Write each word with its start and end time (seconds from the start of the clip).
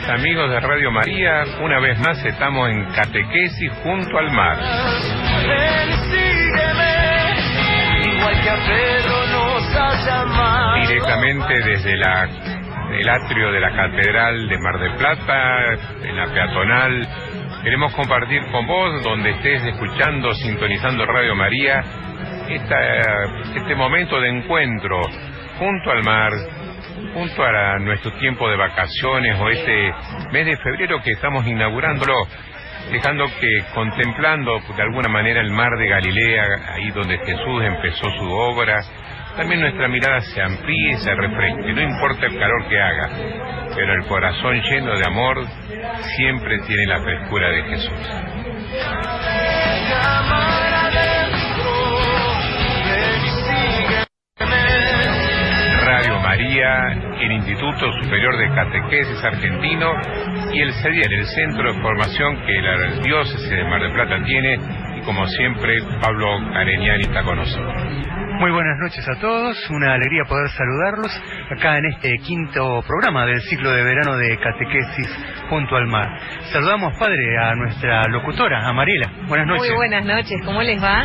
amigos 0.00 0.50
de 0.50 0.58
Radio 0.60 0.90
María, 0.90 1.44
una 1.60 1.78
vez 1.78 1.98
más 1.98 2.24
estamos 2.24 2.70
en 2.70 2.84
Catequesis 2.92 3.70
junto 3.82 4.16
al 4.18 4.30
mar. 4.32 4.56
Directamente 10.88 11.54
desde 11.64 11.96
la, 11.96 12.24
el 12.98 13.08
atrio 13.08 13.52
de 13.52 13.60
la 13.60 13.70
Catedral 13.70 14.48
de 14.48 14.58
Mar 14.58 14.78
del 14.80 14.94
Plata, 14.96 15.74
en 16.02 16.16
la 16.16 16.26
peatonal, 16.32 17.08
queremos 17.62 17.92
compartir 17.94 18.40
con 18.50 18.66
vos, 18.66 19.02
donde 19.04 19.30
estés 19.30 19.62
escuchando, 19.64 20.32
sintonizando 20.34 21.04
Radio 21.06 21.34
María, 21.34 21.82
esta- 22.48 23.24
este 23.56 23.74
momento 23.74 24.18
de 24.20 24.28
encuentro 24.30 25.00
junto 25.58 25.90
al 25.90 26.02
mar, 26.02 26.30
junto 27.14 27.44
a 27.44 27.78
nuestro 27.78 28.12
tiempo 28.12 28.48
de 28.48 28.56
vacaciones 28.56 29.38
o 29.40 29.48
este 29.48 29.94
mes 30.32 30.46
de 30.46 30.56
febrero 30.56 31.02
que 31.02 31.12
estamos 31.12 31.46
inaugurándolo, 31.46 32.14
dejando 32.90 33.26
que 33.40 33.64
contemplando 33.74 34.60
de 34.76 34.82
alguna 34.82 35.08
manera 35.08 35.40
el 35.40 35.50
mar 35.50 35.70
de 35.78 35.88
Galilea, 35.88 36.44
ahí 36.74 36.90
donde 36.90 37.18
Jesús 37.18 37.62
empezó 37.62 38.10
su 38.18 38.30
obra, 38.30 38.80
también 39.36 39.60
nuestra 39.60 39.88
mirada 39.88 40.20
se 40.20 40.42
amplíe 40.42 40.90
y 40.90 40.96
se 40.96 41.14
refresque, 41.14 41.72
no 41.72 41.80
importa 41.80 42.26
el 42.26 42.38
calor 42.38 42.68
que 42.68 42.80
haga, 42.80 43.08
pero 43.74 43.94
el 43.94 44.06
corazón 44.06 44.60
lleno 44.60 44.98
de 44.98 45.06
amor 45.06 45.46
siempre 46.16 46.58
tiene 46.66 46.86
la 46.86 47.00
frescura 47.02 47.48
de 47.48 47.62
Jesús. 47.62 48.22
Radio 55.92 56.18
María, 56.20 56.86
el 57.20 57.32
Instituto 57.32 57.92
Superior 58.02 58.34
de 58.38 58.48
Catequesis 58.54 59.22
Argentino 59.22 59.92
y 60.50 60.62
el 60.62 60.72
CEDIER, 60.72 61.12
el 61.12 61.26
Centro 61.26 61.70
de 61.70 61.82
Formación 61.82 62.34
que 62.46 62.62
la 62.62 63.02
Diócesis 63.02 63.50
de 63.50 63.62
Mar 63.64 63.82
del 63.82 63.92
Plata 63.92 64.16
tiene 64.24 64.56
y 64.96 65.02
como 65.02 65.26
siempre 65.26 65.76
Pablo 66.00 66.28
Careniani 66.50 67.02
está 67.02 67.22
con 67.22 67.36
nosotros. 67.36 67.74
Muy 68.40 68.50
buenas 68.50 68.78
noches 68.80 69.06
a 69.06 69.20
todos, 69.20 69.68
una 69.68 69.92
alegría 69.92 70.24
poder 70.26 70.48
saludarlos 70.48 71.22
acá 71.50 71.76
en 71.76 71.84
este 71.84 72.16
quinto 72.26 72.82
programa 72.86 73.26
del 73.26 73.42
ciclo 73.42 73.70
de 73.70 73.84
verano 73.84 74.16
de 74.16 74.38
Catequesis 74.38 75.10
junto 75.50 75.76
al 75.76 75.88
mar. 75.88 76.08
Saludamos, 76.54 76.98
padre, 76.98 77.36
a 77.38 77.54
nuestra 77.54 78.08
locutora, 78.08 78.66
a 78.66 78.72
Mariela. 78.72 79.12
Buenas 79.28 79.46
noches. 79.46 79.68
Muy 79.68 79.76
buenas 79.76 80.06
noches, 80.06 80.40
¿cómo 80.42 80.62
les 80.62 80.82
va? 80.82 81.02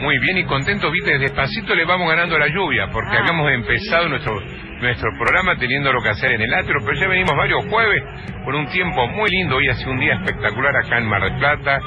Muy 0.00 0.18
bien 0.18 0.38
y 0.38 0.44
contentos, 0.44 0.92
viste, 0.92 1.18
despacito 1.18 1.74
le 1.74 1.84
vamos 1.84 2.08
ganando 2.08 2.38
la 2.38 2.48
lluvia 2.48 2.88
porque 2.92 3.16
Ah, 3.16 3.20
habíamos 3.20 3.50
empezado 3.50 4.08
nuestro 4.08 4.40
nuestro 4.80 5.10
programa 5.16 5.56
teniendo 5.56 5.90
lo 5.92 6.02
que 6.02 6.10
hacer 6.10 6.32
en 6.32 6.42
el 6.42 6.52
atrio, 6.52 6.76
pero 6.84 7.00
ya 7.00 7.08
venimos 7.08 7.34
varios 7.34 7.64
jueves 7.66 8.02
con 8.44 8.54
un 8.54 8.66
tiempo 8.68 9.06
muy 9.08 9.30
lindo, 9.30 9.56
hoy 9.56 9.68
hace 9.68 9.88
un 9.88 9.98
día 9.98 10.14
espectacular 10.14 10.76
acá 10.76 10.98
en 10.98 11.06
Mar 11.06 11.22
del 11.22 11.38
Plata, 11.38 11.80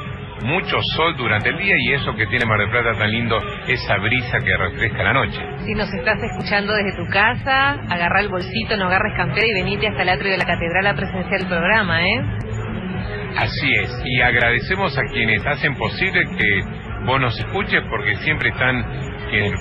mucho 0.44 0.82
sol 0.96 1.16
durante 1.18 1.50
el 1.50 1.58
día 1.58 1.76
y 1.78 1.94
eso 1.94 2.16
que 2.16 2.26
tiene 2.28 2.46
Mar 2.46 2.58
del 2.60 2.70
Plata 2.72 2.98
tan 2.98 3.12
lindo, 3.12 3.38
esa 3.68 3.98
brisa 3.98 4.40
que 4.44 4.58
refresca 4.58 5.04
la 5.04 5.14
noche. 5.14 5.40
Si 5.66 5.74
nos 5.74 5.94
estás 5.94 6.18
escuchando 6.32 6.74
desde 6.74 6.96
tu 6.98 7.06
casa, 7.12 7.74
agarra 7.90 8.22
el 8.22 8.30
bolsito, 8.30 8.76
no 8.76 8.88
agarres 8.88 9.14
campera 9.16 9.46
y 9.46 9.54
venite 9.54 9.88
hasta 9.88 10.02
el 10.02 10.10
atrio 10.10 10.32
de 10.32 10.38
la 10.38 10.46
catedral 10.46 10.88
a 10.88 10.96
presenciar 10.96 11.42
el 11.42 11.48
programa, 11.48 12.02
¿eh? 12.02 12.22
Así 13.38 13.72
es, 13.84 14.02
y 14.04 14.22
agradecemos 14.22 14.98
a 14.98 15.04
quienes 15.14 15.46
hacen 15.46 15.76
posible 15.76 16.24
que 16.38 16.89
vos 17.06 17.20
nos 17.20 17.38
escuches 17.40 17.82
porque 17.90 18.16
siempre 18.18 18.50
están 18.50 18.84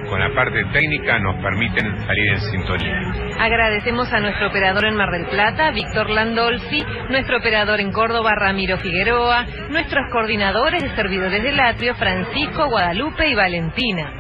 con 0.09 0.19
la 0.19 0.31
parte 0.35 0.65
técnica 0.73 1.19
nos 1.19 1.37
permiten 1.43 1.99
salir 2.07 2.29
en 2.33 2.41
sintonía. 2.41 2.99
Agradecemos 3.39 4.11
a 4.13 4.21
nuestro 4.21 4.49
operador 4.49 4.87
en 4.87 4.97
Mar 4.97 5.11
del 5.11 5.27
Plata, 5.27 5.71
Víctor 5.73 6.09
Landolfi, 6.09 6.83
nuestro 7.11 7.39
operador 7.39 7.81
en 7.81 7.93
Córdoba, 7.93 8.35
Ramiro 8.35 8.79
Figueroa, 8.79 9.45
nuestros 9.69 10.11
coordinadores 10.11 10.83
de 10.83 10.97
servidores 10.97 11.43
del 11.43 11.61
atrio, 11.61 11.95
Francisco, 11.97 12.69
Guadalupe 12.69 13.29
y 13.29 13.35
Valentina. 13.35 14.11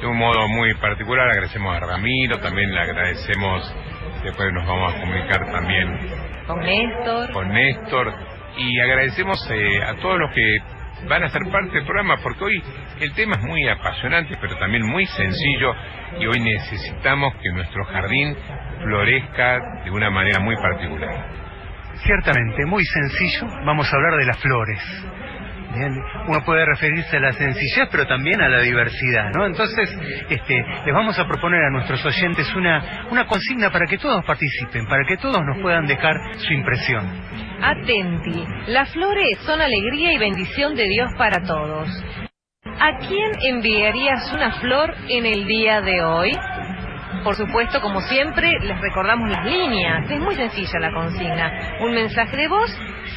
De 0.00 0.06
un 0.06 0.16
modo 0.16 0.48
muy 0.48 0.72
particular 0.74 1.28
agradecemos 1.28 1.76
a 1.76 1.80
Ramiro, 1.80 2.38
también 2.38 2.72
le 2.72 2.80
agradecemos, 2.80 3.74
después 4.22 4.52
nos 4.52 4.66
vamos 4.66 4.94
a 4.94 5.00
comunicar 5.00 5.50
también 5.50 5.98
Con 6.46 6.60
Néstor. 6.60 7.32
con 7.32 7.48
Néstor 7.48 8.12
y 8.56 8.80
agradecemos 8.80 9.38
eh, 9.50 9.82
a 9.82 9.94
todos 9.94 10.18
los 10.18 10.30
que 10.32 10.58
van 11.08 11.24
a 11.24 11.28
ser 11.28 11.42
parte 11.50 11.72
del 11.72 11.84
programa 11.84 12.16
porque 12.22 12.44
hoy 12.44 12.62
el 13.00 13.12
tema 13.14 13.36
es 13.36 13.42
muy 13.42 13.68
apasionante 13.68 14.36
pero 14.40 14.56
también 14.56 14.86
muy 14.86 15.06
sencillo 15.06 15.74
y 16.18 16.26
hoy 16.26 16.40
necesitamos 16.40 17.34
que 17.42 17.50
nuestro 17.52 17.84
jardín 17.84 18.36
florezca 18.82 19.60
de 19.84 19.90
una 19.90 20.10
manera 20.10 20.40
muy 20.40 20.56
particular. 20.56 21.42
Ciertamente, 22.04 22.66
muy 22.66 22.84
sencillo, 22.84 23.46
vamos 23.64 23.92
a 23.92 23.96
hablar 23.96 24.18
de 24.18 24.26
las 24.26 24.38
flores. 24.38 24.80
Uno 26.26 26.44
puede 26.44 26.64
referirse 26.66 27.16
a 27.16 27.20
la 27.20 27.32
sencillez, 27.32 27.88
pero 27.90 28.06
también 28.06 28.40
a 28.40 28.48
la 28.48 28.60
diversidad, 28.60 29.30
¿no? 29.34 29.46
Entonces, 29.46 29.88
este, 30.28 30.64
les 30.84 30.94
vamos 30.94 31.18
a 31.18 31.26
proponer 31.26 31.64
a 31.64 31.70
nuestros 31.70 32.04
oyentes 32.04 32.54
una, 32.54 33.06
una 33.10 33.26
consigna 33.26 33.70
para 33.70 33.86
que 33.86 33.98
todos 33.98 34.24
participen, 34.24 34.86
para 34.86 35.04
que 35.04 35.16
todos 35.16 35.42
nos 35.44 35.58
puedan 35.60 35.86
dejar 35.86 36.14
su 36.38 36.52
impresión. 36.52 37.04
Atenti, 37.62 38.44
las 38.66 38.92
flores 38.92 39.38
son 39.46 39.60
alegría 39.60 40.12
y 40.12 40.18
bendición 40.18 40.74
de 40.74 40.88
Dios 40.88 41.08
para 41.16 41.42
todos. 41.46 41.88
¿A 42.64 42.98
quién 42.98 43.30
enviarías 43.42 44.32
una 44.32 44.52
flor 44.60 44.94
en 45.08 45.26
el 45.26 45.46
día 45.46 45.80
de 45.80 46.02
hoy? 46.02 46.32
Por 47.22 47.36
supuesto, 47.36 47.80
como 47.80 48.00
siempre, 48.00 48.58
les 48.60 48.80
recordamos 48.80 49.30
las 49.30 49.44
líneas. 49.44 50.10
Es 50.10 50.18
muy 50.18 50.34
sencilla 50.34 50.80
la 50.80 50.90
consigna. 50.92 51.76
Un 51.80 51.94
mensaje 51.94 52.36
de 52.36 52.48
voz 52.48 52.68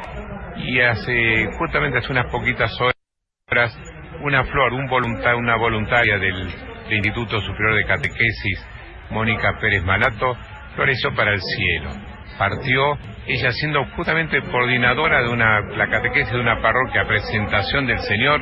Y 0.56 0.80
hace, 0.80 1.48
justamente 1.58 1.98
hace 1.98 2.12
unas 2.12 2.30
poquitas 2.30 2.72
horas, 2.80 3.78
una 4.22 4.44
flor, 4.44 4.72
un 4.72 4.88
una 4.88 5.56
voluntaria 5.56 6.18
del, 6.18 6.48
del 6.88 6.96
Instituto 6.98 7.40
Superior 7.40 7.76
de 7.76 7.84
Catequesis, 7.84 8.66
Mónica 9.10 9.58
Pérez 9.60 9.84
Malato, 9.84 10.36
floreció 10.74 11.14
para 11.14 11.32
el 11.32 11.40
cielo. 11.40 11.90
Partió 12.38 12.98
ella 13.26 13.52
siendo 13.52 13.84
justamente 13.96 14.40
coordinadora 14.42 15.22
de 15.22 15.28
una, 15.28 15.60
la 15.76 15.88
catequesis 15.88 16.32
de 16.32 16.40
una 16.40 16.60
parroquia, 16.60 17.04
presentación 17.04 17.86
del 17.86 17.98
Señor, 18.00 18.40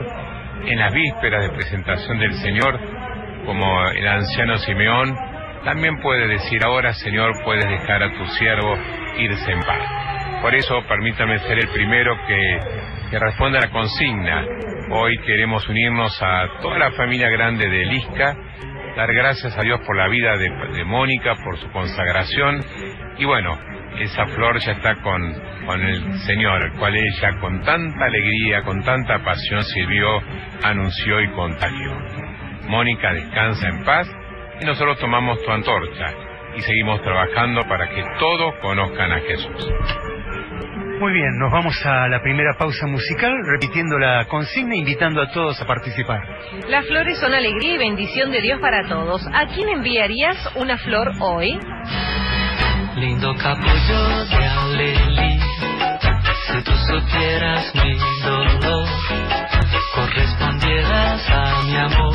en 0.64 0.78
las 0.78 0.92
vísperas 0.92 1.42
de 1.42 1.54
presentación 1.54 2.18
del 2.18 2.32
Señor, 2.34 2.78
como 3.44 3.88
el 3.88 4.06
anciano 4.06 4.56
Simeón, 4.58 5.14
también 5.64 6.00
puede 6.00 6.26
decir 6.26 6.64
ahora, 6.64 6.92
Señor, 6.94 7.32
puedes 7.44 7.68
dejar 7.68 8.02
a 8.02 8.12
tu 8.12 8.26
siervo 8.26 8.76
irse 9.18 9.52
en 9.52 9.60
paz. 9.60 10.40
Por 10.42 10.54
eso, 10.54 10.82
permítame 10.88 11.38
ser 11.40 11.58
el 11.58 11.68
primero 11.68 12.16
que, 12.26 12.58
que 13.10 13.18
responda 13.18 13.58
a 13.58 13.66
la 13.66 13.70
consigna. 13.70 14.44
Hoy 14.92 15.18
queremos 15.18 15.68
unirnos 15.68 16.18
a 16.22 16.48
toda 16.62 16.78
la 16.78 16.90
familia 16.92 17.28
grande 17.28 17.68
de 17.68 17.84
Lisca, 17.84 18.34
dar 18.96 19.12
gracias 19.12 19.56
a 19.58 19.62
Dios 19.62 19.80
por 19.86 19.96
la 19.96 20.08
vida 20.08 20.36
de, 20.38 20.48
de 20.74 20.84
Mónica, 20.84 21.34
por 21.44 21.58
su 21.58 21.70
consagración, 21.70 22.64
y 23.18 23.24
bueno, 23.26 23.58
esa 23.98 24.26
flor 24.26 24.58
ya 24.60 24.72
está 24.72 24.94
con, 24.96 25.20
con 25.66 25.80
el 25.82 26.18
Señor, 26.20 26.62
el 26.62 26.72
cual 26.78 26.96
ella 26.96 27.38
con 27.40 27.60
tanta 27.62 28.04
alegría, 28.04 28.62
con 28.62 28.82
tanta 28.82 29.18
pasión 29.24 29.62
sirvió, 29.64 30.20
anunció 30.62 31.20
y 31.20 31.30
contagió. 31.32 31.98
Mónica 32.68 33.12
descansa 33.12 33.68
en 33.68 33.84
paz 33.84 34.08
y 34.60 34.64
nosotros 34.64 34.98
tomamos 34.98 35.42
tu 35.42 35.50
antorcha 35.50 36.06
y 36.56 36.60
seguimos 36.60 37.00
trabajando 37.02 37.62
para 37.68 37.88
que 37.88 38.04
todos 38.18 38.54
conozcan 38.60 39.12
a 39.12 39.20
Jesús. 39.20 39.70
Muy 41.00 41.14
bien, 41.14 41.38
nos 41.38 41.50
vamos 41.50 41.74
a 41.86 42.08
la 42.08 42.20
primera 42.20 42.52
pausa 42.58 42.86
musical, 42.86 43.32
repitiendo 43.54 43.98
la 43.98 44.26
consigna, 44.26 44.76
invitando 44.76 45.22
a 45.22 45.30
todos 45.30 45.58
a 45.58 45.66
participar. 45.66 46.20
Las 46.68 46.86
flores 46.86 47.18
son 47.18 47.32
alegría 47.32 47.76
y 47.76 47.78
bendición 47.78 48.30
de 48.30 48.42
Dios 48.42 48.60
para 48.60 48.86
todos. 48.86 49.26
¿A 49.32 49.46
quién 49.46 49.70
enviarías 49.70 50.36
una 50.56 50.76
flor 50.76 51.12
hoy? 51.20 51.58
Lindo 52.96 53.34
capullo 53.36 54.24
de 54.26 54.46
alelí, 54.46 55.40
si 56.46 56.62
tú 56.62 56.72
supieras 56.72 57.72
mi 57.74 57.96
dolor, 58.22 58.88
correspondieras 59.94 61.30
a 61.30 61.62
mi 61.62 61.76
amor 61.76 62.09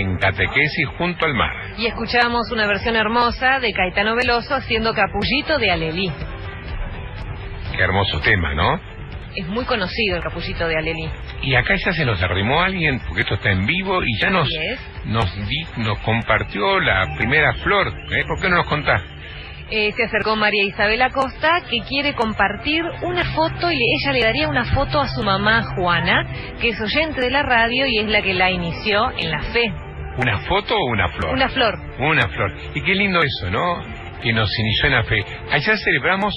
en 0.00 0.16
catequesis 0.18 0.86
junto 0.98 1.24
al 1.26 1.34
mar. 1.34 1.50
Y 1.78 1.86
escuchamos 1.86 2.50
una 2.52 2.66
versión 2.66 2.96
hermosa 2.96 3.60
de 3.60 3.72
Caetano 3.72 4.16
Veloso 4.16 4.54
haciendo 4.54 4.92
Capullito 4.94 5.58
de 5.58 5.70
Alelí. 5.70 6.10
Qué 7.76 7.82
hermoso 7.82 8.20
tema, 8.20 8.54
¿no? 8.54 8.80
Es 9.36 9.46
muy 9.46 9.64
conocido 9.64 10.16
el 10.16 10.22
Capullito 10.22 10.66
de 10.66 10.76
Alelí. 10.76 11.08
Y 11.42 11.54
acá 11.54 11.74
ya 11.76 11.92
se 11.92 12.04
nos 12.04 12.20
arrimó 12.22 12.60
alguien, 12.62 13.00
porque 13.06 13.22
esto 13.22 13.34
está 13.34 13.50
en 13.52 13.64
vivo, 13.64 14.02
y 14.02 14.18
ya 14.20 14.28
nos, 14.28 14.48
nos, 15.04 15.32
di- 15.48 15.66
nos 15.76 15.98
compartió 16.00 16.80
la 16.80 17.06
primera 17.16 17.54
flor. 17.54 17.88
¿eh? 18.10 18.24
¿Por 18.26 18.40
qué 18.42 18.48
no 18.50 18.56
nos 18.56 18.66
contás? 18.66 19.02
Eh, 19.72 19.92
se 19.92 20.02
acercó 20.02 20.34
María 20.34 20.64
Isabel 20.64 21.00
Acosta 21.00 21.62
que 21.70 21.82
quiere 21.88 22.12
compartir 22.14 22.82
una 23.02 23.24
foto 23.36 23.70
y 23.70 23.76
ella 23.78 24.12
le 24.12 24.24
daría 24.24 24.48
una 24.48 24.64
foto 24.64 25.00
a 25.00 25.06
su 25.06 25.22
mamá 25.22 25.62
Juana, 25.76 26.26
que 26.60 26.70
es 26.70 26.80
oyente 26.80 27.20
de 27.20 27.30
la 27.30 27.44
radio 27.44 27.86
y 27.86 28.00
es 28.00 28.08
la 28.08 28.20
que 28.20 28.34
la 28.34 28.50
inició 28.50 29.12
en 29.16 29.30
la 29.30 29.40
fe. 29.40 29.72
¿Una 30.20 30.38
foto 30.40 30.76
o 30.76 30.84
una 30.84 31.08
flor? 31.08 31.32
Una 31.32 31.48
flor. 31.48 31.78
Una 31.98 32.28
flor. 32.28 32.52
Y 32.74 32.82
qué 32.82 32.94
lindo 32.94 33.20
eso, 33.22 33.50
¿no? 33.50 33.82
Que 34.22 34.32
nos 34.34 34.50
inició 34.58 34.86
en 34.88 34.92
la 34.92 35.04
fe. 35.04 35.24
Ayer 35.50 35.78
celebramos 35.78 36.34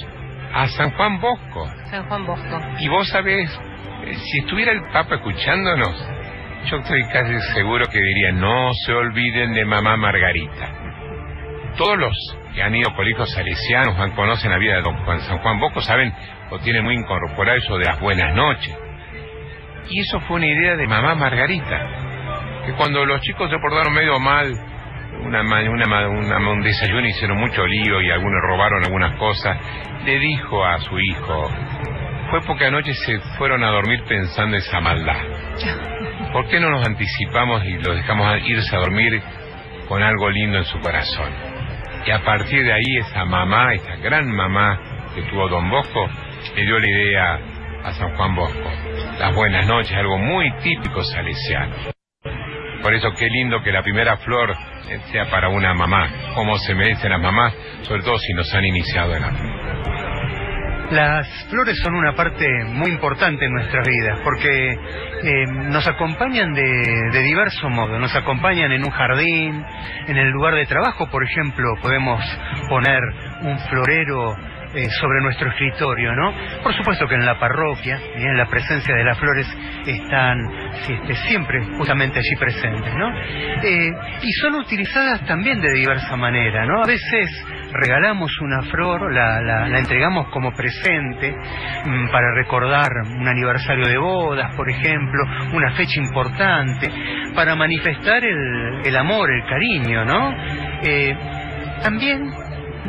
a 0.53 0.67
San 0.69 0.91
Juan 0.91 1.19
Bosco. 1.19 1.67
San 1.89 2.07
Juan 2.07 2.25
Bosco. 2.25 2.59
Y 2.79 2.87
vos 2.87 3.09
sabés, 3.09 3.49
eh, 4.05 4.15
si 4.15 4.39
estuviera 4.39 4.71
el 4.71 4.83
Papa 4.93 5.15
escuchándonos, 5.15 6.07
yo 6.69 6.77
estoy 6.77 7.03
casi 7.11 7.37
seguro 7.53 7.85
que 7.87 7.99
diría, 7.99 8.31
no 8.31 8.71
se 8.85 8.93
olviden 8.93 9.53
de 9.53 9.65
mamá 9.65 9.97
Margarita. 9.97 10.71
Todos 11.75 11.97
los 11.97 12.37
que 12.55 12.63
han 12.63 12.73
ido 12.73 12.89
a 12.89 12.95
colegios 12.95 13.31
salesianos, 13.33 13.95
conocen 14.15 14.51
la 14.51 14.59
vida 14.59 14.75
de 14.75 14.81
don 14.81 14.95
Juan 15.03 15.19
San 15.21 15.39
Juan 15.39 15.59
Bosco, 15.59 15.81
saben 15.81 16.13
o 16.51 16.59
tienen 16.59 16.85
muy 16.85 16.95
incorporado 16.95 17.57
eso 17.57 17.77
de 17.77 17.85
las 17.85 17.99
buenas 17.99 18.33
noches. 18.33 18.77
Y 19.89 19.99
eso 19.99 20.21
fue 20.21 20.37
una 20.37 20.47
idea 20.47 20.77
de 20.77 20.87
mamá 20.87 21.15
Margarita, 21.15 22.12
que 22.65 22.73
cuando 22.73 23.05
los 23.05 23.21
chicos 23.21 23.49
se 23.49 23.57
portaron 23.59 23.93
medio 23.93 24.19
mal, 24.19 24.51
una, 25.25 25.41
una, 25.41 26.07
una- 26.07 26.49
un 26.51 26.61
desayuno 26.61 27.07
hicieron 27.07 27.37
mucho 27.37 27.65
lío 27.65 28.01
y 28.01 28.09
algunos 28.11 28.41
robaron 28.41 28.83
algunas 28.83 29.15
cosas, 29.17 29.57
le 30.05 30.19
dijo 30.19 30.65
a 30.65 30.79
su 30.79 30.99
hijo, 30.99 31.49
fue 32.29 32.41
porque 32.47 32.65
anoche 32.65 32.93
se 32.93 33.19
fueron 33.37 33.63
a 33.63 33.69
dormir 33.69 34.03
pensando 34.07 34.57
esa 34.57 34.79
maldad. 34.79 35.21
¿Por 36.31 36.47
qué 36.47 36.59
no 36.59 36.69
nos 36.71 36.85
anticipamos 36.87 37.63
y 37.65 37.73
los 37.77 37.95
dejamos 37.95 38.39
irse 38.47 38.75
a 38.75 38.79
dormir 38.79 39.21
con 39.87 40.01
algo 40.01 40.29
lindo 40.29 40.57
en 40.57 40.65
su 40.65 40.79
corazón? 40.79 41.29
Y 42.05 42.11
a 42.11 42.19
partir 42.23 42.63
de 42.65 42.73
ahí 42.73 42.97
esa 42.97 43.23
mamá, 43.25 43.73
esa 43.75 43.95
gran 43.97 44.29
mamá 44.31 44.79
que 45.15 45.21
tuvo 45.23 45.47
Don 45.47 45.69
Bosco, 45.69 46.09
le 46.55 46.61
dio 46.63 46.79
la 46.79 46.87
idea 46.89 47.39
a 47.83 47.91
San 47.93 48.15
Juan 48.15 48.35
Bosco. 48.35 48.69
Las 49.19 49.33
buenas 49.35 49.67
noches, 49.67 49.95
algo 49.95 50.17
muy 50.17 50.51
típico 50.63 51.03
salesiano. 51.03 51.92
Por 52.83 52.93
eso 52.93 53.13
qué 53.17 53.27
lindo 53.29 53.63
que 53.63 53.71
la 53.71 53.81
primera 53.81 54.17
flor 54.17 54.51
eh, 54.89 54.99
sea 55.09 55.29
para 55.29 55.47
una 55.47 55.73
mamá, 55.73 56.09
como 56.35 56.57
se 56.57 56.75
merecen 56.75 57.11
las 57.11 57.21
mamás, 57.21 57.53
sobre 57.83 58.03
todo 58.03 58.19
si 58.19 58.33
nos 58.33 58.53
han 58.53 58.65
iniciado 58.65 59.15
en 59.15 59.23
fe. 59.23 59.63
Las 60.91 61.27
flores 61.49 61.79
son 61.79 61.95
una 61.95 62.13
parte 62.13 62.45
muy 62.67 62.91
importante 62.91 63.45
en 63.45 63.53
nuestras 63.53 63.87
vidas 63.87 64.19
porque 64.23 64.73
eh, 64.73 65.45
nos 65.47 65.87
acompañan 65.87 66.53
de, 66.53 66.61
de 67.11 67.23
diversos 67.23 67.71
modos. 67.71 67.99
Nos 67.99 68.13
acompañan 68.15 68.71
en 68.73 68.83
un 68.83 68.91
jardín, 68.91 69.65
en 70.07 70.17
el 70.17 70.29
lugar 70.29 70.53
de 70.55 70.65
trabajo, 70.65 71.09
por 71.09 71.23
ejemplo, 71.23 71.65
podemos 71.81 72.21
poner 72.67 72.99
un 73.43 73.57
florero 73.69 74.35
eh, 74.75 74.89
sobre 74.99 75.21
nuestro 75.21 75.49
escritorio, 75.49 76.13
¿no? 76.15 76.33
Por 76.63 76.73
supuesto 76.75 77.07
que 77.07 77.15
en 77.15 77.25
la 77.25 77.37
parroquia, 77.39 77.99
bien, 78.17 78.37
la 78.37 78.45
presencia 78.47 78.95
de 78.95 79.03
las 79.03 79.17
flores 79.19 79.47
están 79.85 80.37
este, 80.87 81.15
siempre 81.27 81.61
justamente 81.77 82.19
allí 82.19 82.35
presentes, 82.39 82.93
¿no? 82.95 83.09
Eh, 83.63 83.91
y 84.23 84.31
son 84.33 84.55
utilizadas 84.55 85.25
también 85.25 85.61
de 85.61 85.71
diversa 85.73 86.15
manera, 86.15 86.65
¿no? 86.65 86.81
A 86.83 86.87
veces 86.87 87.29
regalamos 87.71 88.31
una 88.41 88.61
flor, 88.63 89.11
la, 89.13 89.41
la- 89.41 89.67
la 89.67 89.79
entregamos 89.79 90.27
como 90.29 90.51
presente 90.53 91.31
mm, 91.85 92.09
para 92.11 92.33
recordar 92.35 92.89
un 93.17 93.27
aniversario 93.27 93.85
de 93.87 93.97
bodas, 93.97 94.55
por 94.55 94.69
ejemplo, 94.69 95.23
una 95.53 95.71
fecha 95.71 95.99
importante, 95.99 96.89
para 97.35 97.55
manifestar 97.55 98.23
el, 98.23 98.81
el 98.85 98.95
amor, 98.95 99.29
el 99.31 99.45
cariño, 99.49 100.05
¿no? 100.05 100.33
Eh, 100.83 101.15
también, 101.81 102.31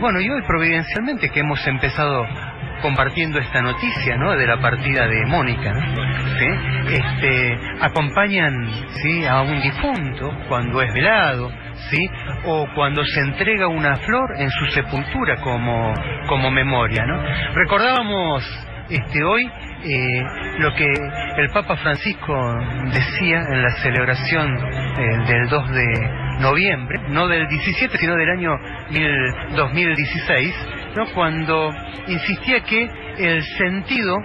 bueno, 0.01 0.21
y 0.21 0.29
hoy 0.29 0.43
providencialmente 0.47 1.31
que 1.31 1.41
hemos 1.41 1.65
empezado 1.67 2.27
compartiendo 2.83 3.39
esta 3.39 3.63
noticia, 3.63 4.17
¿no? 4.17 4.37
De 4.37 4.47
la 4.47 4.61
partida 4.61 5.07
de 5.07 5.25
Mónica. 5.27 5.73
¿Sí? 6.39 6.95
Este, 6.95 7.59
acompañan, 7.81 8.71
¿sí? 9.03 9.25
A 9.25 9.41
un 9.43 9.61
difunto 9.63 10.31
cuando 10.49 10.83
es 10.83 10.93
velado, 10.93 11.51
¿sí? 11.91 11.99
O 12.45 12.67
cuando 12.75 13.05
se 13.05 13.21
entrega 13.21 13.69
una 13.69 13.97
flor 13.97 14.35
en 14.39 14.51
su 14.51 14.67
sepultura 14.67 15.37
como, 15.41 15.95
como 16.29 16.51
memoria, 16.51 17.07
¿no? 17.07 17.23
Recordábamos 17.55 18.45
este, 18.91 19.25
hoy 19.25 19.51
eh, 19.85 20.23
lo 20.59 20.75
que 20.75 20.87
el 21.37 21.51
Papa 21.51 21.77
Francisco 21.77 22.35
decía 22.93 23.41
en 23.51 23.63
la 23.63 23.71
celebración 23.83 24.59
eh, 24.59 25.25
del 25.27 25.49
2 25.49 25.71
de 25.71 26.24
noviembre, 26.41 26.99
no 27.09 27.29
del 27.29 27.47
17, 27.49 27.99
sino 27.99 28.15
del 28.17 28.31
año 28.31 28.51
mil- 28.91 29.35
2016, 29.57 30.55
¿no? 30.97 31.07
cuando 31.15 31.71
insistía 32.09 32.61
que 32.61 32.89
el 33.19 33.43
sentido 33.59 34.17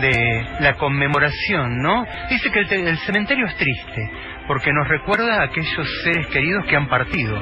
de 0.00 0.46
la 0.60 0.74
conmemoración, 0.74 1.78
¿no? 1.82 2.04
Dice 2.28 2.50
que 2.50 2.60
el, 2.60 2.88
el 2.88 2.98
cementerio 2.98 3.46
es 3.46 3.56
triste, 3.56 4.10
porque 4.46 4.72
nos 4.72 4.86
recuerda 4.88 5.40
a 5.40 5.44
aquellos 5.44 5.88
seres 6.04 6.26
queridos 6.28 6.66
que 6.66 6.76
han 6.76 6.88
partido, 6.88 7.38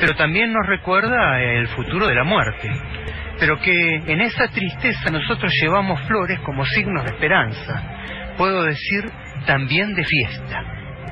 pero 0.00 0.14
también 0.14 0.52
nos 0.52 0.66
recuerda 0.66 1.40
el 1.42 1.66
futuro 1.68 2.06
de 2.06 2.14
la 2.14 2.24
muerte 2.24 2.68
pero 3.38 3.58
que 3.60 3.96
en 3.96 4.22
esa 4.22 4.48
tristeza 4.48 5.10
nosotros 5.10 5.52
llevamos 5.60 6.00
flores 6.06 6.40
como 6.40 6.64
signos 6.64 7.04
de 7.04 7.10
esperanza. 7.10 7.82
Puedo 8.38 8.62
decir 8.64 9.04
también 9.44 9.92
de 9.94 10.02
fiesta. 10.04 10.62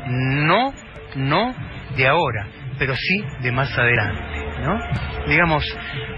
No, 0.07 0.73
no 1.17 1.55
de 1.97 2.07
ahora, 2.07 2.47
pero 2.79 2.95
sí 2.95 3.25
de 3.43 3.53
más 3.53 3.77
adelante, 3.79 4.23
¿no? 4.63 4.79
Digamos, 5.29 5.65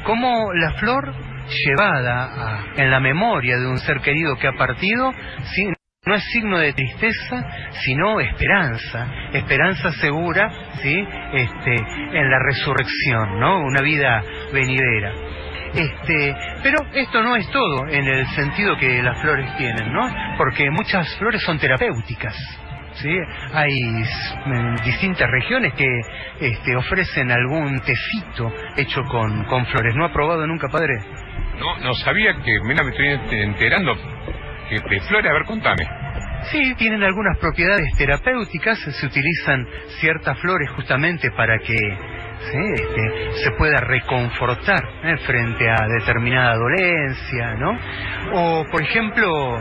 como 0.05 0.53
la 0.55 0.73
flor 0.75 1.13
llevada 1.49 2.25
a- 2.25 2.65
en 2.77 2.91
la 2.91 3.01
memoria 3.01 3.57
de 3.59 3.67
un 3.67 3.79
ser 3.79 4.01
querido 4.01 4.37
que 4.37 4.49
ha 4.49 4.53
partido, 4.53 5.13
sí, 5.55 5.65
no 6.07 6.15
es 6.15 6.25
signo 6.33 6.59
de 6.59 6.73
tristeza, 6.73 7.45
sino 7.85 8.21
esperanza, 8.21 9.09
esperanza 9.33 9.91
segura, 10.01 10.51
¿sí? 10.83 11.07
Este, 11.33 11.75
en 11.75 12.31
la 12.31 12.39
resurrección, 12.39 13.41
¿no? 13.41 13.61
Una 13.61 13.83
vida 13.83 14.23
venidera. 14.53 15.13
Este, 15.75 16.35
pero 16.63 16.79
esto 16.95 17.23
no 17.23 17.37
es 17.37 17.51
todo 17.51 17.89
en 17.91 18.07
el 18.07 18.27
sentido 18.29 18.77
que 18.79 19.03
las 19.03 19.21
flores 19.21 19.55
tienen, 19.57 19.93
¿no? 19.93 20.09
Porque 20.39 20.71
muchas 20.71 21.13
flores 21.19 21.43
son 21.43 21.59
terapéuticas. 21.59 22.35
¿Sí? 22.97 23.15
Hay 23.53 23.71
distintas 24.85 25.31
regiones 25.31 25.75
que 25.75 25.87
este, 26.41 26.77
ofrecen 26.77 27.31
algún 27.31 27.81
tecito 27.81 28.53
hecho 28.77 29.03
con, 29.05 29.45
con 29.45 29.67
flores. 29.67 29.95
¿No 29.95 30.07
ha 30.07 30.13
probado 30.13 30.47
nunca, 30.47 30.69
padre? 30.69 30.95
No, 31.59 31.79
no 31.79 31.95
sabía 31.95 32.35
que, 32.43 32.53
mira, 32.65 32.83
me 32.83 32.91
estoy 32.91 33.41
enterando 33.43 33.95
que 34.69 34.77
de 34.77 35.01
flores, 35.01 35.31
a 35.31 35.35
ver, 35.35 35.45
contame. 35.45 35.87
Sí, 36.51 36.75
tienen 36.77 37.03
algunas 37.03 37.39
propiedades 37.39 37.87
terapéuticas, 37.97 38.79
se 38.79 39.07
utilizan 39.07 39.67
ciertas 40.01 40.39
flores 40.39 40.71
justamente 40.71 41.31
para 41.37 41.59
que 41.59 41.77
¿sí? 42.41 42.59
este, 42.75 43.33
se 43.45 43.51
pueda 43.53 43.81
reconfortar 43.81 44.83
¿eh? 45.05 45.17
frente 45.27 45.69
a 45.71 45.87
determinada 46.01 46.55
dolencia, 46.57 47.55
¿no? 47.55 47.79
O, 48.33 48.65
por 48.71 48.83
ejemplo, 48.83 49.57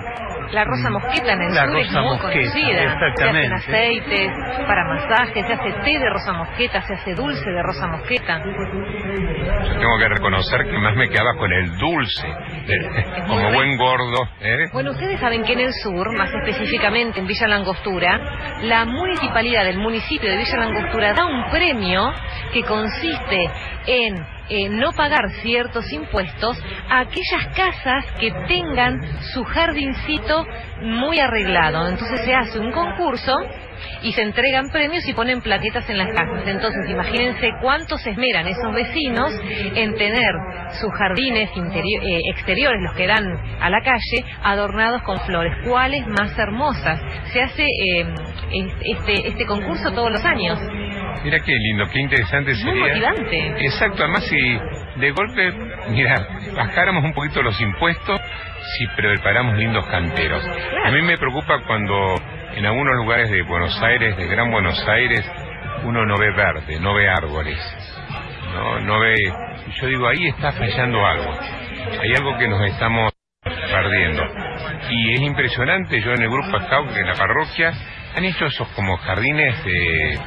La 0.52 0.64
rosa 0.64 0.90
mosqueta 0.90 1.34
en 1.34 1.42
el 1.42 1.54
La 1.56 1.66
sur 1.66 1.78
es 1.78 1.88
rosa 1.88 2.02
muy 2.02 2.10
mosqueta, 2.18 2.52
conocida. 2.52 2.84
exactamente. 2.84 3.48
Se 3.48 3.56
hacen 3.56 3.74
aceites 3.74 4.32
para 4.68 4.86
masajes, 4.86 5.48
se 5.48 5.54
hace 5.54 5.72
té 5.84 6.00
de 6.00 6.10
rosa 6.10 6.34
mosqueta, 6.34 6.82
se 6.82 6.94
hace 6.94 7.14
dulce 7.16 7.50
de 7.50 7.64
rosa 7.64 7.88
mosqueta. 7.88 8.42
Yo 8.44 9.80
tengo 9.80 9.98
que 10.00 10.08
reconocer 10.10 10.66
que 10.70 10.78
más 10.78 10.96
me 10.96 11.10
quedaba 11.10 11.34
con 11.38 11.52
el 11.52 11.78
dulce, 11.78 12.28
eh, 12.28 13.06
como 13.28 13.52
buen 13.54 13.78
gordo, 13.78 14.28
¿eh? 14.42 14.66
Bueno, 14.74 14.92
ustedes 14.92 15.20
saben 15.20 15.44
que 15.44 15.54
en 15.54 15.60
el 15.62 15.74
sur, 15.74 16.16
más 16.18 16.30
específicamente 16.34 17.20
en 17.20 17.28
Villa 17.28 17.48
Langostura, 17.48 18.20
la 18.62 18.86
municipalidad 18.86 19.64
del 19.66 19.78
municipio 19.78 20.30
de 20.30 20.38
Villa 20.38 20.58
Langostura 20.58 21.14
da 21.14 21.26
un 21.26 21.50
premio 21.52 22.12
que 22.54 22.64
consiste 22.68 23.50
en 23.88 24.26
eh, 24.48 24.70
no 24.70 24.92
pagar 24.92 25.30
ciertos 25.42 25.92
impuestos 25.92 26.58
a 26.90 27.00
aquellas 27.00 27.48
casas 27.56 28.06
que 28.20 28.32
tengan 28.48 29.02
su 29.34 29.44
jardincito 29.44 30.46
muy 30.82 31.20
arreglado. 31.20 31.88
Entonces 31.88 32.22
se 32.22 32.34
hace 32.36 32.60
un 32.60 32.72
concurso 32.72 33.36
y 34.04 34.12
se 34.14 34.22
entregan 34.22 34.70
premios 34.70 35.08
y 35.08 35.14
ponen 35.14 35.42
plaquetas 35.42 35.90
en 35.90 35.98
las 35.98 36.08
casas. 36.14 36.44
Entonces, 36.48 36.90
imagínense 36.90 37.52
cuánto 37.62 37.98
se 37.98 38.12
esmeran 38.12 38.48
esos 38.48 38.74
vecinos 38.74 39.32
en 39.76 39.96
tener 39.96 40.32
sus 40.80 40.92
jardines 40.94 41.50
eh, 41.56 42.22
exteriores, 42.30 42.82
los 42.82 42.94
que 42.96 43.08
dan 43.08 43.26
a 43.60 43.70
la 43.70 43.82
calle, 43.82 44.24
adornados 44.44 45.02
con 45.04 45.20
flores. 45.22 45.54
¿Cuáles 45.68 46.06
más 46.08 46.38
hermosas? 46.38 47.02
Se 47.34 47.42
hace 47.42 47.64
eh, 47.64 48.06
es- 48.54 48.98
este, 48.98 49.28
este 49.28 49.46
concurso 49.46 49.92
todos 49.92 50.12
los 50.12 50.24
años. 50.24 50.60
Mira 51.24 51.40
qué 51.40 51.54
lindo, 51.54 51.88
qué 51.92 52.00
interesante 52.00 52.52
Muy 52.52 52.62
sería. 52.64 52.88
motivante. 52.88 53.66
Exacto, 53.66 54.04
además 54.04 54.26
si 54.28 54.60
de 55.00 55.12
golpe, 55.12 55.52
mira, 55.90 56.28
bajáramos 56.56 57.04
un 57.04 57.14
poquito 57.14 57.42
los 57.42 57.60
impuestos, 57.60 58.20
si 58.78 58.88
preparamos 58.96 59.58
lindos 59.58 59.86
canteros. 59.88 60.44
A 60.86 60.92
mí 60.92 61.02
me 61.02 61.18
preocupa 61.18 61.62
cuando 61.68 62.16
en 62.56 62.66
algunos 62.66 62.96
lugares 62.98 63.30
de 63.32 63.42
Buenos 63.44 63.82
Aires, 63.82 64.16
de 64.18 64.28
Gran 64.28 64.52
Buenos 64.52 64.88
Aires, 64.88 65.26
uno 65.84 66.06
no 66.06 66.18
ve 66.18 66.32
verde, 66.32 66.80
no 66.80 66.94
ve 66.94 67.10
árboles, 67.10 67.60
no, 68.54 68.80
no 68.82 69.00
ve. 69.00 69.16
Yo 69.82 69.88
digo, 69.88 70.08
ahí 70.08 70.28
está 70.28 70.52
fallando 70.52 71.06
algo. 71.06 71.32
Hay 72.02 72.14
algo 72.16 72.38
que 72.38 72.48
nos 72.48 72.62
estamos 72.70 73.12
perdiendo. 73.76 74.24
Y 74.90 75.14
es 75.14 75.22
impresionante, 75.22 76.02
yo 76.02 76.12
en 76.14 76.22
el 76.22 76.30
grupo 76.30 76.60
Scout 76.62 76.92
de 76.92 77.04
la 77.04 77.14
parroquia 77.16 77.74
han 78.16 78.24
hecho 78.24 78.46
esos 78.46 78.68
como 78.70 78.96
jardines 78.98 79.56
eh, 79.66 80.18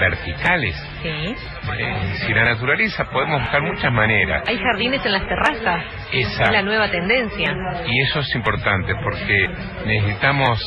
verticales. 0.00 0.74
Sí. 1.02 1.36
Eh, 1.78 2.14
si 2.26 2.32
la 2.32 2.44
naturaleza 2.44 3.04
podemos 3.10 3.42
buscar 3.42 3.60
muchas 3.60 3.92
maneras. 3.92 4.44
Hay 4.48 4.58
jardines 4.58 5.04
en 5.04 5.12
las 5.12 5.26
terrazas. 5.28 5.84
Exacto. 6.12 6.44
Es 6.44 6.52
la 6.52 6.62
nueva 6.62 6.90
tendencia. 6.90 7.54
Y 7.86 8.00
eso 8.00 8.20
es 8.20 8.34
importante 8.34 8.94
porque 9.02 9.48
necesitamos 9.84 10.58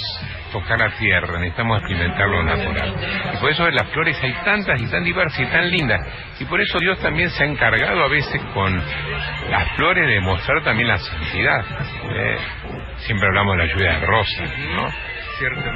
tocar 0.52 0.80
la 0.80 0.90
tierra, 0.98 1.40
necesitamos 1.40 1.80
experimentar 1.80 2.28
lo 2.28 2.44
natural. 2.44 2.96
Y 3.34 3.38
por 3.38 3.52
eso 3.52 3.70
las 3.70 3.88
flores 3.92 4.18
hay 4.22 4.34
tantas 4.44 4.82
y 4.82 4.88
tan 4.88 5.04
diversas 5.04 5.40
y 5.40 5.46
tan 5.46 5.70
lindas. 5.70 6.02
Y 6.40 6.46
por 6.46 6.62
eso 6.62 6.80
Dios 6.80 7.00
también 7.00 7.30
se 7.30 7.44
ha 7.44 7.48
encargado 7.48 8.04
a 8.04 8.08
veces 8.08 8.42
con 8.54 8.76
las 9.50 9.72
flores 9.76 10.08
de 10.08 10.20
mostrar 10.22 10.64
también 10.64 10.88
la 10.88 10.98
santidad. 10.98 11.66
Eh, 12.12 12.38
siempre 13.00 13.28
hablamos 13.28 13.58
de 13.58 13.66
la 13.66 13.74
lluvia 13.74 14.00
de 14.00 14.06
rosas, 14.06 14.58
¿no? 14.76 14.90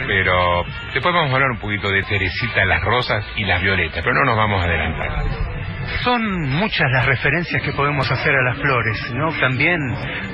Pero 0.08 0.66
después 0.94 1.14
vamos 1.14 1.32
a 1.32 1.36
hablar 1.36 1.52
un 1.52 1.60
poquito 1.60 1.90
de 1.90 2.02
Teresita, 2.04 2.66
las 2.66 2.82
rosas 2.82 3.24
y 3.36 3.46
las 3.46 3.62
violetas, 3.62 4.04
pero 4.04 4.16
no 4.16 4.26
nos 4.26 4.38
vamos 4.38 4.62
a 4.62 4.66
adelantar. 4.66 5.61
Son 6.04 6.50
muchas 6.50 6.92
las 6.92 7.06
referencias 7.06 7.62
que 7.62 7.72
podemos 7.74 8.10
hacer 8.12 8.34
a 8.34 8.44
las 8.44 8.58
flores, 8.58 9.12
¿no? 9.14 9.32
También 9.40 9.80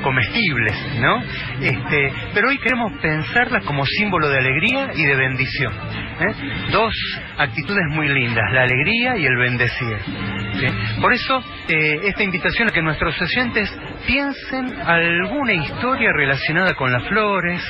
comestibles, 0.02 0.76
¿no? 1.00 1.22
Este, 1.62 2.14
pero 2.34 2.50
hoy 2.50 2.58
queremos 2.58 2.94
pensarlas 3.02 3.64
como 3.64 3.86
símbolo 3.86 4.30
de 4.30 4.38
alegría 4.38 4.92
y 4.96 5.06
de 5.06 5.16
bendición. 5.16 5.74
¿eh? 5.74 6.34
Dos 6.72 6.94
actitudes 7.38 7.84
muy 7.92 8.08
lindas, 8.08 8.46
la 8.54 8.64
alegría 8.64 9.18
y 9.18 9.26
el 9.26 9.38
bendecir. 9.38 9.98
¿sí? 10.60 11.02
Por 11.02 11.14
eso, 11.14 11.44
eh, 11.68 12.00
esta 12.04 12.24
invitación 12.24 12.70
a 12.70 12.72
que 12.72 12.82
nuestros 12.82 13.20
oyentes 13.22 13.70
piensen 14.06 14.80
alguna 14.82 15.54
historia 15.54 16.12
relacionada 16.14 16.74
con 16.76 16.92
las 16.92 17.04
flores, 17.08 17.62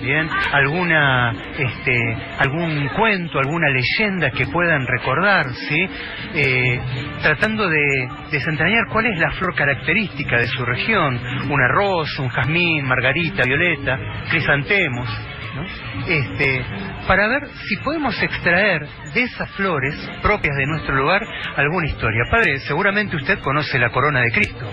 bien, 0.00 0.28
alguna, 0.52 1.34
este, 1.58 2.16
algún 2.38 2.88
cuento, 2.88 3.38
alguna 3.38 3.68
leyenda 3.70 4.30
que 4.30 4.46
puedan 4.46 4.86
recordar, 4.86 5.46
¿sí? 5.68 5.88
Eh, 6.34 6.80
tratando 7.22 7.68
de 7.68 8.08
desentrañar 8.30 8.86
cuál 8.90 9.06
es 9.06 9.18
la 9.18 9.30
flor 9.32 9.54
característica 9.54 10.38
de 10.38 10.46
su 10.46 10.64
región, 10.64 11.20
una 11.50 11.68
rosa, 11.68 12.22
un 12.22 12.28
jazmín, 12.28 12.84
margarita, 12.86 13.42
violeta, 13.44 13.98
crisantemos, 14.30 15.08
¿no? 15.54 15.64
Este, 16.06 16.64
para 17.06 17.28
ver 17.28 17.48
si 17.68 17.76
podemos 17.84 18.20
extraer 18.22 18.86
de 19.14 19.22
esas 19.22 19.50
flores 19.52 19.94
propias 20.22 20.56
de 20.56 20.66
nuestro 20.66 20.94
lugar 20.94 21.22
alguna 21.56 21.86
historia. 21.86 22.22
Padre, 22.30 22.58
seguramente 22.60 23.16
usted 23.16 23.38
conoce 23.40 23.78
la 23.78 23.90
corona 23.90 24.20
de 24.20 24.30
Cristo. 24.30 24.66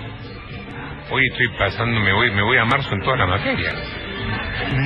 Hoy 1.11 1.27
estoy 1.31 1.47
pasando, 1.57 1.99
me 1.99 2.13
voy, 2.13 2.31
me 2.31 2.43
voy 2.43 2.57
a 2.57 2.65
marzo 2.65 2.93
en 2.93 3.01
toda 3.01 3.17
la 3.17 3.25
materia. 3.25 3.73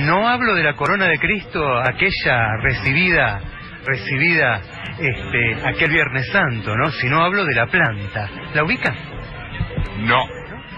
No 0.06 0.28
hablo 0.28 0.54
de 0.54 0.62
la 0.62 0.74
corona 0.74 1.06
de 1.06 1.18
Cristo, 1.18 1.78
aquella 1.78 2.56
recibida, 2.62 3.40
recibida 3.84 4.60
este, 4.98 5.66
aquel 5.66 5.90
Viernes 5.90 6.30
Santo, 6.30 6.76
¿no? 6.76 6.90
Sino 6.92 7.22
hablo 7.22 7.44
de 7.44 7.54
la 7.54 7.66
planta. 7.66 8.28
¿La 8.54 8.64
ubica? 8.64 8.94
No. 10.00 10.24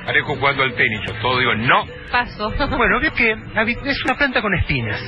Parejo 0.04 0.37
jugando 0.37 0.62
al 0.62 0.72
tenis, 0.74 1.00
yo 1.06 1.14
todo 1.20 1.38
digo 1.40 1.54
no. 1.54 1.85
Paso. 2.12 2.52
Bueno, 2.76 3.00
veo 3.00 3.12
que 3.12 3.32
es 3.32 4.04
una 4.04 4.14
planta 4.14 4.40
con 4.40 4.54
espinas. 4.54 5.00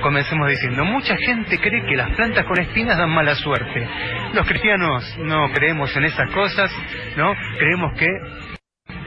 Comencemos 0.00 0.48
diciendo, 0.48 0.84
mucha 0.84 1.16
gente 1.16 1.58
cree 1.58 1.84
que 1.86 1.96
las 1.96 2.10
plantas 2.10 2.44
con 2.46 2.58
espinas 2.60 2.96
dan 2.96 3.10
mala 3.10 3.34
suerte. 3.34 3.88
Los 4.32 4.46
cristianos 4.46 5.18
no 5.18 5.50
creemos 5.52 5.94
en 5.96 6.04
esas 6.04 6.30
cosas, 6.30 6.70
¿no? 7.16 7.34
Creemos 7.58 7.98
que 7.98 8.08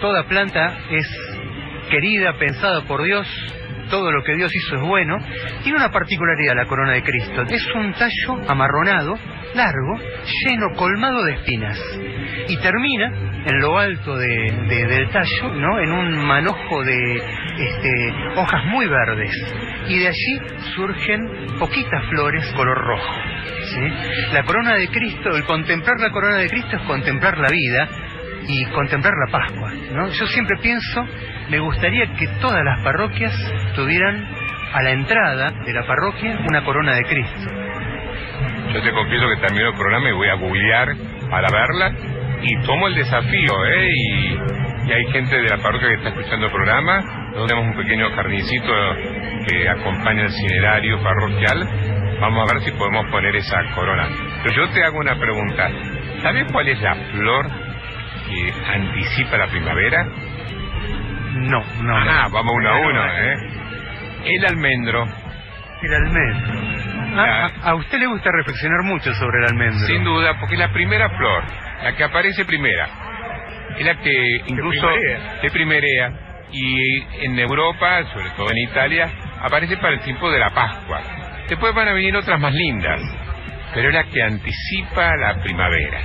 toda 0.01 0.27
planta 0.27 0.77
es 0.91 1.07
querida, 1.89 2.37
pensada 2.37 2.81
por 2.81 3.03
Dios, 3.03 3.27
todo 3.89 4.11
lo 4.11 4.23
que 4.23 4.35
Dios 4.35 4.51
hizo 4.55 4.75
es 4.75 4.81
bueno. 4.81 5.17
Tiene 5.63 5.77
una 5.77 5.91
particularidad 5.91 6.55
la 6.55 6.65
corona 6.65 6.93
de 6.93 7.03
Cristo. 7.03 7.43
Es 7.49 7.65
un 7.75 7.93
tallo 7.93 8.41
amarronado, 8.49 9.17
largo, 9.55 9.99
lleno, 10.45 10.73
colmado 10.75 11.23
de 11.23 11.33
espinas. 11.33 11.77
Y 12.49 12.57
termina 12.57 13.11
en 13.45 13.59
lo 13.59 13.77
alto 13.77 14.15
de- 14.17 14.51
de- 14.67 14.87
del 14.87 15.09
tallo, 15.09 15.53
¿no? 15.55 15.79
En 15.79 15.91
un 15.91 16.25
manojo 16.25 16.83
de 16.83 17.17
este, 17.57 18.13
hojas 18.35 18.65
muy 18.65 18.87
verdes. 18.87 19.33
Y 19.87 19.99
de 19.99 20.07
allí 20.07 20.41
surgen 20.75 21.47
poquitas 21.59 22.03
flores 22.09 22.45
color 22.55 22.77
rojo. 22.77 23.13
¿sí? 23.73 24.33
La 24.33 24.43
corona 24.43 24.75
de 24.75 24.87
Cristo, 24.89 25.35
el 25.35 25.43
contemplar 25.43 25.97
la 25.99 26.09
corona 26.11 26.37
de 26.37 26.49
Cristo 26.49 26.77
es 26.77 26.81
contemplar 26.83 27.37
la 27.37 27.49
vida 27.49 27.89
y 28.47 28.65
contemplar 28.65 29.13
la 29.25 29.31
Pascua. 29.31 29.71
¿no? 29.93 30.07
Yo 30.09 30.25
siempre 30.27 30.57
pienso, 30.61 31.05
me 31.49 31.59
gustaría 31.59 32.07
que 32.13 32.27
todas 32.39 32.63
las 32.63 32.81
parroquias 32.83 33.33
tuvieran 33.75 34.27
a 34.73 34.83
la 34.83 34.91
entrada 34.91 35.51
de 35.65 35.73
la 35.73 35.85
parroquia 35.85 36.39
una 36.47 36.63
corona 36.63 36.93
de 36.95 37.03
Cristo. 37.03 37.51
Yo 38.73 38.81
te 38.81 38.91
confieso 38.91 39.25
que 39.29 39.47
termino 39.47 39.69
el 39.69 39.75
programa 39.75 40.09
y 40.09 40.13
voy 40.13 40.29
a 40.29 40.35
googlear 40.35 40.87
para 41.29 41.47
verla 41.49 41.91
y 42.41 42.61
tomo 42.65 42.87
el 42.87 42.95
desafío, 42.95 43.65
¿eh? 43.65 43.89
Y, 43.89 44.39
hay 44.87 45.05
gente 45.11 45.35
de 45.35 45.49
la 45.49 45.57
parroquia 45.57 45.89
que 45.89 45.95
está 45.95 46.09
escuchando 46.09 46.45
el 46.45 46.51
programa. 46.51 47.01
Nosotros 47.01 47.47
tenemos 47.47 47.75
un 47.75 47.83
pequeño 47.83 48.09
jardincito 48.15 48.73
que 49.45 49.67
acompaña 49.67 50.23
el 50.23 50.31
cinerario 50.31 51.03
parroquial. 51.03 51.67
Vamos 52.21 52.49
a 52.49 52.53
ver 52.53 52.63
si 52.63 52.71
podemos 52.71 53.05
poner 53.11 53.35
esa 53.35 53.63
corona. 53.75 54.07
Pero 54.43 54.55
yo 54.55 54.73
te 54.73 54.83
hago 54.85 54.99
una 54.99 55.19
pregunta. 55.19 55.69
¿Sabes 56.21 56.45
cuál 56.53 56.69
es 56.69 56.81
la 56.81 56.95
flor 56.95 57.66
que 58.29 58.53
anticipa 58.73 59.37
la 59.37 59.47
primavera? 59.47 60.03
No, 61.33 61.63
no, 61.81 61.97
Ah, 61.97 62.23
no. 62.25 62.29
vamos 62.31 62.53
uno 62.55 62.69
a 62.69 62.77
uno, 62.79 63.05
¿eh? 63.05 63.35
El 64.25 64.45
almendro. 64.45 65.05
El 65.81 65.93
almendro. 65.93 66.61
Ah, 67.19 67.49
a, 67.63 67.69
a 67.69 67.75
usted 67.75 67.99
le 67.99 68.07
gusta 68.07 68.29
reflexionar 68.31 68.83
mucho 68.83 69.13
sobre 69.13 69.39
el 69.39 69.45
almendro. 69.45 69.87
Sin 69.87 70.03
duda, 70.03 70.39
porque 70.39 70.55
es 70.55 70.59
la 70.59 70.71
primera 70.73 71.09
flor, 71.09 71.43
la 71.83 71.95
que 71.95 72.03
aparece 72.03 72.45
primera. 72.45 72.87
Es 73.77 73.85
la 73.85 73.95
que 73.99 74.37
incluso 74.47 74.87
de 75.41 75.51
primerea. 75.51 76.11
Y 76.51 77.23
en 77.25 77.37
Europa, 77.37 78.03
sobre 78.13 78.29
todo 78.31 78.49
en 78.51 78.57
Italia, 78.59 79.09
aparece 79.41 79.75
para 79.77 79.93
el 79.93 79.99
tiempo 79.99 80.31
de 80.31 80.39
la 80.39 80.49
Pascua. 80.51 81.01
Después 81.49 81.73
van 81.75 81.89
a 81.89 81.93
venir 81.93 82.15
otras 82.15 82.39
más 82.39 82.53
lindas, 82.53 83.01
pero 83.73 83.89
es 83.89 83.95
la 83.95 84.03
que 84.05 84.23
anticipa 84.23 85.15
la 85.17 85.41
primavera. 85.41 85.99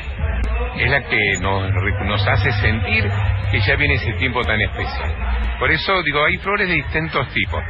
Es 0.76 0.90
la 0.90 1.02
que 1.02 1.38
nos, 1.40 1.70
nos 2.06 2.26
hace 2.26 2.52
sentir 2.52 3.04
que 3.50 3.60
ya 3.60 3.76
viene 3.76 3.94
ese 3.94 4.12
tiempo 4.14 4.42
tan 4.42 4.60
especial. 4.60 5.14
Por 5.58 5.70
eso 5.70 6.02
digo, 6.02 6.24
hay 6.24 6.36
flores 6.38 6.68
de 6.68 6.74
distintos 6.74 7.28
tipos. 7.32 7.62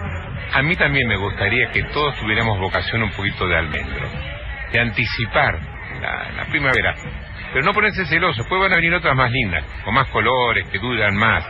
A 0.52 0.62
mí 0.62 0.76
también 0.76 1.08
me 1.08 1.16
gustaría 1.16 1.70
que 1.70 1.82
todos 1.84 2.16
tuviéramos 2.16 2.58
vocación 2.58 3.02
un 3.02 3.10
poquito 3.10 3.46
de 3.46 3.56
almendro, 3.56 4.08
de 4.72 4.80
anticipar 4.80 5.58
la, 6.00 6.30
la 6.32 6.44
primavera. 6.46 6.94
Pero 7.52 7.64
no 7.64 7.72
ponerse 7.72 8.06
celosos, 8.06 8.38
después 8.38 8.60
van 8.60 8.72
a 8.72 8.76
venir 8.76 8.94
otras 8.94 9.14
más 9.14 9.30
lindas, 9.30 9.64
con 9.84 9.94
más 9.94 10.08
colores, 10.08 10.68
que 10.68 10.78
duran 10.78 11.14
más. 11.16 11.44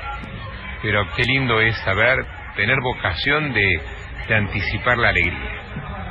Pero 0.82 1.06
qué 1.14 1.22
lindo 1.22 1.60
es 1.60 1.76
saber, 1.78 2.24
tener 2.56 2.76
vocación 2.80 3.52
de, 3.52 3.80
de 4.28 4.34
anticipar 4.34 4.98
la 4.98 5.10
alegría. 5.10 5.62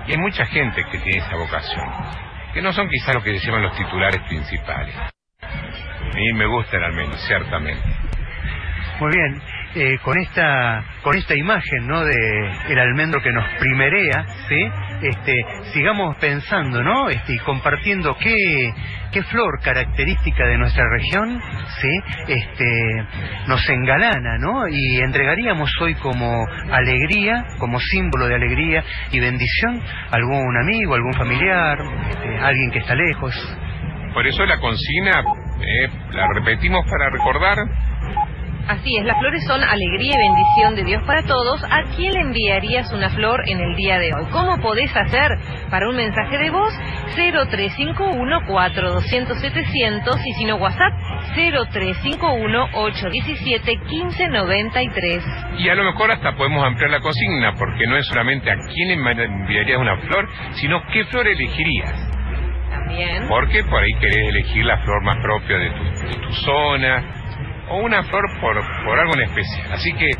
Y 0.07 0.11
hay 0.11 0.17
mucha 0.17 0.45
gente 0.45 0.83
que 0.91 0.97
tiene 0.99 1.19
esa 1.19 1.35
vocación, 1.35 1.85
que 2.53 2.61
no 2.61 2.73
son 2.73 2.89
quizás 2.89 3.15
los 3.15 3.23
que 3.23 3.39
se 3.39 3.45
llaman 3.45 3.63
los 3.63 3.77
titulares 3.77 4.21
principales. 4.27 4.95
A 5.41 6.15
mí 6.15 6.33
me 6.33 6.45
gusta 6.45 6.77
el 6.77 6.83
almendro, 6.83 7.17
ciertamente. 7.19 7.83
Muy 8.99 9.11
bien. 9.11 9.60
Eh, 9.75 9.97
con 10.03 10.17
esta 10.17 10.83
con 11.01 11.15
esta 11.15 11.35
imagen, 11.35 11.87
¿no? 11.87 12.03
De 12.03 12.51
el 12.69 12.79
almendro 12.79 13.21
que 13.21 13.31
nos 13.31 13.45
primerea, 13.59 14.25
¿sí? 14.47 14.69
Este, 15.01 15.45
sigamos 15.73 16.17
pensando, 16.17 16.83
¿no? 16.83 17.09
Este, 17.09 17.33
y 17.33 17.37
compartiendo 17.39 18.15
qué 18.17 18.73
qué 19.11 19.23
flor 19.23 19.59
característica 19.61 20.45
de 20.45 20.57
nuestra 20.57 20.83
región, 20.89 21.39
¿sí? 21.81 22.01
Este, 22.27 23.05
nos 23.47 23.67
engalana, 23.69 24.37
¿no? 24.39 24.67
Y 24.67 24.99
entregaríamos 24.99 25.71
hoy 25.81 25.95
como 25.95 26.45
alegría, 26.71 27.45
como 27.59 27.79
símbolo 27.79 28.27
de 28.27 28.35
alegría 28.35 28.83
y 29.11 29.19
bendición 29.19 29.81
a 30.11 30.15
algún 30.15 30.57
amigo, 30.57 30.95
algún 30.95 31.13
familiar, 31.13 31.77
este, 32.09 32.37
alguien 32.39 32.71
que 32.71 32.79
está 32.79 32.95
lejos. 32.95 33.33
Por 34.13 34.27
eso 34.27 34.45
la 34.45 34.59
consigna, 34.59 35.23
eh, 35.61 35.89
la 36.11 36.27
repetimos 36.33 36.85
para 36.89 37.09
recordar, 37.09 37.57
Así 38.67 38.95
es, 38.97 39.05
las 39.05 39.17
flores 39.19 39.43
son 39.45 39.63
alegría 39.63 40.13
y 40.13 40.17
bendición 40.17 40.75
de 40.75 40.83
Dios 40.83 41.03
para 41.05 41.23
todos. 41.23 41.63
¿A 41.63 41.83
quién 41.95 42.13
le 42.13 42.21
enviarías 42.21 42.91
una 42.93 43.09
flor 43.09 43.41
en 43.47 43.59
el 43.59 43.75
día 43.75 43.99
de 43.99 44.13
hoy? 44.13 44.25
¿Cómo 44.31 44.57
podés 44.61 44.95
hacer 44.95 45.31
para 45.69 45.89
un 45.89 45.95
mensaje 45.95 46.37
de 46.37 46.49
voz? 46.51 46.71
0351 47.15 48.45
4200 48.47 49.39
700 49.39 50.25
y 50.25 50.33
si 50.33 50.45
no 50.45 50.55
WhatsApp 50.55 50.93
0351 51.35 52.69
817 52.73 53.77
1593. 53.77 55.23
y 55.57 55.69
a 55.69 55.75
lo 55.75 55.83
mejor 55.83 56.11
hasta 56.11 56.35
podemos 56.35 56.65
ampliar 56.65 56.91
la 56.91 56.99
consigna, 56.99 57.53
porque 57.57 57.87
no 57.87 57.97
es 57.97 58.05
solamente 58.07 58.51
a 58.51 58.55
quién 58.73 58.91
enviarías 58.91 59.79
una 59.79 59.97
flor, 59.97 60.29
sino 60.53 60.81
qué 60.93 61.03
flor 61.05 61.27
elegirías. 61.27 61.93
También. 62.69 63.27
Porque 63.27 63.63
por 63.63 63.83
ahí 63.83 63.93
querés 63.99 64.29
elegir 64.29 64.65
la 64.65 64.77
flor 64.77 65.03
más 65.03 65.17
propia 65.21 65.57
de 65.57 65.69
tu, 65.71 65.83
de 66.07 66.15
tu 66.15 66.33
zona, 66.33 67.20
o 67.71 67.77
una 67.77 68.03
flor 68.03 68.23
por, 68.39 68.55
por 68.85 68.99
algo 68.99 69.15
en 69.15 69.21
especial. 69.21 69.71
Así 69.71 69.91
que 69.93 70.11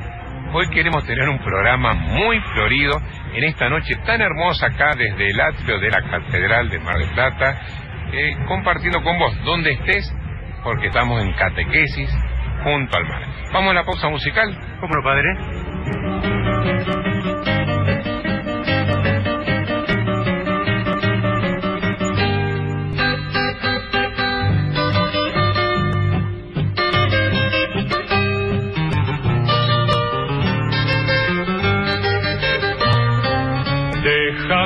hoy 0.54 0.68
queremos 0.70 1.06
tener 1.06 1.30
un 1.30 1.38
programa 1.40 1.94
muy 1.94 2.40
florido 2.54 3.00
en 3.34 3.44
esta 3.44 3.70
noche 3.70 3.96
tan 4.06 4.22
hermosa 4.22 4.68
acá 4.68 4.92
desde 4.98 5.30
el 5.30 5.40
atrio 5.40 5.80
de 5.80 5.90
la 5.90 6.02
Catedral 6.02 6.70
de 6.70 6.80
Mar 6.80 6.98
del 6.98 7.10
Plata, 7.10 7.62
eh, 8.14 8.36
compartiendo 8.48 9.04
con 9.04 9.20
vos 9.20 9.38
donde 9.44 9.74
estés, 9.74 10.12
porque 10.64 10.88
estamos 10.88 11.22
en 11.22 11.34
catequesis 11.34 12.10
junto 12.64 12.98
al 12.98 13.06
mar. 13.06 13.22
Vamos 13.54 13.72
a 13.72 13.74
la 13.74 13.84
pausa 13.84 14.08
musical. 14.10 14.58
¿Cómo 14.80 14.96
no, 14.96 15.04
padre? 15.04 17.11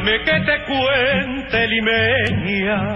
Déjame 0.06 0.24
que 0.24 0.40
te 0.46 0.64
cuente, 0.66 1.68
limeña. 1.68 2.96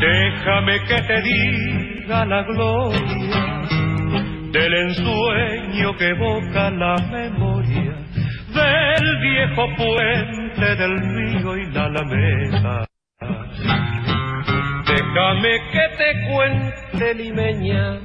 Déjame 0.00 0.80
que 0.84 1.02
te 1.02 1.20
diga 1.20 2.24
la 2.24 2.42
gloria 2.44 3.62
del 4.52 4.74
ensueño 4.74 5.96
que 5.98 6.08
evoca 6.08 6.70
la 6.70 6.96
memoria 7.12 7.94
del 8.54 9.20
viejo 9.20 9.66
puente 9.76 10.76
del 10.76 10.96
río 10.98 11.56
y 11.58 11.70
la 11.70 11.84
alameda. 11.84 12.86
Déjame 14.86 15.58
que 15.72 15.88
te 15.98 16.08
cuente, 16.32 17.14
limeña, 17.16 18.00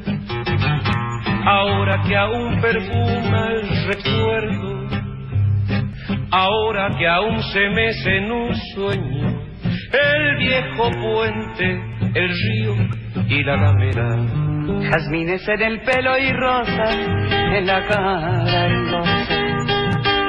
ahora 1.45 2.01
que 2.05 2.17
aún 2.17 2.59
perfuma 2.59 3.47
el 3.47 3.85
recuerdo 3.85 4.80
ahora 6.31 6.89
que 6.97 7.07
aún 7.07 7.41
se 7.43 7.69
mece 7.69 8.17
en 8.17 8.31
un 8.31 8.55
sueño 8.75 9.41
el 9.93 10.37
viejo 10.37 10.89
puente, 10.89 11.81
el 12.13 12.29
río 12.29 12.75
y 13.27 13.43
la 13.43 13.53
alameda. 13.53 14.17
Jazmines 14.89 15.47
en 15.47 15.61
el 15.61 15.81
pelo 15.81 16.17
y 16.17 16.31
rosas 16.33 16.97
en 17.53 17.65
la 17.65 17.85
cara 17.87 18.65
hermosa. 18.65 19.35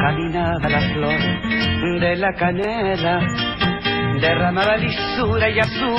Caminaba 0.01 0.69
la 0.69 0.81
flor 0.95 2.01
de 2.01 2.17
la 2.17 2.33
canela, 2.35 3.21
derramaba 4.21 4.77
lisura 4.77 5.49
y 5.49 5.59
a 5.61 5.65
su 5.65 5.97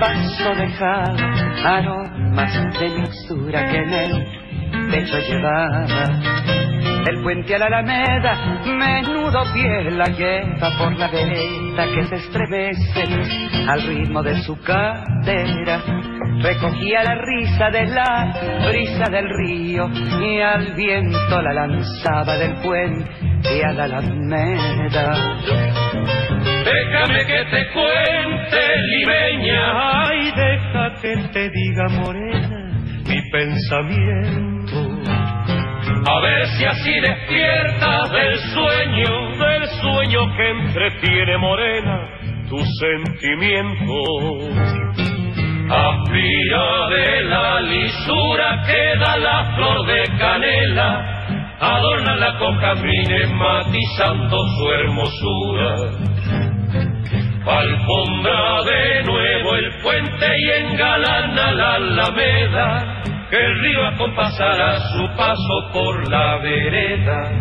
paso 0.00 0.54
dejaba 0.54 1.14
aromas 1.64 2.78
de 2.78 2.88
mixtura 2.88 3.66
que 3.70 3.76
en 3.76 3.92
el 3.92 4.90
pecho 4.90 5.18
llevaba. 5.18 6.43
El 7.06 7.22
puente 7.22 7.54
a 7.54 7.58
la 7.58 7.66
alameda, 7.66 8.62
menudo 8.64 9.42
pie 9.52 9.90
la 9.90 10.06
lleva 10.06 10.70
por 10.78 10.96
la 10.96 11.08
vereda 11.08 11.86
que 11.94 12.06
se 12.06 12.16
estremece 12.16 13.04
al 13.68 13.82
ritmo 13.82 14.22
de 14.22 14.40
su 14.42 14.58
cadera. 14.60 15.82
Recogía 16.40 17.04
la 17.04 17.14
risa 17.14 17.70
de 17.70 17.86
la 17.86 18.34
brisa 18.66 19.10
del 19.10 19.28
río 19.28 19.90
y 20.20 20.40
al 20.40 20.74
viento 20.74 21.42
la 21.42 21.52
lanzaba 21.52 22.36
del 22.38 22.54
puente 22.62 23.64
a 23.64 23.72
la 23.72 23.84
alameda. 23.84 25.36
Déjame 26.64 27.26
que 27.26 27.44
te 27.50 27.72
cuente, 27.72 28.76
limeña, 28.88 30.06
ay, 30.06 30.32
deja 30.34 30.94
que 31.02 31.16
te 31.32 31.50
diga 31.50 31.88
morena 31.88 32.64
mi 33.06 33.30
pensamiento. 33.30 34.63
A 36.06 36.20
ver 36.20 36.46
si 36.58 36.64
así 36.66 37.00
despiertas 37.00 38.10
del 38.12 38.38
sueño, 38.52 39.36
del 39.38 39.66
sueño 39.80 40.36
que 40.36 40.50
entretiene 40.50 41.38
morena 41.38 42.08
tu 42.48 42.58
sentimiento. 42.58 43.94
Aspira 45.70 46.88
de 46.90 47.22
la 47.22 47.60
lisura 47.62 48.62
que 48.66 48.98
da 48.98 49.16
la 49.16 49.44
flor 49.56 49.86
de 49.86 50.02
canela, 50.18 51.26
adórnala 51.58 52.38
con 52.38 52.58
jazmines 52.58 53.30
matizando 53.32 54.36
su 54.58 54.70
hermosura. 54.72 55.74
Alfombra 57.46 58.62
de 58.64 59.02
nuevo 59.04 59.54
el 59.56 59.70
puente 59.82 60.26
y 60.38 60.50
engalana 60.50 61.52
la 61.52 61.74
alameda, 61.74 63.02
que 63.34 63.44
el 63.44 63.58
río 63.58 63.86
acompasará 63.88 64.78
su 64.92 65.16
paso 65.16 65.72
por 65.72 66.08
la 66.08 66.38
vereda. 66.38 67.32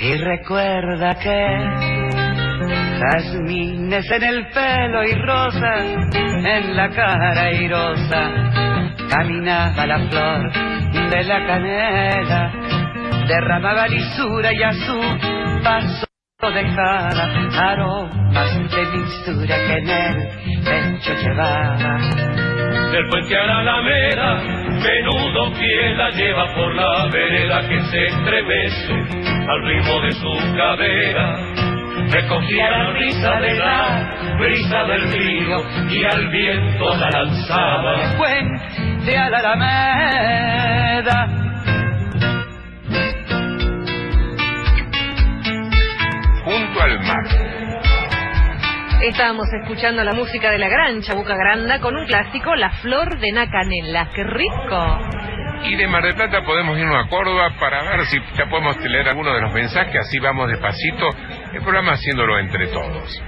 Y 0.00 0.16
recuerda 0.16 1.14
que 1.16 1.58
jazmines 3.00 4.10
en 4.10 4.22
el 4.22 4.48
pelo 4.48 5.04
y 5.04 5.14
rosas 5.26 5.84
en 6.14 6.74
la 6.74 6.88
cara 6.88 7.42
airosa 7.42 8.30
caminaba 9.10 9.86
la 9.86 9.98
flor 10.08 10.52
de 11.10 11.24
la 11.24 11.46
canela, 11.46 12.52
derramaba 13.28 13.88
lisura 13.88 14.54
y 14.54 14.62
a 14.62 14.72
su 14.72 15.00
paso 15.62 16.06
dejaba 16.54 17.10
aromas 17.58 18.70
de 18.70 18.86
mixtura 18.86 19.56
que 19.66 19.76
en 19.76 19.90
el 19.90 20.62
pecho 20.64 21.12
llevaba. 21.22 22.49
Del 22.90 23.06
puente 23.08 23.36
a 23.36 23.46
la 23.46 23.58
alameda, 23.60 24.42
menudo 24.82 25.52
pie 25.52 25.94
la 25.94 26.10
lleva 26.10 26.46
por 26.54 26.74
la 26.74 27.06
vereda 27.06 27.68
que 27.68 27.80
se 27.82 28.06
estremece 28.06 28.92
al 29.48 29.62
ritmo 29.62 30.00
de 30.00 30.10
su 30.10 30.56
cadera. 30.56 31.36
Recogía 32.10 32.70
la 32.70 32.90
risa 32.90 33.40
de 33.40 33.54
la 33.54 34.36
brisa 34.38 34.84
del 34.84 35.12
río 35.12 35.58
y 35.88 36.04
al 36.04 36.28
viento 36.30 36.96
la 36.96 37.10
lanzaba. 37.10 38.16
Puente 38.18 39.16
a 39.16 39.30
la 39.30 39.38
alameda. 39.38 41.28
Junto 46.44 46.82
al 46.82 47.00
mar. 47.00 47.69
Estábamos 49.02 49.46
escuchando 49.62 50.04
la 50.04 50.12
música 50.12 50.50
de 50.50 50.58
la 50.58 50.68
gran 50.68 51.00
Chabuca 51.00 51.34
Granda 51.34 51.80
con 51.80 51.96
un 51.96 52.04
clásico, 52.06 52.54
La 52.54 52.68
Flor 52.68 53.18
de 53.18 53.32
Nacanela. 53.32 54.10
¡Qué 54.14 54.24
rico! 54.24 54.98
Y 55.64 55.74
de 55.76 55.86
Mar 55.86 56.02
del 56.02 56.14
Plata 56.14 56.42
podemos 56.44 56.78
irnos 56.78 57.02
a 57.02 57.08
Córdoba 57.08 57.48
para 57.58 57.82
ver 57.82 58.04
si 58.06 58.18
ya 58.36 58.44
podemos 58.50 58.76
leer 58.78 59.08
algunos 59.08 59.34
de 59.34 59.40
los 59.40 59.54
mensajes, 59.54 59.96
así 59.96 60.18
vamos 60.18 60.48
despacito, 60.48 61.08
el 61.54 61.62
programa 61.62 61.92
haciéndolo 61.92 62.38
entre 62.38 62.66
todos. 62.66 63.22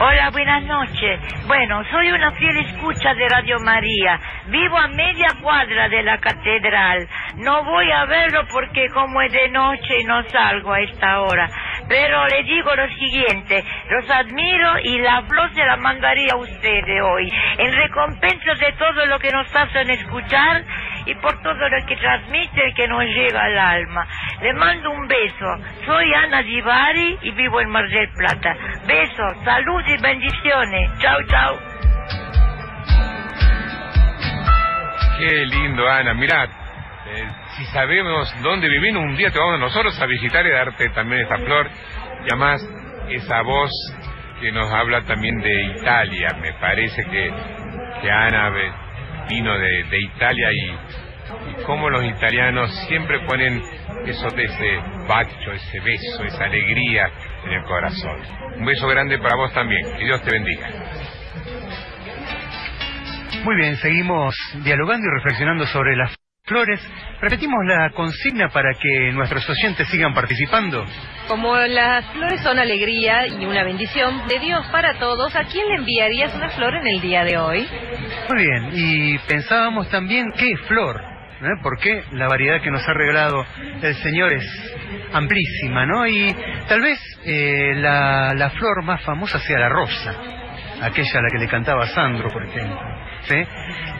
Hola, 0.00 0.30
buenas 0.30 0.62
noches. 0.64 1.20
Bueno, 1.48 1.82
soy 1.90 2.12
una 2.12 2.30
fiel 2.32 2.56
escucha 2.58 3.14
de 3.14 3.28
Radio 3.28 3.58
María. 3.64 4.20
Vivo 4.46 4.76
a 4.76 4.86
media 4.88 5.26
cuadra 5.42 5.88
de 5.88 6.04
la 6.04 6.18
catedral. 6.18 7.08
No 7.38 7.64
voy 7.64 7.90
a 7.90 8.04
verlo 8.04 8.46
porque 8.52 8.86
como 8.94 9.20
es 9.22 9.32
de 9.32 9.48
noche 9.48 10.00
y 10.00 10.04
no 10.04 10.22
salgo 10.28 10.72
a 10.72 10.80
esta 10.80 11.20
hora. 11.22 11.50
Pero 11.88 12.26
le 12.26 12.42
digo 12.44 12.74
lo 12.74 12.86
siguiente, 12.88 13.64
los 13.88 14.10
admiro 14.10 14.78
y 14.84 14.98
la 14.98 15.22
flor 15.22 15.52
se 15.54 15.64
la 15.64 15.76
mandaría 15.76 16.32
a 16.34 16.36
ustedes 16.36 17.02
hoy, 17.02 17.32
en 17.56 17.74
recompensa 17.74 18.54
de 18.54 18.72
todo 18.72 19.06
lo 19.06 19.18
que 19.18 19.30
nos 19.30 19.54
hacen 19.56 19.90
escuchar 19.90 20.64
y 21.06 21.14
por 21.16 21.40
todo 21.42 21.68
lo 21.68 21.86
que 21.86 21.96
transmite 21.96 22.68
y 22.68 22.74
que 22.74 22.86
nos 22.88 23.02
llega 23.04 23.42
al 23.42 23.58
alma. 23.58 24.06
Le 24.42 24.52
mando 24.52 24.90
un 24.90 25.08
beso. 25.08 25.56
Soy 25.86 26.12
Ana 26.12 26.42
Divari 26.42 27.18
y 27.22 27.30
vivo 27.30 27.60
en 27.60 27.70
Mar 27.70 27.88
del 27.88 28.08
Plata. 28.10 28.54
Besos, 28.86 29.44
salud 29.44 29.82
y 29.86 30.02
bendiciones. 30.02 30.90
Chau, 30.98 31.22
chau. 31.24 31.58
Qué 35.18 35.46
lindo, 35.46 35.88
Ana. 35.88 36.14
Mirá, 36.14 36.48
si 37.58 37.64
sabemos 37.66 38.32
dónde 38.40 38.68
vivir, 38.68 38.96
un 38.96 39.16
día 39.16 39.32
te 39.32 39.38
vamos 39.38 39.58
nosotros 39.58 40.00
a 40.00 40.06
visitar 40.06 40.46
y 40.46 40.50
darte 40.50 40.88
también 40.90 41.22
esta 41.22 41.38
flor. 41.38 41.68
Y 42.24 42.28
además, 42.30 42.64
esa 43.10 43.42
voz 43.42 43.70
que 44.40 44.52
nos 44.52 44.72
habla 44.72 45.02
también 45.02 45.40
de 45.40 45.62
Italia. 45.76 46.28
Me 46.40 46.52
parece 46.54 47.02
que, 47.04 47.32
que 48.00 48.10
Ana 48.10 48.52
vino 49.28 49.58
de, 49.58 49.84
de 49.90 50.00
Italia 50.00 50.52
y, 50.52 50.70
y 51.50 51.64
cómo 51.64 51.90
los 51.90 52.04
italianos 52.04 52.72
siempre 52.86 53.18
ponen 53.26 53.60
eso 54.06 54.28
de 54.30 54.44
ese 54.44 54.78
bacho, 55.08 55.52
ese 55.52 55.80
beso, 55.80 56.24
esa 56.24 56.44
alegría 56.44 57.10
en 57.44 57.52
el 57.54 57.64
corazón. 57.64 58.20
Un 58.56 58.66
beso 58.66 58.86
grande 58.86 59.18
para 59.18 59.34
vos 59.34 59.52
también. 59.52 59.84
Que 59.98 60.04
Dios 60.04 60.22
te 60.22 60.30
bendiga. 60.30 60.68
Muy 63.42 63.56
bien, 63.56 63.76
seguimos 63.76 64.36
dialogando 64.62 65.06
y 65.06 65.10
reflexionando 65.16 65.66
sobre 65.66 65.96
las 65.96 66.16
flores. 66.48 66.80
Repetimos 67.20 67.58
la 67.66 67.90
consigna 67.90 68.48
para 68.48 68.72
que 68.74 69.12
nuestros 69.12 69.48
oyentes 69.48 69.88
sigan 69.88 70.14
participando. 70.14 70.84
Como 71.28 71.56
las 71.56 72.04
flores 72.12 72.40
son 72.40 72.58
alegría 72.58 73.26
y 73.26 73.44
una 73.44 73.64
bendición 73.64 74.26
de 74.28 74.38
Dios 74.38 74.66
para 74.72 74.94
todos, 74.98 75.34
¿a 75.36 75.44
quién 75.44 75.68
le 75.68 75.74
enviarías 75.76 76.34
una 76.34 76.48
flor 76.50 76.74
en 76.76 76.86
el 76.86 77.00
día 77.00 77.24
de 77.24 77.36
hoy? 77.36 77.68
Muy 78.28 78.42
bien, 78.42 78.70
y 78.72 79.18
pensábamos 79.28 79.88
también 79.90 80.32
qué 80.36 80.56
flor, 80.66 81.00
¿eh? 81.42 81.60
porque 81.62 82.04
la 82.12 82.28
variedad 82.28 82.60
que 82.62 82.70
nos 82.70 82.86
ha 82.88 82.92
regalado 82.92 83.44
el 83.82 83.94
Señor 83.96 84.32
es 84.32 84.44
amplísima, 85.12 85.86
¿no? 85.86 86.06
Y 86.06 86.34
tal 86.68 86.80
vez 86.80 86.98
eh, 87.24 87.74
la, 87.76 88.32
la 88.34 88.50
flor 88.50 88.84
más 88.84 89.02
famosa 89.02 89.38
sea 89.40 89.58
la 89.58 89.68
rosa, 89.68 90.14
aquella 90.82 91.18
a 91.18 91.22
la 91.22 91.28
que 91.30 91.38
le 91.38 91.48
cantaba 91.48 91.86
Sandro, 91.88 92.30
por 92.30 92.44
ejemplo. 92.44 93.07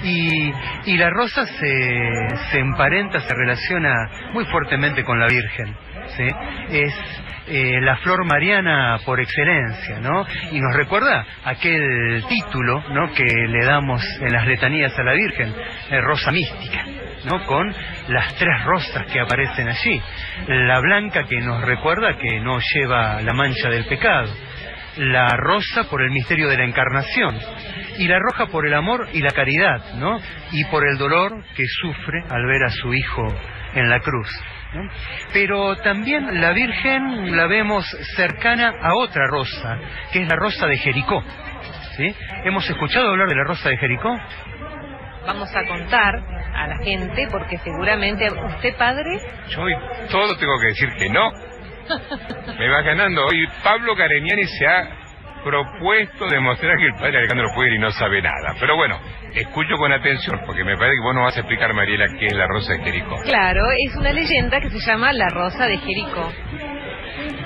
Y, 0.03 0.53
y 0.87 0.97
la 0.97 1.11
rosa 1.11 1.45
se, 1.47 2.11
se 2.51 2.59
emparenta, 2.59 3.21
se 3.21 3.35
relaciona 3.35 3.93
muy 4.33 4.45
fuertemente 4.47 5.05
con 5.05 5.19
la 5.19 5.27
Virgen. 5.27 5.77
¿sí? 6.17 6.29
Es 6.71 6.95
eh, 7.51 7.81
la 7.81 7.97
flor 7.97 8.27
mariana 8.27 8.99
por 9.05 9.21
excelencia, 9.21 10.01
¿no? 10.01 10.27
Y 10.53 10.61
nos 10.61 10.77
recuerda 10.77 11.25
aquel 11.45 12.23
título, 12.29 12.85
¿no? 12.91 13.13
Que 13.13 13.25
le 13.25 13.65
damos 13.65 14.05
en 14.21 14.33
las 14.33 14.47
letanías 14.47 14.99
a 14.99 15.03
la 15.03 15.13
Virgen, 15.15 15.55
eh, 15.91 16.01
rosa 16.03 16.31
mística, 16.31 16.85
¿no? 17.25 17.45
Con 17.47 17.75
las 18.09 18.35
tres 18.35 18.65
rosas 18.65 19.07
que 19.07 19.21
aparecen 19.21 19.69
allí. 19.69 20.03
La 20.47 20.79
blanca 20.81 21.25
que 21.25 21.41
nos 21.41 21.65
recuerda 21.65 22.19
que 22.19 22.39
no 22.41 22.59
lleva 22.75 23.23
la 23.23 23.33
mancha 23.33 23.71
del 23.71 23.87
pecado. 23.87 24.31
La 24.99 25.29
rosa 25.37 25.85
por 25.85 26.03
el 26.03 26.11
misterio 26.11 26.49
de 26.49 26.59
la 26.59 26.65
encarnación. 26.65 27.39
Y 27.99 28.07
la 28.07 28.19
roja 28.19 28.47
por 28.47 28.67
el 28.67 28.75
amor 28.75 29.09
y 29.13 29.23
la 29.23 29.31
caridad, 29.31 29.95
¿no? 29.95 30.19
Y 30.53 30.65
por 30.67 30.87
el 30.87 30.99
dolor 30.99 31.45
que 31.57 31.65
sufre 31.67 32.23
al 32.29 32.47
ver 32.47 32.65
a 32.65 32.71
su 32.71 32.93
hijo 32.93 33.27
en 33.75 33.89
la 33.89 34.01
cruz. 34.01 34.29
¿no? 34.75 34.83
Pero 35.33 35.77
también 35.77 36.41
la 36.41 36.53
Virgen 36.53 37.37
la 37.37 37.47
vemos 37.47 37.85
cercana 38.17 38.73
a 38.83 38.95
otra 38.95 39.27
rosa, 39.27 39.79
que 40.13 40.23
es 40.23 40.29
la 40.29 40.37
rosa 40.37 40.67
de 40.67 40.77
Jericó. 40.79 41.23
¿sí? 41.97 42.15
¿Hemos 42.45 42.69
escuchado 42.69 43.09
hablar 43.09 43.29
de 43.29 43.37
la 43.37 43.45
rosa 43.45 43.69
de 43.69 43.77
Jericó? 43.77 44.15
Vamos 45.27 45.55
a 45.55 45.67
contar 45.67 46.17
a 46.55 46.67
la 46.69 46.79
gente, 46.79 47.29
porque 47.31 47.59
seguramente 47.59 48.29
usted, 48.31 48.77
padre, 48.77 49.19
Yo 49.49 49.63
todo 50.11 50.37
tengo 50.39 50.59
que 50.61 50.67
decir 50.69 50.89
que 50.99 51.11
no. 51.11 51.31
Me 52.59 52.69
va 52.69 52.83
ganando. 52.83 53.27
Hoy 53.27 53.47
Pablo 53.63 53.95
Careniani 53.97 54.45
se 54.45 54.67
ha 54.67 54.89
propuesto 55.45 56.27
demostrar 56.27 56.77
que 56.79 56.87
el 56.87 56.95
padre 56.95 57.19
Alejandro 57.19 57.49
Puigri 57.55 57.79
no 57.79 57.91
sabe 57.93 58.21
nada. 58.21 58.55
Pero 58.59 58.77
bueno, 58.77 58.99
escucho 59.35 59.77
con 59.77 59.93
atención, 59.93 60.41
porque 60.45 60.65
me 60.65 60.77
parece 60.77 60.97
que 60.97 61.03
vos 61.03 61.15
nos 61.15 61.25
vas 61.25 61.37
a 61.37 61.41
explicar, 61.41 61.73
Mariela, 61.75 62.07
qué 62.19 62.27
es 62.27 62.35
la 62.35 62.47
rosa 62.47 62.75
de 62.75 62.85
Jericó. 62.85 63.17
claro, 63.25 63.63
es 63.87 63.97
una 63.97 64.13
leyenda 64.13 64.61
que 64.61 64.71
se 64.71 64.81
llama 64.81 65.13
la 65.13 65.29
rosa 65.29 65.67
de 65.67 65.79
Jericó. 65.79 66.33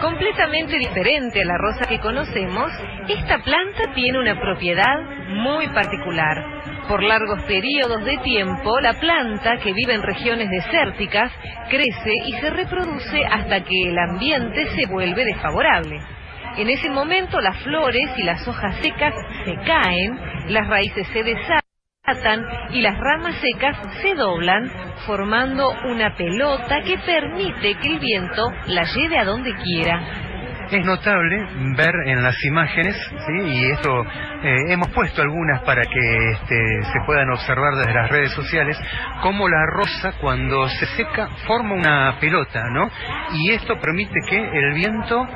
Completamente 0.00 0.78
diferente 0.78 1.42
a 1.42 1.44
la 1.44 1.56
rosa 1.58 1.86
que 1.88 2.00
conocemos, 2.00 2.70
esta 3.08 3.38
planta 3.38 3.92
tiene 3.94 4.18
una 4.18 4.38
propiedad 4.40 5.21
muy 5.32 5.68
particular. 5.68 6.62
Por 6.88 7.02
largos 7.02 7.42
periodos 7.44 8.04
de 8.04 8.18
tiempo, 8.18 8.80
la 8.80 8.94
planta, 8.94 9.56
que 9.58 9.72
vive 9.72 9.94
en 9.94 10.02
regiones 10.02 10.50
desérticas, 10.50 11.32
crece 11.68 12.12
y 12.26 12.32
se 12.32 12.50
reproduce 12.50 13.24
hasta 13.24 13.62
que 13.64 13.88
el 13.88 13.98
ambiente 13.98 14.66
se 14.74 14.86
vuelve 14.86 15.24
desfavorable. 15.24 16.00
En 16.56 16.68
ese 16.68 16.90
momento 16.90 17.40
las 17.40 17.56
flores 17.62 18.10
y 18.16 18.24
las 18.24 18.46
hojas 18.46 18.76
secas 18.82 19.14
se 19.44 19.54
caen, 19.64 20.18
las 20.48 20.68
raíces 20.68 21.06
se 21.12 21.22
desatan 21.22 22.44
y 22.72 22.82
las 22.82 22.98
ramas 22.98 23.36
secas 23.40 23.76
se 24.02 24.14
doblan, 24.14 24.70
formando 25.06 25.72
una 25.88 26.14
pelota 26.16 26.82
que 26.82 26.98
permite 26.98 27.74
que 27.76 27.88
el 27.88 27.98
viento 28.00 28.50
la 28.66 28.84
lleve 28.84 29.18
a 29.18 29.24
donde 29.24 29.54
quiera. 29.54 30.31
Es 30.72 30.86
notable 30.86 31.36
ver 31.76 31.92
en 32.06 32.22
las 32.22 32.42
imágenes, 32.46 32.96
¿sí? 32.96 33.46
y 33.46 33.70
esto 33.72 34.06
eh, 34.42 34.72
hemos 34.72 34.88
puesto 34.88 35.20
algunas 35.20 35.60
para 35.64 35.82
que 35.82 36.30
este, 36.30 36.82
se 36.84 36.98
puedan 37.04 37.28
observar 37.28 37.74
desde 37.74 37.92
las 37.92 38.08
redes 38.08 38.32
sociales, 38.32 38.78
cómo 39.20 39.50
la 39.50 39.66
rosa 39.66 40.14
cuando 40.18 40.66
se 40.70 40.86
seca 40.96 41.28
forma 41.46 41.74
una 41.74 42.16
pelota, 42.18 42.62
¿no? 42.70 42.88
Y 43.34 43.50
esto 43.50 43.78
permite 43.78 44.18
que 44.30 44.38
el 44.38 44.72
viento 44.72 45.28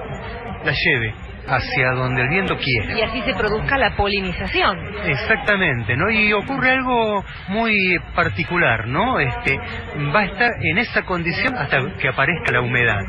la 0.64 0.72
lleve 0.72 1.25
hacia 1.48 1.92
donde 1.92 2.22
el 2.22 2.28
viento 2.28 2.56
quiera. 2.56 2.98
Y 2.98 3.02
así 3.02 3.22
se 3.22 3.34
produzca 3.34 3.76
la 3.78 3.96
polinización. 3.96 4.78
Exactamente, 5.04 5.96
¿no? 5.96 6.10
Y 6.10 6.32
ocurre 6.32 6.72
algo 6.72 7.24
muy 7.48 7.98
particular, 8.14 8.86
¿no? 8.86 9.18
Este, 9.18 9.58
va 10.14 10.20
a 10.20 10.24
estar 10.24 10.50
en 10.62 10.78
esa 10.78 11.02
condición 11.02 11.56
hasta 11.56 11.78
que 11.98 12.08
aparezca 12.08 12.52
la 12.52 12.60
humedad. 12.60 13.00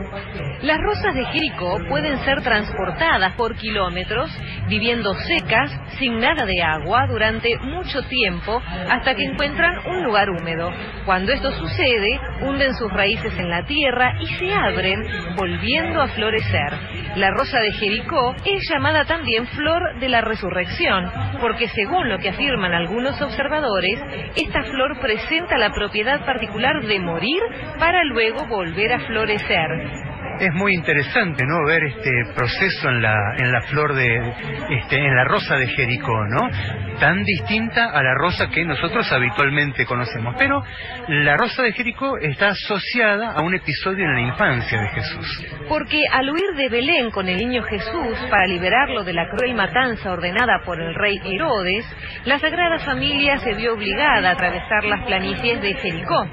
Las 0.62 0.80
rosas 0.80 1.14
de 1.14 1.26
Jericó 1.26 1.78
pueden 1.88 2.18
ser 2.20 2.42
transportadas 2.42 3.34
por 3.34 3.56
kilómetros, 3.56 4.32
viviendo 4.68 5.14
secas, 5.14 5.72
sin 6.00 6.20
nada 6.20 6.46
de 6.46 6.62
agua, 6.62 7.08
durante 7.08 7.58
mucho 7.60 8.02
tiempo, 8.04 8.62
hasta 8.90 9.16
que 9.16 9.24
encuentran 9.24 9.80
un 9.88 10.04
lugar 10.04 10.30
húmedo. 10.30 10.72
Cuando 11.06 11.32
esto 11.32 11.52
sucede, 11.52 12.20
hunden 12.42 12.74
sus 12.76 12.92
raíces 12.92 13.38
en 13.38 13.50
la 13.50 13.64
tierra 13.66 14.14
y 14.20 14.28
se 14.36 14.54
abren, 14.54 15.00
volviendo 15.36 16.02
a 16.02 16.08
florecer. 16.08 16.74
La 17.16 17.32
rosa 17.32 17.60
de 17.60 17.72
Jericó 17.74 18.27
es 18.46 18.70
llamada 18.70 19.06
también 19.06 19.48
flor 19.48 20.00
de 20.00 20.10
la 20.10 20.22
resurrección, 20.22 21.12
porque 21.42 21.68
según 21.70 22.10
lo 22.10 22.18
que 22.20 22.30
afirman 22.30 22.74
algunos 22.74 23.22
observadores, 23.22 24.00
esta 24.36 24.64
flor 24.64 25.00
presenta 25.00 25.58
la 25.58 25.72
propiedad 25.72 26.26
particular 26.26 26.86
de 26.86 27.00
morir 27.00 27.42
para 27.80 28.04
luego 28.06 28.46
volver 28.48 28.94
a 28.94 29.00
florecer. 29.02 30.17
Es 30.40 30.54
muy 30.54 30.74
interesante, 30.74 31.44
¿no? 31.46 31.66
Ver 31.66 31.84
este 31.84 32.12
proceso 32.36 32.90
en 32.90 33.02
la 33.02 33.16
en 33.38 33.52
la 33.52 33.62
flor 33.62 33.94
de 33.96 34.34
este 34.70 34.98
en 34.98 35.16
la 35.16 35.24
rosa 35.24 35.56
de 35.56 35.68
Jericó, 35.68 36.26
¿no? 36.28 36.50
Tan 37.00 37.24
distinta 37.24 37.90
a 37.92 38.04
la 38.04 38.14
rosa 38.16 38.48
que 38.50 38.64
nosotros 38.66 39.12
habitualmente 39.12 39.86
conocemos, 39.86 40.36
pero 40.38 40.62
la 41.08 41.38
rosa 41.38 41.64
de 41.64 41.74
Jericó 41.74 42.18
está 42.20 42.50
asociada 42.50 43.32
a 43.32 43.42
un 43.42 43.56
episodio 43.56 44.06
en 44.06 44.14
la 44.14 44.22
infancia 44.22 44.80
de 44.80 44.88
Jesús. 44.90 45.46
Porque 45.68 46.02
al 46.12 46.30
huir 46.30 46.56
de 46.56 46.70
Belén 46.70 47.12
con 47.12 47.28
el 47.28 47.38
niño 47.38 47.64
Jesús 47.64 48.18
para 48.30 48.46
liberarlo 48.46 49.04
de 49.04 49.14
la 49.14 49.30
cruel 49.30 49.56
matanza 49.56 50.12
ordenada 50.12 50.62
por 50.66 50.80
el 50.82 50.94
rey 50.96 51.20
Herodes, 51.24 51.86
la 52.26 52.40
Sagrada 52.40 52.80
Familia 52.80 53.40
se 53.40 53.54
vio 53.54 53.74
obligada 53.74 54.30
a 54.30 54.34
atravesar 54.34 54.84
las 54.86 55.06
planicies 55.06 55.62
de 55.62 55.74
Jericó. 55.76 56.28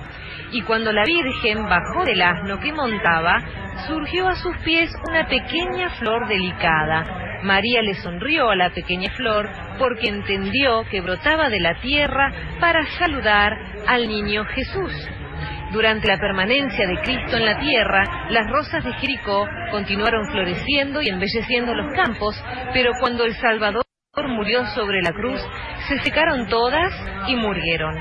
Y 0.55 0.63
cuando 0.63 0.93
la 0.93 1.03
Virgen 1.05 1.65
bajó 1.69 2.05
del 2.05 2.23
asno 2.23 2.61
que 2.61 2.73
montaba, 2.73 3.41
surgió 3.89 4.29
a 4.29 4.37
sus 4.37 4.57
pies 4.59 4.89
una 5.09 5.27
pequeña 5.27 5.91
flor 5.99 6.29
delicada. 6.29 7.41
María 7.43 7.83
le 7.83 7.95
sonrió 7.95 8.51
a 8.51 8.55
la 8.55 8.71
pequeña 8.71 9.11
flor 9.17 9.51
porque 9.81 10.09
entendió 10.09 10.85
que 10.89 11.01
brotaba 11.01 11.51
de 11.51 11.59
la 11.59 11.81
tierra 11.81 12.33
para 12.61 12.87
saludar 13.01 13.53
al 13.89 14.07
niño 14.07 14.45
Jesús. 14.45 14.93
Durante 15.73 16.07
la 16.07 16.19
permanencia 16.19 16.87
de 16.87 17.01
Cristo 17.03 17.37
en 17.37 17.47
la 17.47 17.59
tierra, 17.59 18.29
las 18.31 18.49
rosas 18.49 18.85
de 18.85 18.93
Jericó 18.93 19.49
continuaron 19.73 20.25
floreciendo 20.31 21.03
y 21.03 21.09
embelleciendo 21.09 21.75
los 21.75 21.93
campos, 21.97 22.41
pero 22.73 22.93
cuando 23.01 23.25
el 23.25 23.35
Salvador 23.35 23.83
murió 24.29 24.65
sobre 24.67 25.03
la 25.03 25.11
cruz, 25.11 25.41
se 25.89 25.99
secaron 25.99 26.47
todas 26.49 26.93
y 27.27 27.35
murieron. 27.35 27.93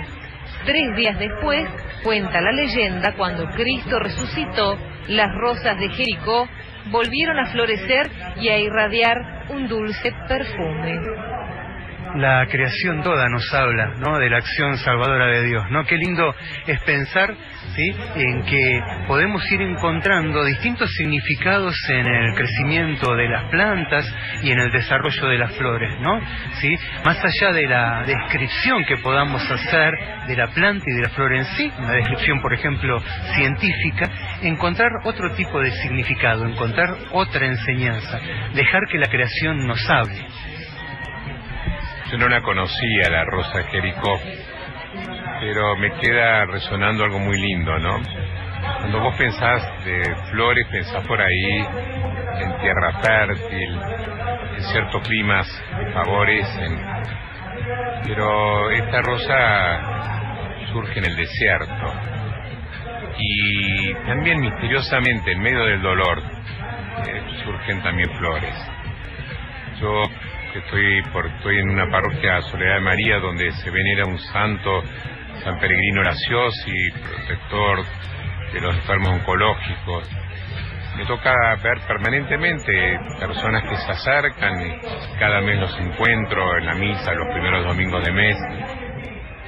Tres 0.66 0.96
días 0.96 1.18
después, 1.18 1.68
cuenta 2.04 2.42
la 2.42 2.52
leyenda, 2.52 3.14
cuando 3.16 3.46
Cristo 3.50 4.00
resucitó, 4.00 4.78
las 5.08 5.34
rosas 5.36 5.78
de 5.80 5.90
Jericó 5.90 6.48
volvieron 6.92 7.40
a 7.40 7.52
florecer 7.52 8.10
y 8.38 8.50
a 8.50 8.58
irradiar 8.58 9.46
un 9.50 9.68
dulce 9.68 10.14
perfume. 10.28 11.00
La 12.16 12.46
creación 12.46 13.02
toda 13.02 13.28
nos 13.30 13.52
habla, 13.54 13.96
¿no? 13.98 14.20
De 14.20 14.30
la 14.30 14.38
acción 14.38 14.78
salvadora 14.78 15.28
de 15.28 15.44
Dios, 15.46 15.64
¿no? 15.72 15.84
Qué 15.86 15.98
lindo 15.98 16.36
es 16.68 16.80
pensar, 16.82 17.34
¿sí? 17.76 17.96
En 18.16 18.44
que 18.44 18.82
podemos 19.08 19.44
ir 19.52 19.62
encontrando 19.62 20.46
distintos 20.46 20.92
significados 20.94 21.76
en 21.90 22.06
el 22.06 22.36
crecimiento 22.36 23.16
de 23.16 23.30
las 23.30 23.50
plantas 23.50 24.06
y 24.44 24.52
en 24.52 24.60
el 24.60 24.72
desarrollo 24.72 25.28
de 25.28 25.38
las 25.40 25.56
flores, 25.58 26.00
¿no? 26.02 26.22
¿Sí? 26.62 26.78
Más 27.04 27.18
allá 27.24 27.52
de 27.52 27.68
la 27.68 28.04
descripción 28.06 28.86
que 28.86 28.98
podamos 28.98 29.42
hacer 29.50 29.94
de 30.28 30.36
la 30.36 30.48
planta 30.48 30.86
y 30.86 30.96
de 30.96 31.02
la 31.02 31.10
flor 31.10 31.34
en 31.34 31.46
sí, 31.46 31.72
una 31.80 31.94
descripción, 31.94 32.42
por 32.42 32.54
ejemplo, 32.54 33.02
científica, 33.36 34.10
encontrar 34.44 34.90
otro 35.04 35.32
tipo 35.32 35.60
de 35.60 35.72
significado, 35.72 36.46
encontrar 36.46 36.96
otra 37.12 37.46
enseñanza, 37.48 38.20
dejar 38.54 38.82
que 38.92 39.00
la 39.00 39.08
creación 39.08 39.66
nos 39.66 39.90
hable. 39.90 40.24
Yo 42.14 42.20
no 42.20 42.30
la 42.30 42.42
conocía, 42.42 43.10
la 43.10 43.26
Rosa 43.26 43.64
Jericó, 43.72 44.20
pero 45.40 45.76
me 45.78 45.92
queda 45.94 46.46
resonando 46.46 47.06
algo 47.06 47.18
muy 47.18 47.42
lindo, 47.42 47.76
¿no? 47.80 48.00
Cuando 48.82 49.00
vos 49.00 49.18
pensás 49.18 49.64
de 49.84 50.16
flores, 50.30 50.68
pensás 50.70 51.04
por 51.08 51.20
ahí 51.20 51.56
en 52.38 52.58
tierra 52.62 53.02
fértil, 53.02 53.80
en 54.58 54.62
ciertos 54.62 55.02
climas 55.08 55.48
que 55.76 55.92
favorecen, 55.92 56.86
pero 58.04 58.70
esta 58.70 59.02
rosa 59.02 60.68
surge 60.72 61.00
en 61.00 61.06
el 61.06 61.16
desierto 61.16 61.94
y 63.18 63.92
también 64.06 64.40
misteriosamente 64.40 65.32
en 65.32 65.42
medio 65.42 65.66
del 65.66 65.82
dolor 65.82 66.22
eh, 67.08 67.24
surgen 67.44 67.82
también 67.82 68.12
flores. 68.20 68.56
Yo 69.82 70.04
estoy, 70.60 71.02
por, 71.12 71.26
estoy 71.28 71.58
en 71.58 71.70
una 71.70 71.90
parroquia 71.90 72.42
Soledad 72.44 72.76
de 72.76 72.82
María 72.82 73.20
donde 73.20 73.52
se 73.52 73.70
venera 73.70 74.06
un 74.06 74.20
santo, 74.20 74.84
San 75.44 75.60
Peregrino 75.60 76.02
Graciosi, 76.02 76.92
protector 76.92 77.86
de 78.54 78.62
los 78.62 78.76
enfermos 78.76 79.10
oncológicos. 79.10 80.10
Me 80.98 81.06
toca 81.06 81.34
ver 81.64 81.80
permanentemente 81.88 83.00
personas 83.20 83.64
que 83.68 83.76
se 83.78 83.92
acercan 83.92 84.62
y 84.62 84.80
cada 85.20 85.42
mes 85.42 85.60
los 85.60 85.80
encuentro 85.80 86.58
en 86.58 86.66
la 86.68 86.76
misa 86.76 87.14
los 87.14 87.34
primeros 87.34 87.66
domingos 87.66 88.04
de 88.04 88.12
mes 88.12 88.38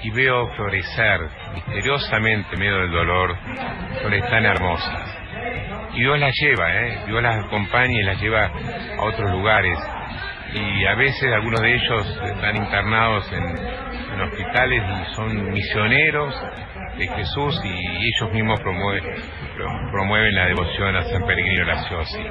y 0.01 0.09
veo 0.09 0.47
florecer 0.55 1.21
misteriosamente 1.53 2.49
en 2.53 2.59
medio 2.59 2.77
del 2.77 2.91
dolor 2.91 3.37
flores 4.01 4.29
tan 4.29 4.45
hermosas. 4.45 5.17
Y 5.93 5.99
Dios 5.99 6.19
las 6.19 6.33
lleva, 6.39 6.73
¿eh? 6.73 7.03
Dios 7.05 7.21
las 7.21 7.45
acompaña 7.45 7.99
y 7.99 8.03
las 8.03 8.19
lleva 8.19 8.45
a 8.45 9.03
otros 9.03 9.31
lugares 9.31 9.77
y 10.55 10.85
a 10.85 10.95
veces 10.95 11.33
algunos 11.33 11.59
de 11.61 11.75
ellos 11.75 12.21
están 12.23 12.55
internados 12.55 13.29
en, 13.33 13.43
en 13.43 14.21
hospitales 14.21 14.83
y 14.83 15.15
son 15.15 15.51
misioneros 15.51 16.33
de 16.97 17.07
Jesús 17.07 17.61
y 17.65 18.07
ellos 18.07 18.31
mismos 18.31 18.59
promueven, 18.61 19.03
promueven 19.91 20.33
la 20.33 20.45
devoción 20.45 20.95
a 20.95 21.03
San 21.03 21.25
Peregrino 21.25 21.65
Graciosi. 21.65 22.23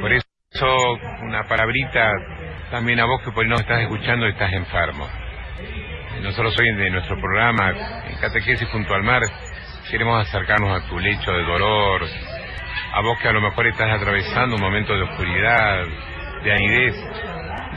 Por 0.00 0.12
eso 0.12 0.98
una 1.22 1.44
palabrita 1.44 2.10
también 2.70 3.00
a 3.00 3.06
vos 3.06 3.22
que 3.24 3.32
por 3.32 3.44
ahí 3.44 3.50
nos 3.50 3.60
estás 3.60 3.80
escuchando 3.80 4.26
estás 4.26 4.52
enfermo. 4.52 5.08
Nosotros 6.22 6.54
hoy 6.58 6.74
de 6.74 6.90
nuestro 6.90 7.18
programa 7.18 7.70
en 8.06 8.16
Catequesis 8.20 8.68
junto 8.68 8.94
al 8.94 9.02
mar 9.02 9.22
queremos 9.90 10.26
acercarnos 10.28 10.82
a 10.82 10.88
tu 10.88 10.98
lecho 10.98 11.32
de 11.32 11.42
dolor, 11.42 12.02
a 12.92 13.00
vos 13.00 13.18
que 13.20 13.28
a 13.28 13.32
lo 13.32 13.40
mejor 13.40 13.66
estás 13.66 13.90
atravesando 13.98 14.56
un 14.56 14.62
momento 14.62 14.94
de 14.94 15.02
oscuridad, 15.02 15.84
de 16.42 16.52
anidez, 16.52 16.94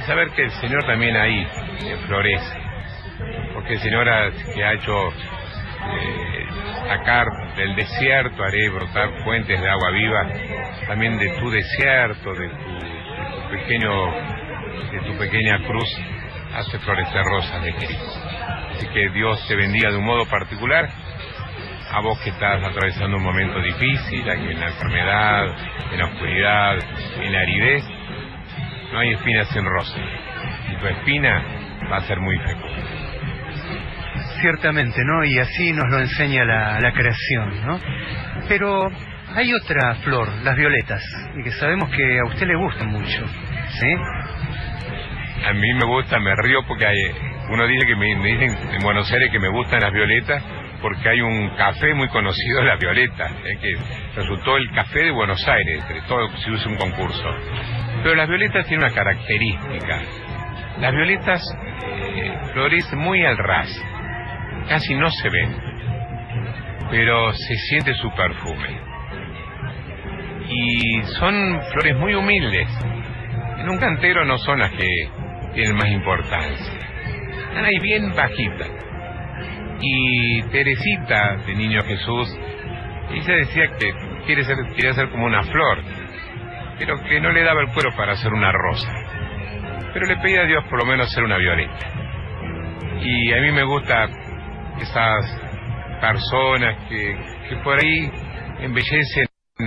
saber 0.06 0.30
que 0.32 0.44
el 0.44 0.52
Señor 0.52 0.86
también 0.86 1.16
ahí 1.16 1.40
eh, 1.42 1.98
florece, 2.08 2.58
porque 3.54 3.74
el 3.74 3.80
Señor 3.80 4.10
ha, 4.10 4.32
que 4.32 4.64
ha 4.64 4.74
hecho 4.74 5.10
eh, 5.10 6.48
sacar 6.88 7.28
del 7.56 7.76
desierto, 7.76 8.44
haré 8.44 8.70
brotar 8.70 9.10
fuentes 9.24 9.60
de 9.60 9.70
agua 9.70 9.92
viva, 9.92 10.28
también 10.88 11.18
de 11.18 11.30
tu 11.40 11.50
desierto, 11.50 12.34
de 12.34 12.50
tu, 12.50 12.74
de 12.74 13.42
tu 13.42 13.50
pequeño, 13.52 14.12
de 14.92 15.00
tu 15.06 15.18
pequeña 15.18 15.60
cruz, 15.66 15.90
hace 16.56 16.80
florecer 16.80 17.24
rosas 17.24 17.64
de 17.64 17.74
Cristo. 17.76 18.22
Así 18.72 18.88
que 18.88 19.10
Dios 19.10 19.46
te 19.48 19.56
bendiga 19.56 19.92
de 19.92 19.98
un 19.98 20.06
modo 20.06 20.26
particular 20.26 20.90
a 21.92 22.02
vos 22.02 22.20
que 22.20 22.30
estás 22.30 22.64
atravesando 22.64 23.18
un 23.18 23.24
momento 23.24 23.60
difícil, 23.62 24.30
aquí 24.30 24.52
en 24.52 24.60
la 24.60 24.68
enfermedad, 24.68 25.46
en 25.92 26.00
la 26.00 26.06
oscuridad, 26.06 26.78
en 27.20 27.32
la 27.32 27.40
aridez, 27.40 27.84
no 28.92 29.00
hay 29.00 29.14
espinas 29.14 29.48
sin 29.50 29.64
rosa. 29.64 29.98
Y 30.72 30.76
tu 30.78 30.88
espina 30.88 31.44
va 31.92 31.98
a 31.98 32.02
ser 32.02 32.20
muy 32.20 32.38
fecunda. 32.38 32.84
Ciertamente, 34.42 35.02
¿no? 35.04 35.24
Y 35.26 35.38
así 35.40 35.74
nos 35.74 35.86
lo 35.90 36.00
enseña 36.00 36.46
la, 36.46 36.80
la 36.80 36.94
creación, 36.94 37.66
¿no? 37.66 37.80
Pero 38.48 38.88
hay 39.36 39.54
otra 39.54 39.96
flor, 39.96 40.28
las 40.44 40.56
violetas, 40.56 41.04
y 41.38 41.44
que 41.44 41.52
sabemos 41.52 41.90
que 41.90 42.20
a 42.20 42.26
usted 42.26 42.48
le 42.48 42.56
gustan 42.56 42.88
mucho, 42.88 43.26
¿sí? 43.80 43.88
A 45.46 45.54
mí 45.54 45.74
me 45.74 45.86
gusta, 45.86 46.20
me 46.20 46.36
río 46.36 46.60
porque 46.68 46.86
hay, 46.86 46.98
uno 47.50 47.68
dice 47.68 47.86
que 47.86 47.96
me, 47.96 48.16
me 48.16 48.30
dicen 48.30 48.74
en 48.74 48.80
Buenos 48.82 49.12
Aires 49.12 49.30
que 49.32 49.40
me 49.40 49.50
gustan 49.50 49.82
las 49.82 49.94
violetas 49.94 50.44
porque 50.82 51.10
hay 51.10 51.22
un 51.22 51.50
café 51.56 51.94
muy 51.94 52.08
conocido, 52.10 52.64
La 52.64 52.76
Violeta, 52.76 53.30
eh, 53.46 53.58
que 53.62 53.76
resultó 54.16 54.58
el 54.58 54.70
café 54.72 55.04
de 55.06 55.12
Buenos 55.12 55.46
Aires, 55.48 55.82
entre 55.82 56.02
todo 56.04 56.28
se 56.38 56.52
usa 56.52 56.72
un 56.72 56.78
concurso. 56.78 57.36
Pero 58.04 58.16
las 58.16 58.28
violetas 58.28 58.66
tienen 58.68 58.86
una 58.86 58.94
característica. 58.94 60.02
Las 60.80 60.94
violetas 60.94 61.42
eh, 61.84 62.38
florecen 62.54 63.00
muy 63.00 63.24
al 63.26 63.38
ras, 63.38 63.70
casi 64.70 64.96
no 64.96 65.10
se 65.10 65.30
ven, 65.30 65.56
pero 66.90 67.34
se 67.34 67.56
siente 67.56 67.94
su 67.96 68.12
perfume. 68.12 68.80
Y 70.50 71.04
son 71.20 71.62
flores 71.72 71.96
muy 71.98 72.14
humildes. 72.16 72.68
En 73.60 73.70
un 73.70 73.78
cantero 73.78 74.26
no 74.26 74.38
son 74.38 74.60
las 74.60 74.72
que 74.72 74.88
tienen 75.54 75.76
más 75.76 75.90
importancia. 75.90 76.74
Están 77.50 77.66
ahí 77.66 77.80
bien 77.80 78.16
bajitas 78.16 78.89
y 79.82 80.42
Teresita 80.44 81.38
de 81.46 81.56
Niño 81.56 81.82
Jesús, 81.84 82.28
ella 83.12 83.36
decía 83.36 83.66
que 83.80 83.92
quiere 84.26 84.44
ser, 84.44 84.58
quería 84.76 84.94
ser 84.94 85.10
como 85.10 85.26
una 85.26 85.44
flor, 85.44 85.80
pero 86.78 86.96
que 87.04 87.20
no 87.20 87.32
le 87.32 87.44
daba 87.44 87.62
el 87.62 87.70
cuero 87.70 87.90
para 87.96 88.14
hacer 88.14 88.32
una 88.34 88.52
rosa. 88.52 88.92
Pero 89.94 90.06
le 90.06 90.18
pedía 90.18 90.42
a 90.42 90.46
Dios 90.46 90.64
por 90.70 90.80
lo 90.80 90.86
menos 90.86 91.12
ser 91.12 91.24
una 91.24 91.38
violeta. 91.38 91.88
Y 93.02 93.34
a 93.34 93.42
mí 93.42 93.52
me 93.52 93.64
gusta 93.64 94.08
esas 94.80 95.42
personas 96.00 96.88
que, 96.88 97.18
que 97.50 97.56
por 97.64 97.78
ahí 97.80 98.12
embellecen 98.62 99.26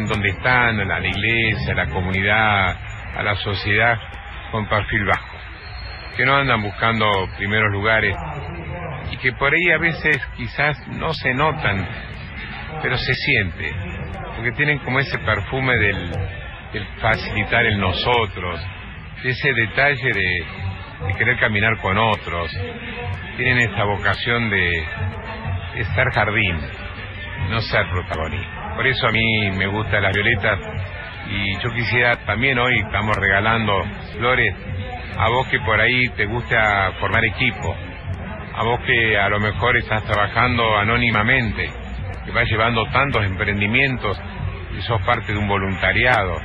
donde 0.08 0.28
están, 0.28 0.80
a 0.80 0.84
la 0.84 1.06
iglesia, 1.06 1.72
a 1.72 1.76
la 1.76 1.86
comunidad, 1.88 2.76
a 3.16 3.22
la 3.22 3.34
sociedad, 3.36 3.98
con 4.50 4.66
perfil 4.68 5.04
bajo. 5.04 5.36
Que 6.16 6.24
no 6.24 6.36
andan 6.36 6.62
buscando 6.62 7.10
primeros 7.36 7.72
lugares 7.72 8.16
y 9.12 9.16
que 9.18 9.32
por 9.32 9.52
ahí 9.52 9.70
a 9.70 9.78
veces 9.78 10.20
quizás 10.36 10.76
no 10.88 11.12
se 11.12 11.34
notan, 11.34 11.86
pero 12.82 12.96
se 12.96 13.14
siente, 13.14 13.70
porque 14.34 14.52
tienen 14.52 14.78
como 14.78 14.98
ese 15.00 15.18
perfume 15.18 15.76
del, 15.76 16.10
facilitar 17.00 17.66
el 17.66 17.78
nosotros, 17.78 18.60
ese 19.22 19.52
detalle 19.52 20.12
de, 20.12 20.44
querer 21.18 21.38
caminar 21.38 21.78
con 21.78 21.98
otros, 21.98 22.50
tienen 23.36 23.58
esa 23.70 23.84
vocación 23.84 24.48
de, 24.48 24.84
estar 25.76 26.10
jardín, 26.12 26.56
no 27.50 27.60
ser 27.60 27.88
protagonista. 27.90 28.74
Por 28.76 28.86
eso 28.86 29.06
a 29.06 29.10
mí 29.10 29.50
me 29.50 29.66
gustan 29.66 30.02
las 30.02 30.12
violetas 30.14 30.58
y 31.28 31.58
yo 31.58 31.70
quisiera 31.74 32.16
también 32.24 32.58
hoy 32.58 32.78
estamos 32.78 33.16
regalando 33.16 33.84
flores 34.16 34.54
a 35.18 35.28
vos 35.28 35.46
que 35.48 35.60
por 35.60 35.78
ahí 35.80 36.08
te 36.10 36.24
gusta 36.26 36.92
formar 36.98 37.24
equipo, 37.24 37.76
a 38.54 38.62
vos 38.64 38.80
que 38.80 39.18
a 39.18 39.28
lo 39.28 39.40
mejor 39.40 39.76
estás 39.76 40.04
trabajando 40.04 40.76
anónimamente, 40.76 41.70
que 42.24 42.30
vas 42.32 42.48
llevando 42.48 42.84
tantos 42.86 43.24
emprendimientos 43.24 44.20
y 44.76 44.82
sos 44.82 45.00
parte 45.02 45.32
de 45.32 45.38
un 45.38 45.48
voluntariado, 45.48 46.36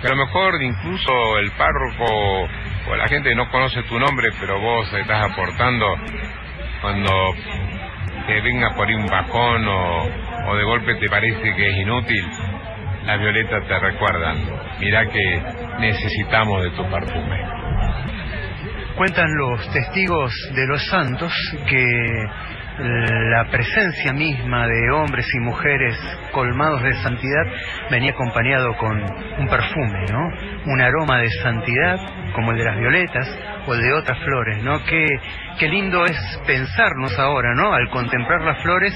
que 0.00 0.06
a 0.06 0.10
lo 0.10 0.16
mejor 0.16 0.62
incluso 0.62 1.38
el 1.38 1.50
párroco 1.52 2.48
o 2.88 2.96
la 2.96 3.08
gente 3.08 3.34
no 3.34 3.48
conoce 3.50 3.82
tu 3.84 3.98
nombre, 3.98 4.28
pero 4.40 4.60
vos 4.60 4.92
estás 4.92 5.30
aportando 5.30 5.96
cuando 6.80 7.10
te 8.26 8.40
venga 8.40 8.74
por 8.74 8.88
ahí 8.88 8.94
un 8.94 9.06
bajón 9.06 9.66
o, 9.68 10.56
de 10.56 10.64
golpe 10.64 10.94
te 10.96 11.08
parece 11.08 11.54
que 11.54 11.68
es 11.68 11.76
inútil, 11.76 12.24
las 13.04 13.18
violetas 13.18 13.66
te 13.66 13.78
recuerdan, 13.78 14.36
mira 14.80 15.06
que 15.06 15.42
necesitamos 15.78 16.62
de 16.62 16.70
tu 16.70 16.88
perfume. 16.88 17.65
Cuentan 18.96 19.28
los 19.36 19.72
testigos 19.72 20.32
de 20.54 20.66
los 20.66 20.82
santos 20.86 21.32
que 21.68 22.26
la 22.78 23.44
presencia 23.50 24.12
misma 24.12 24.66
de 24.66 24.90
hombres 24.90 25.26
y 25.34 25.40
mujeres 25.40 25.96
colmados 26.32 26.82
de 26.82 26.92
santidad 27.02 27.44
venía 27.90 28.10
acompañado 28.12 28.76
con 28.76 29.02
un 29.38 29.48
perfume, 29.48 30.04
¿no? 30.10 30.72
Un 30.72 30.80
aroma 30.80 31.18
de 31.18 31.30
santidad 31.42 31.98
como 32.34 32.52
el 32.52 32.58
de 32.58 32.64
las 32.64 32.78
violetas 32.78 33.38
o 33.66 33.74
el 33.74 33.80
de 33.80 33.92
otras 33.94 34.18
flores, 34.18 34.62
¿no? 34.62 34.84
Qué, 34.84 35.06
qué 35.58 35.68
lindo 35.68 36.04
es 36.04 36.16
pensarnos 36.46 37.18
ahora, 37.18 37.54
¿no? 37.54 37.72
Al 37.72 37.88
contemplar 37.88 38.42
las 38.42 38.62
flores 38.62 38.94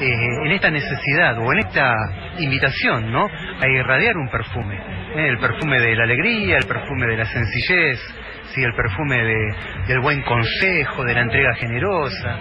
eh, 0.00 0.06
en 0.44 0.52
esta 0.52 0.70
necesidad 0.70 1.38
o 1.38 1.52
en 1.52 1.60
esta 1.60 1.94
invitación, 2.38 3.12
¿no? 3.12 3.26
A 3.60 3.68
irradiar 3.68 4.16
un 4.16 4.28
perfume, 4.28 4.76
¿eh? 4.76 5.28
el 5.28 5.38
perfume 5.38 5.80
de 5.80 5.94
la 5.94 6.04
alegría, 6.04 6.56
el 6.56 6.66
perfume 6.66 7.06
de 7.06 7.16
la 7.16 7.26
sencillez, 7.26 8.00
sí, 8.54 8.62
el 8.62 8.74
perfume 8.74 9.16
de, 9.16 9.54
del 9.88 10.00
buen 10.00 10.22
consejo, 10.22 11.04
de 11.04 11.14
la 11.14 11.20
entrega 11.22 11.54
generosa. 11.54 12.38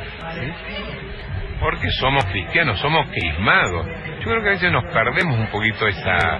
Porque 1.59 1.89
somos 1.99 2.25
cristianos, 2.25 2.79
somos 2.79 3.07
crismados. 3.09 3.85
Yo 4.19 4.29
creo 4.29 4.41
que 4.41 4.49
a 4.49 4.51
veces 4.51 4.71
nos 4.71 4.85
perdemos 4.93 5.37
un 5.37 5.47
poquito 5.47 5.87
esa, 5.87 6.39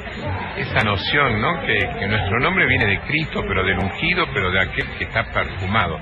esa 0.58 0.84
noción, 0.84 1.42
¿no? 1.42 1.62
Que, 1.62 1.78
que 2.00 2.08
nuestro 2.08 2.40
nombre 2.40 2.66
viene 2.68 2.86
de 2.86 3.00
Cristo, 3.02 3.44
pero 3.48 3.64
del 3.64 3.80
ungido, 3.80 4.26
pero 4.34 4.52
de 4.52 4.62
aquel 4.62 4.88
que 4.98 5.04
está 5.06 5.24
perfumado. 5.32 6.00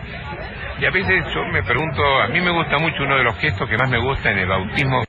Y 0.79 0.85
a 0.85 0.91
veces 0.91 1.25
yo 1.33 1.43
me 1.51 1.63
pregunto, 1.63 2.21
a 2.21 2.27
mí 2.27 2.39
me 2.39 2.51
gusta 2.51 2.77
mucho 2.77 3.03
uno 3.03 3.17
de 3.17 3.23
los 3.23 3.37
gestos 3.39 3.67
que 3.67 3.77
más 3.77 3.89
me 3.89 3.97
gusta 3.97 4.31
en 4.31 4.37
el 4.37 4.47
bautismo 4.47 5.03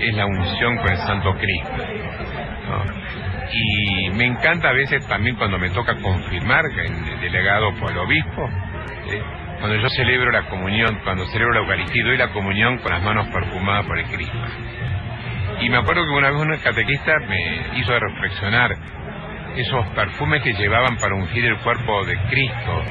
es 0.00 0.14
la 0.14 0.26
unción 0.26 0.76
con 0.76 0.88
el 0.88 0.98
Santo 0.98 1.34
Cristo. 1.34 1.72
¿no? 2.68 3.25
Y 3.52 4.10
me 4.10 4.24
encanta 4.26 4.68
a 4.70 4.72
veces 4.72 5.06
también 5.06 5.36
cuando 5.36 5.58
me 5.58 5.70
toca 5.70 5.94
confirmar, 5.96 6.64
en- 6.84 7.20
delegado 7.20 7.72
por 7.74 7.92
el 7.92 7.98
obispo, 7.98 8.48
cuando 9.60 9.76
yo 9.76 9.88
celebro 9.90 10.30
la 10.32 10.42
comunión, 10.48 10.98
cuando 11.04 11.24
celebro 11.26 11.54
la 11.54 11.60
Eucaristía, 11.60 12.04
doy 12.04 12.16
la 12.16 12.28
comunión 12.32 12.78
con 12.78 12.92
las 12.92 13.02
manos 13.02 13.26
perfumadas 13.28 13.86
por 13.86 13.98
el 13.98 14.06
Cristo. 14.06 14.36
Y 15.60 15.70
me 15.70 15.78
acuerdo 15.78 16.04
que 16.04 16.10
una 16.10 16.30
vez 16.30 16.40
un 16.40 16.56
catequista 16.58 17.12
me 17.28 17.78
hizo 17.78 17.98
reflexionar 17.98 18.76
esos 19.56 19.86
perfumes 19.94 20.42
que 20.42 20.52
llevaban 20.52 20.96
para 20.98 21.14
ungir 21.14 21.46
el 21.46 21.56
cuerpo 21.58 22.04
de 22.04 22.18
Cristo 22.28 22.82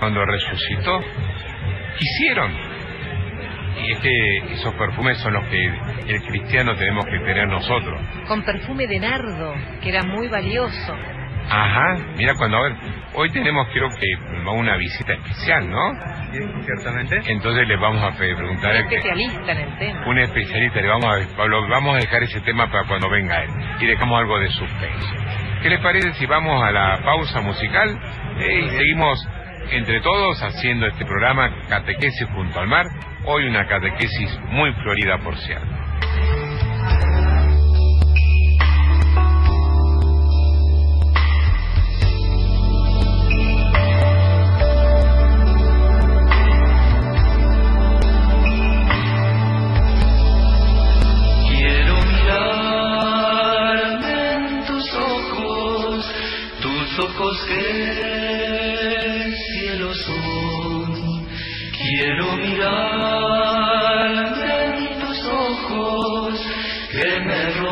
cuando 0.00 0.24
resucitó. 0.24 1.00
Hicieron. 2.00 2.69
Y 3.76 3.92
es 3.92 3.98
que 4.00 4.38
esos 4.54 4.74
perfumes 4.74 5.18
son 5.18 5.32
los 5.34 5.44
que 5.46 5.64
el 6.08 6.22
cristiano 6.28 6.74
tenemos 6.76 7.04
que 7.06 7.18
tener 7.20 7.48
nosotros. 7.48 8.00
Con 8.28 8.42
perfume 8.42 8.86
de 8.86 9.00
nardo, 9.00 9.54
que 9.82 9.88
era 9.90 10.02
muy 10.02 10.28
valioso. 10.28 10.94
Ajá, 11.52 11.96
mira 12.16 12.34
cuando 12.36 12.58
a 12.58 12.62
ver, 12.62 12.76
hoy 13.14 13.28
tenemos 13.30 13.66
creo 13.72 13.88
que 13.98 14.06
una 14.50 14.76
visita 14.76 15.14
especial, 15.14 15.68
¿no? 15.68 15.92
ciertamente. 16.64 17.20
Entonces 17.26 17.66
le 17.66 17.76
vamos 17.76 18.02
a 18.04 18.16
preguntar 18.16 18.70
Un 18.72 18.76
al 18.76 18.88
que- 18.88 18.96
especialista 18.96 19.52
en 19.52 19.58
el 19.58 19.78
tema. 19.78 20.06
un 20.06 20.18
especialista, 20.18 20.80
le 20.80 20.88
vamos 20.88 21.06
a, 21.06 21.36
Pablo, 21.36 21.66
vamos 21.68 21.94
a 21.96 21.98
dejar 21.98 22.22
ese 22.22 22.40
tema 22.42 22.70
para 22.70 22.86
cuando 22.86 23.08
venga 23.10 23.42
él 23.42 23.50
y 23.80 23.86
dejamos 23.86 24.20
algo 24.20 24.38
de 24.38 24.48
suspenso. 24.50 25.08
¿Qué 25.62 25.70
les 25.70 25.80
parece 25.80 26.12
si 26.14 26.26
vamos 26.26 26.62
a 26.62 26.70
la 26.70 26.98
pausa 27.04 27.40
musical 27.40 27.98
eh, 28.38 28.60
y 28.66 28.68
seguimos 28.70 29.18
entre 29.72 30.00
todos 30.00 30.42
haciendo 30.42 30.86
este 30.86 31.04
programa 31.04 31.50
Catequesis 31.68 32.28
junto 32.34 32.58
al 32.58 32.66
mar? 32.66 32.86
Hoy 33.24 33.46
una 33.46 33.66
catequesis 33.66 34.38
muy 34.50 34.72
florida, 34.74 35.18
por 35.18 35.36
cierto. 35.38 35.66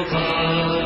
Me 0.06 0.77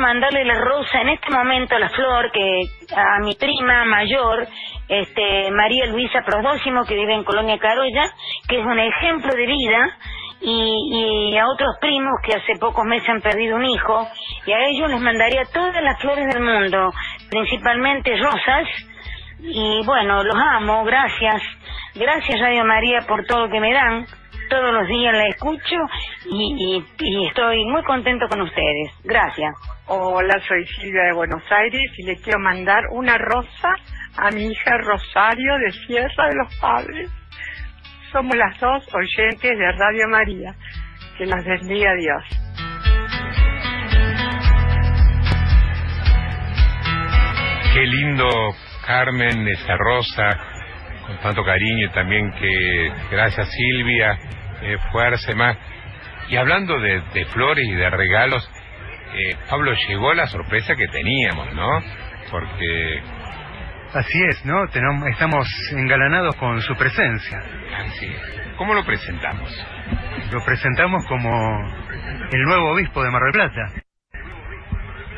mandarle 0.00 0.44
la 0.44 0.54
rosa 0.54 1.00
en 1.02 1.10
este 1.10 1.30
momento, 1.30 1.78
la 1.78 1.88
flor, 1.90 2.30
que 2.32 2.62
a 2.96 3.20
mi 3.20 3.34
prima 3.34 3.84
mayor, 3.84 4.46
este, 4.88 5.50
María 5.52 5.86
Luisa 5.86 6.22
Prodóximo, 6.24 6.84
que 6.84 6.94
vive 6.94 7.14
en 7.14 7.24
Colonia 7.24 7.58
Carolla, 7.58 8.10
que 8.48 8.58
es 8.58 8.66
un 8.66 8.78
ejemplo 8.78 9.32
de 9.34 9.46
vida, 9.46 9.96
y, 10.40 11.30
y 11.32 11.38
a 11.38 11.46
otros 11.46 11.76
primos 11.80 12.14
que 12.24 12.34
hace 12.34 12.58
pocos 12.58 12.84
meses 12.84 13.08
han 13.08 13.20
perdido 13.20 13.56
un 13.56 13.66
hijo, 13.66 14.08
y 14.46 14.52
a 14.52 14.66
ellos 14.66 14.90
les 14.90 15.00
mandaría 15.00 15.42
todas 15.52 15.82
las 15.82 16.00
flores 16.00 16.26
del 16.32 16.42
mundo, 16.42 16.92
principalmente 17.30 18.16
rosas, 18.16 18.66
y 19.42 19.82
bueno, 19.84 20.22
los 20.22 20.36
amo, 20.36 20.84
gracias. 20.84 21.42
Gracias 21.94 22.40
Radio 22.40 22.64
María 22.64 23.00
por 23.06 23.24
todo 23.26 23.46
lo 23.46 23.50
que 23.50 23.60
me 23.60 23.72
dan. 23.72 24.06
Todos 24.50 24.72
los 24.74 24.88
días 24.88 25.14
la 25.14 25.26
escucho 25.28 25.76
y, 26.26 26.76
y- 26.76 26.84
y 26.98 27.26
estoy 27.28 27.64
muy 27.66 27.82
contento 27.84 28.26
con 28.28 28.40
ustedes. 28.42 28.90
Gracias. 29.04 29.54
Hola, 29.86 30.40
soy 30.46 30.66
Silvia 30.66 31.04
de 31.04 31.12
Buenos 31.12 31.42
Aires 31.52 31.90
y 31.98 32.02
le 32.04 32.16
quiero 32.16 32.40
mandar 32.40 32.82
una 32.90 33.16
rosa 33.16 33.74
a 34.18 34.30
mi 34.32 34.46
hija 34.46 34.76
Rosario 34.78 35.56
de 35.58 35.70
Sierra 35.86 36.28
de 36.28 36.34
los 36.34 36.56
Padres. 36.60 37.10
Somos 38.12 38.36
las 38.36 38.58
dos 38.58 38.84
oyentes 38.92 39.56
de 39.56 39.72
Radio 39.72 40.08
María. 40.08 40.52
Que 41.16 41.26
nos 41.26 41.44
bendiga 41.44 41.92
Dios. 41.94 42.24
Qué 47.72 47.86
lindo, 47.86 48.28
Carmen, 48.84 49.46
esa 49.48 49.76
rosa, 49.76 50.36
con 51.06 51.16
tanto 51.18 51.44
cariño 51.44 51.86
y 51.86 51.90
también 51.92 52.32
que, 52.32 52.92
gracias 53.12 53.48
Silvia, 53.48 54.18
eh, 54.62 54.76
fuerza 54.92 55.32
y 55.32 55.34
más. 55.34 55.56
Y 56.28 56.36
hablando 56.36 56.78
de, 56.78 57.00
de 57.12 57.24
flores 57.26 57.66
y 57.66 57.74
de 57.74 57.90
regalos, 57.90 58.48
eh, 59.14 59.36
Pablo, 59.48 59.72
llegó 59.88 60.14
la 60.14 60.26
sorpresa 60.26 60.74
que 60.76 60.86
teníamos, 60.88 61.52
¿no? 61.54 61.82
Porque, 62.30 63.02
Así 63.92 64.22
es, 64.28 64.44
¿no? 64.44 64.68
Tenemos, 64.68 65.08
estamos 65.08 65.48
engalanados 65.72 66.36
con 66.36 66.60
su 66.62 66.76
presencia. 66.76 67.38
así 67.76 68.06
es. 68.06 68.40
¿cómo 68.56 68.74
lo 68.74 68.84
presentamos? 68.84 69.50
Lo 70.30 70.44
presentamos 70.44 71.04
como 71.06 71.30
el 72.30 72.42
nuevo 72.42 72.72
obispo 72.72 73.02
de 73.02 73.10
Mar 73.10 73.22
del 73.22 73.32
Plata. 73.32 73.62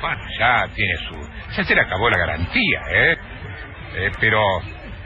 Bueno, 0.01 0.23
ya 0.39 0.69
tiene 0.75 0.95
su... 1.09 1.29
Ya 1.57 1.65
se 1.65 1.75
le 1.75 1.81
acabó 1.83 2.09
la 2.09 2.19
garantía, 2.19 2.81
¿eh? 2.89 3.17
Eh, 3.95 4.11
pero, 4.21 4.41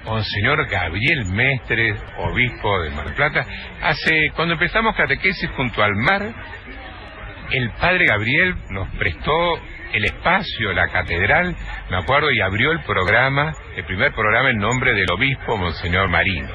Monseñor 0.06 0.66
Gabriel 0.68 1.26
Mestre, 1.26 1.96
obispo 2.18 2.80
de 2.82 2.90
Mar 2.90 3.12
Plata, 3.14 3.44
hace... 3.82 4.30
Cuando 4.36 4.54
empezamos 4.54 4.94
catequesis 4.94 5.50
junto 5.56 5.82
al 5.82 5.94
mar, 5.96 6.22
el 7.50 7.70
padre 7.72 8.06
Gabriel 8.06 8.54
nos 8.70 8.88
prestó 8.96 9.58
el 9.92 10.04
espacio, 10.04 10.72
la 10.72 10.88
catedral, 10.88 11.56
me 11.90 11.96
acuerdo, 11.96 12.30
y 12.30 12.40
abrió 12.40 12.72
el 12.72 12.82
programa, 12.84 13.52
el 13.76 13.84
primer 13.84 14.12
programa 14.12 14.50
en 14.50 14.58
nombre 14.58 14.94
del 14.94 15.10
obispo 15.10 15.56
Monseñor 15.56 16.08
Marino. 16.08 16.50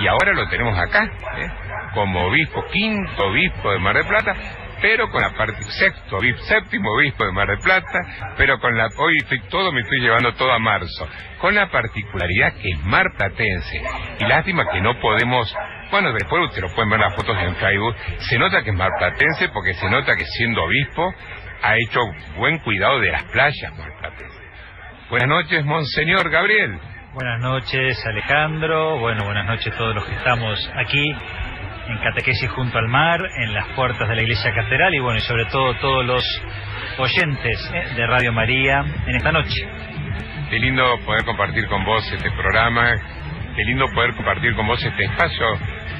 Y 0.00 0.06
ahora 0.06 0.32
lo 0.32 0.48
tenemos 0.48 0.78
acá, 0.78 1.04
¿eh? 1.04 1.48
como 1.94 2.26
obispo, 2.26 2.64
quinto 2.72 3.26
obispo 3.28 3.72
de 3.72 3.78
Mar 3.78 3.96
del 3.96 4.06
Plata, 4.06 4.34
pero 4.80 5.08
con 5.10 5.20
la 5.20 5.30
parte 5.30 5.62
sexto, 5.62 6.18
séptimo 6.46 6.92
obispo 6.92 7.24
de 7.24 7.32
Mar 7.32 7.48
del 7.48 7.58
Plata, 7.58 8.00
pero 8.36 8.58
con 8.60 8.76
la 8.76 8.88
hoy 8.98 9.16
estoy 9.18 9.40
todo 9.48 9.72
me 9.72 9.80
estoy 9.80 10.00
llevando 10.00 10.32
todo 10.34 10.52
a 10.52 10.58
marzo, 10.58 11.08
con 11.38 11.54
la 11.54 11.70
particularidad 11.70 12.54
que 12.54 12.70
es 12.70 12.84
marplatense 12.84 13.82
y 14.20 14.24
lástima 14.24 14.64
que 14.72 14.80
no 14.80 14.98
podemos, 15.00 15.54
bueno 15.90 16.12
después 16.12 16.44
ustedes 16.44 16.70
lo 16.70 16.74
pueden 16.74 16.90
ver 16.90 17.00
las 17.00 17.14
fotos 17.14 17.36
en 17.40 17.56
Facebook, 17.56 17.96
se 18.18 18.38
nota 18.38 18.62
que 18.62 18.70
es 18.70 18.76
marplatense 18.76 19.48
porque 19.48 19.74
se 19.74 19.90
nota 19.90 20.14
que 20.16 20.24
siendo 20.24 20.64
obispo 20.64 21.14
ha 21.62 21.76
hecho 21.76 22.00
buen 22.36 22.58
cuidado 22.58 23.00
de 23.00 23.10
las 23.10 23.24
playas 23.24 23.76
marplatenses. 23.76 24.42
Buenas 25.10 25.28
noches, 25.28 25.64
Monseñor 25.64 26.28
Gabriel. 26.30 26.78
Buenas 27.14 27.40
noches, 27.40 28.06
Alejandro. 28.06 28.98
Bueno, 28.98 29.24
buenas 29.24 29.46
noches 29.46 29.74
a 29.74 29.76
todos 29.76 29.94
los 29.94 30.04
que 30.04 30.14
estamos 30.14 30.70
aquí 30.76 31.16
en 31.88 31.98
Catequesis 31.98 32.50
junto 32.50 32.78
al 32.78 32.88
mar, 32.88 33.20
en 33.36 33.54
las 33.54 33.66
puertas 33.68 34.08
de 34.08 34.14
la 34.14 34.22
Iglesia 34.22 34.52
Catedral 34.52 34.94
y 34.94 34.98
bueno, 34.98 35.18
y 35.18 35.22
sobre 35.22 35.46
todo 35.46 35.74
todos 35.74 36.04
los 36.04 36.42
oyentes 36.98 37.70
eh, 37.72 37.94
de 37.96 38.06
Radio 38.06 38.32
María 38.32 38.84
en 39.06 39.16
esta 39.16 39.32
noche. 39.32 39.66
Qué 40.50 40.58
lindo 40.58 40.84
poder 41.04 41.24
compartir 41.24 41.66
con 41.66 41.84
vos 41.84 42.04
este 42.12 42.30
programa, 42.30 42.94
qué 43.56 43.64
lindo 43.64 43.86
poder 43.94 44.14
compartir 44.14 44.54
con 44.54 44.66
vos 44.66 44.82
este 44.84 45.04
espacio 45.04 45.46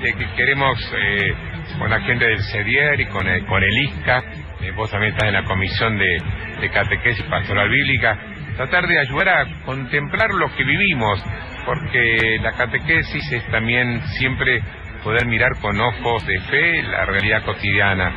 que 0.03 0.15
queremos 0.37 0.79
eh, 0.97 1.35
con 1.79 1.91
la 1.91 2.01
gente 2.01 2.25
del 2.25 2.43
CEDIER 2.53 3.01
y 3.01 3.07
con 3.07 3.27
el, 3.27 3.45
con 3.47 3.63
el 3.63 3.73
ISCA, 3.85 4.23
eh, 4.63 4.71
vos 4.73 4.91
también 4.91 5.13
estás 5.13 5.29
en 5.29 5.35
la 5.35 5.45
comisión 5.45 5.99
de, 5.99 6.23
de 6.61 6.71
catequesis 6.71 7.25
pastoral 7.27 7.69
bíblica, 7.69 8.19
tratar 8.57 8.87
de 8.87 8.99
ayudar 8.99 9.29
a 9.29 9.63
contemplar 9.65 10.31
lo 10.31 10.55
que 10.55 10.65
vivimos, 10.65 11.23
porque 11.67 12.39
la 12.43 12.53
catequesis 12.53 13.33
es 13.33 13.47
también 13.51 14.01
siempre 14.19 14.63
poder 15.03 15.27
mirar 15.27 15.59
con 15.61 15.81
ojos 15.81 16.27
de 16.27 16.41
fe 16.43 16.83
la 16.83 17.05
realidad 17.05 17.45
cotidiana 17.45 18.15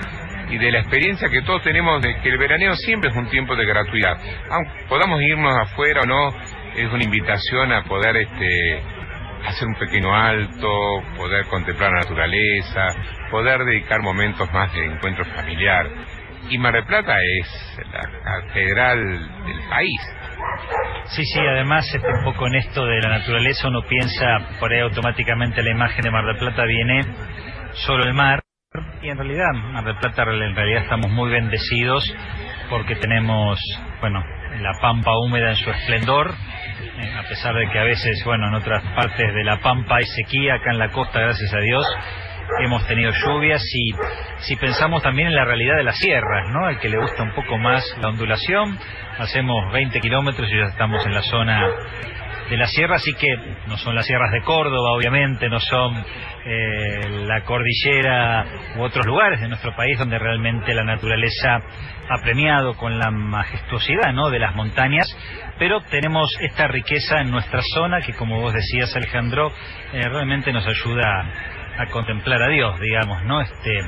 y 0.50 0.58
de 0.58 0.72
la 0.72 0.80
experiencia 0.80 1.30
que 1.30 1.42
todos 1.44 1.64
tenemos 1.64 2.02
de 2.02 2.20
que 2.22 2.30
el 2.30 2.38
veraneo 2.38 2.76
siempre 2.76 3.10
es 3.10 3.16
un 3.16 3.30
tiempo 3.30 3.56
de 3.56 3.66
gratuidad. 3.66 4.18
Aunque 4.50 4.86
podamos 4.90 5.22
irnos 5.22 5.56
afuera 5.58 6.02
o 6.02 6.06
no, 6.06 6.30
es 6.76 6.92
una 6.92 7.04
invitación 7.04 7.72
a 7.72 7.84
poder 7.84 8.18
este 8.18 8.82
hacer 9.46 9.68
un 9.68 9.76
pequeño 9.76 10.14
alto, 10.14 11.02
poder 11.18 11.46
contemplar 11.46 11.92
la 11.92 12.02
naturaleza, 12.02 12.88
poder 13.32 13.64
dedicar 13.66 14.02
momentos 14.02 14.52
más 14.52 14.72
de 14.74 14.86
encuentro 14.86 15.26
familiar. 15.26 15.90
Y 16.50 16.58
Mar 16.58 16.74
del 16.74 16.86
Plata 16.86 17.16
es 17.22 17.80
la 17.92 18.02
catedral 18.24 19.46
del 19.46 19.60
país. 19.70 20.02
Sí, 21.06 21.26
sí, 21.26 21.40
además 21.40 21.86
este, 21.94 22.08
un 22.08 22.24
poco 22.24 22.48
en 22.48 22.56
esto 22.56 22.86
de 22.86 23.02
la 23.02 23.10
naturaleza 23.20 23.68
uno 23.68 23.82
piensa, 23.84 24.40
por 24.60 24.72
ahí 24.72 24.80
automáticamente 24.80 25.62
la 25.62 25.72
imagen 25.72 26.04
de 26.04 26.12
Mar 26.12 26.26
del 26.26 26.38
Plata 26.38 26.64
viene 26.64 27.06
solo 27.74 28.04
el 28.04 28.14
mar, 28.14 28.42
y 29.02 29.10
en 29.10 29.18
realidad, 29.18 29.52
Mar 29.54 29.84
del 29.84 29.98
Plata 29.98 30.24
en 30.24 30.56
realidad 30.56 30.84
estamos 30.84 31.12
muy 31.12 31.30
bendecidos 31.30 32.16
porque 32.70 32.96
tenemos, 32.96 33.60
bueno, 34.00 34.24
la 34.62 34.72
pampa 34.82 35.12
húmeda 35.18 35.50
en 35.50 35.56
su 35.58 35.70
esplendor, 35.70 36.34
eh, 36.34 37.14
a 37.18 37.28
pesar 37.28 37.56
de 37.56 37.70
que 37.70 37.80
a 37.80 37.84
veces, 37.84 38.24
bueno, 38.24 38.48
en 38.48 38.54
otras 38.54 38.82
partes 38.96 39.34
de 39.34 39.44
la 39.44 39.60
pampa 39.60 39.98
hay 39.98 40.06
sequía, 40.06 40.56
acá 40.56 40.72
en 40.72 40.80
la 40.80 40.90
costa, 40.90 41.20
gracias 41.20 41.54
a 41.54 41.60
Dios, 41.60 41.86
hemos 42.64 42.86
tenido 42.88 43.12
lluvias 43.12 43.64
y 43.74 43.94
si 44.40 44.56
pensamos 44.56 45.02
también 45.02 45.30
en 45.30 45.36
la 45.36 45.46
realidad 45.46 45.78
de 45.78 45.84
las 45.84 45.98
sierras, 45.98 46.50
¿no? 46.50 46.66
Al 46.66 46.80
que 46.80 46.90
le 46.90 46.98
gusta 46.98 47.24
un 47.24 47.34
poco 47.34 47.58
más 47.58 47.84
la 48.02 48.10
ondulación, 48.10 48.78
hacemos 49.18 49.72
20 49.72 50.00
kilómetros 50.00 50.50
y 50.52 50.58
ya 50.58 50.66
estamos 50.66 51.06
en 51.06 51.14
la 51.14 51.22
zona 51.24 51.68
de 52.50 52.58
la 52.58 52.68
sierra, 52.68 52.96
así 52.96 53.14
que 53.14 53.34
no 53.68 53.78
son 53.78 53.96
las 53.96 54.06
sierras 54.06 54.32
de 54.32 54.42
Córdoba, 54.42 54.92
obviamente, 54.92 55.48
no 55.48 55.60
son 55.60 56.04
eh, 56.46 57.24
la 57.26 57.42
cordillera 57.46 58.46
u 58.76 58.82
otros 58.82 59.06
lugares 59.06 59.40
de 59.40 59.48
nuestro 59.48 59.74
país 59.74 59.98
donde 59.98 60.20
realmente 60.20 60.74
la 60.74 60.84
naturaleza 60.84 61.60
ha 62.10 62.22
premiado 62.22 62.76
con 62.76 63.00
la 63.00 63.10
majestuosidad 63.10 64.12
¿no? 64.12 64.30
de 64.30 64.40
las 64.40 64.54
montañas, 64.54 65.08
pero 65.58 65.82
tenemos 65.84 66.30
esta 66.42 66.68
riqueza 66.68 67.22
en 67.22 67.32
nuestra 67.32 67.62
zona 67.74 68.02
que, 68.02 68.14
como 68.14 68.42
vos 68.42 68.54
decías, 68.54 68.94
Alejandro, 68.98 69.54
eh, 69.94 70.02
realmente 70.10 70.52
nos 70.52 70.68
ayuda 70.68 71.32
a 71.82 71.88
contemplar 71.88 72.42
a 72.42 72.48
Dios, 72.48 72.80
digamos, 72.80 73.24
¿no? 73.24 73.42
Este, 73.42 73.82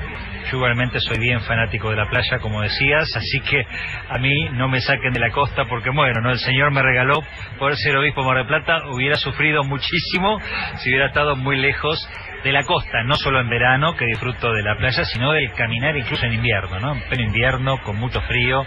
yo 0.50 0.58
igualmente 0.58 1.00
soy 1.00 1.20
bien 1.20 1.42
fanático 1.42 1.90
de 1.90 1.96
la 1.96 2.10
playa, 2.10 2.40
como 2.40 2.62
decías, 2.62 3.16
así 3.16 3.40
que 3.42 3.66
a 4.10 4.18
mí 4.18 4.50
no 4.54 4.68
me 4.68 4.82
saquen 4.82 5.14
de 5.14 5.20
la 5.20 5.32
costa 5.32 5.66
porque, 5.66 5.90
bueno, 5.90 6.22
¿no? 6.22 6.32
El 6.32 6.40
Señor 6.40 6.72
me 6.72 6.82
regaló 6.82 7.22
poder 7.60 7.76
ser 7.78 7.96
obispo 7.98 8.22
de 8.22 8.28
Mar 8.28 8.38
del 8.38 8.48
Plata, 8.48 8.88
hubiera 8.92 9.16
sufrido 9.16 9.64
muchísimo 9.64 10.40
si 10.78 10.90
hubiera 10.90 11.08
estado 11.08 11.36
muy 11.36 11.58
lejos 11.58 12.08
de 12.44 12.52
la 12.52 12.64
costa, 12.66 13.04
no 13.04 13.16
solo 13.16 13.40
en 13.40 13.50
verano, 13.50 13.96
que 13.96 14.06
disfruto 14.06 14.52
de 14.52 14.64
la 14.64 14.76
playa, 14.76 15.06
sino 15.06 15.32
del 15.32 15.52
caminar 15.54 15.96
incluso 15.96 16.26
en 16.26 16.34
invierno, 16.34 16.80
¿no? 16.80 16.94
En 16.94 17.02
pleno 17.08 17.24
invierno, 17.24 17.82
con 17.84 17.98
mucho 17.98 18.20
frío, 18.22 18.66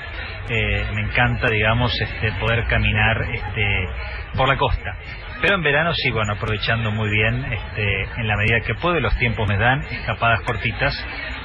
eh, 0.49 0.87
me 0.95 1.03
encanta, 1.03 1.49
digamos, 1.51 1.93
este, 2.01 2.33
poder 2.41 2.67
caminar 2.69 3.23
este, 3.33 3.89
por 4.35 4.49
la 4.49 4.57
costa. 4.57 4.97
Pero 5.41 5.55
en 5.57 5.63
verano 5.63 5.93
sí, 5.95 6.11
bueno, 6.11 6.33
aprovechando 6.33 6.91
muy 6.91 7.11
bien, 7.11 7.45
este, 7.53 8.03
en 8.21 8.27
la 8.27 8.37
medida 8.37 8.61
que 8.67 8.75
puedo, 8.75 8.99
los 9.01 9.17
tiempos 9.19 9.47
me 9.49 9.59
dan, 9.59 9.81
escapadas 9.83 10.41
cortitas 10.43 10.95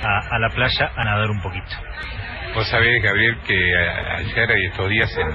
a, 0.02 0.36
a 0.36 0.40
la 0.40 0.50
playa 0.50 0.92
a 0.96 1.04
nadar 1.04 1.30
un 1.30 1.42
poquito. 1.42 1.76
Vos 2.56 2.68
sabés, 2.70 3.02
Gabriel, 3.04 3.38
que 3.46 3.76
ayer 4.18 4.58
y 4.60 4.66
estos 4.68 4.90
días 4.90 5.18
en, 5.18 5.28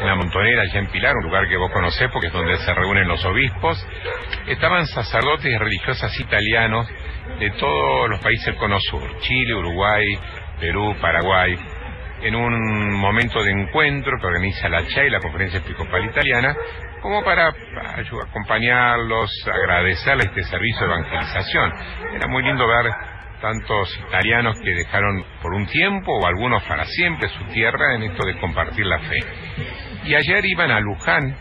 en 0.00 0.06
la 0.06 0.14
Montonera, 0.14 0.62
allá 0.62 0.78
en 0.78 0.86
Pilar, 0.86 1.14
un 1.16 1.24
lugar 1.24 1.48
que 1.48 1.56
vos 1.56 1.70
conocés 1.72 2.08
porque 2.12 2.28
es 2.28 2.32
donde 2.32 2.56
se 2.58 2.74
reúnen 2.74 3.08
los 3.08 3.24
obispos, 3.24 3.86
estaban 4.46 4.86
sacerdotes 4.86 5.46
y 5.46 5.56
religiosas 5.56 6.18
italianos 6.18 6.88
de 7.38 7.50
todos 7.52 8.08
los 8.08 8.20
países 8.20 8.46
del 8.46 8.56
Cono 8.56 8.80
Sur, 8.80 9.02
Chile, 9.20 9.54
Uruguay, 9.54 10.04
Perú, 10.60 10.96
Paraguay, 11.00 11.56
en 12.22 12.34
un 12.34 12.92
momento 12.94 13.42
de 13.42 13.50
encuentro 13.50 14.18
que 14.20 14.26
organiza 14.26 14.68
la 14.68 14.86
CHAI, 14.86 15.10
la 15.10 15.20
Conferencia 15.20 15.60
Episcopal 15.60 16.04
Italiana, 16.04 16.54
como 17.00 17.24
para 17.24 17.48
ayudar, 17.96 18.28
acompañarlos, 18.28 19.30
agradecerles 19.46 20.26
este 20.26 20.42
servicio 20.44 20.86
de 20.86 20.92
evangelización. 20.92 21.72
Era 22.14 22.26
muy 22.28 22.42
lindo 22.42 22.66
ver 22.66 22.90
tantos 23.40 23.98
italianos 24.06 24.56
que 24.62 24.70
dejaron 24.70 25.24
por 25.42 25.54
un 25.54 25.66
tiempo 25.66 26.12
o 26.12 26.26
algunos 26.26 26.62
para 26.64 26.84
siempre 26.84 27.28
su 27.28 27.44
tierra 27.52 27.94
en 27.94 28.02
esto 28.02 28.26
de 28.26 28.38
compartir 28.38 28.84
la 28.84 28.98
fe. 28.98 29.18
Y 30.04 30.14
ayer 30.14 30.44
iban 30.44 30.70
a 30.70 30.80
Luján 30.80 31.36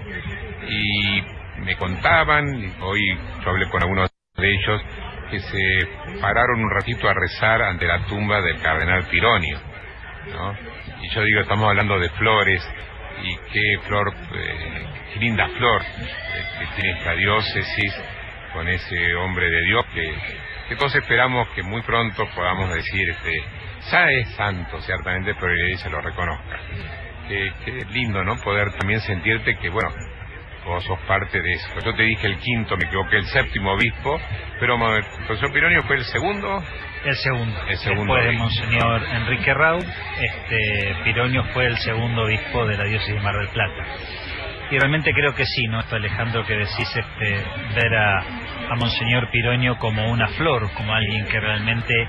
y 0.67 1.21
me 1.61 1.75
contaban, 1.75 2.45
hoy 2.82 3.17
yo 3.43 3.49
hablé 3.49 3.69
con 3.69 3.84
algunos 3.84 4.09
de 4.38 4.51
ellos, 4.51 4.82
que 5.30 5.39
se 5.39 6.19
pararon 6.21 6.63
un 6.63 6.71
ratito 6.71 7.07
a 7.07 7.13
rezar 7.13 7.61
ante 7.61 7.86
la 7.86 8.05
tumba 8.05 8.41
del 8.41 8.61
cardenal 8.61 9.05
Pironio. 9.11 9.59
¿No? 10.28 10.55
Y 11.01 11.09
yo 11.09 11.24
digo, 11.24 11.41
estamos 11.41 11.67
hablando 11.70 11.99
de 11.99 12.09
flores, 12.09 12.67
y 13.24 13.36
qué 13.51 13.80
flor, 13.88 14.13
eh, 14.34 14.88
linda 15.20 15.47
flor 15.57 15.82
eh, 15.82 16.43
que 16.59 16.82
tiene 16.82 16.97
esta 16.97 17.13
diócesis 17.13 17.93
con 18.53 18.67
ese 18.67 19.15
hombre 19.15 19.49
de 19.49 19.61
Dios 19.63 19.86
que, 19.93 20.15
que 20.70 20.76
todos 20.76 20.95
esperamos 20.95 21.47
que 21.49 21.63
muy 21.63 21.82
pronto 21.82 22.28
podamos 22.34 22.74
decir, 22.74 23.09
este, 23.09 23.43
ya 23.91 24.11
es 24.11 24.30
santo 24.36 24.82
ciertamente, 24.82 25.34
pero 25.36 25.53
la 25.53 25.65
iglesia 25.65 25.89
lo 25.89 26.01
reconozca. 26.01 26.59
Qué, 27.28 27.53
qué 27.63 27.86
lindo, 27.91 28.24
¿no? 28.24 28.38
Poder 28.41 28.72
también 28.74 29.01
sentirte 29.01 29.57
que, 29.57 29.70
bueno, 29.70 29.89
vos 30.70 30.84
sos 30.86 30.99
parte 31.07 31.41
de 31.41 31.51
eso. 31.51 31.67
Yo 31.84 31.93
te 31.93 32.03
dije 32.03 32.28
el 32.28 32.38
quinto, 32.38 32.78
me 32.78 32.86
equivoqué, 32.86 33.17
el 33.17 33.26
séptimo 33.26 33.74
obispo, 33.74 34.20
pero 34.59 34.76
el 34.95 35.03
profesor 35.28 35.51
Pironio 35.51 35.84
fue 35.84 35.97
el 35.97 36.05
segundo. 36.05 36.63
El 37.03 37.15
segundo. 37.15 37.59
El 37.67 37.78
segundo 37.78 38.13
Después 38.13 38.34
de. 38.34 38.38
Monseñor 38.38 39.03
Enrique 39.03 39.53
Raúl, 39.53 39.84
este, 40.20 40.95
Piroño 41.03 41.43
fue 41.53 41.65
el 41.65 41.78
segundo 41.78 42.24
obispo 42.24 42.65
de 42.65 42.78
la 42.78 42.84
diócesis 42.86 43.15
de 43.15 43.22
Mar 43.22 43.36
del 43.36 43.47
Plata. 43.49 43.86
Y 44.72 44.78
realmente 44.78 45.11
creo 45.13 45.34
que 45.34 45.45
sí, 45.45 45.67
¿no? 45.67 45.80
Esto 45.80 45.95
Alejandro 45.95 46.45
que 46.45 46.53
decís, 46.53 46.95
este, 46.95 47.43
ver 47.76 47.95
a, 47.95 48.20
a 48.70 48.76
Monseñor 48.76 49.32
Piroño 49.32 49.78
como 49.78 50.11
una 50.11 50.28
flor, 50.30 50.72
como 50.74 50.93
alguien 50.93 51.26
que 51.26 51.39
realmente 51.39 52.07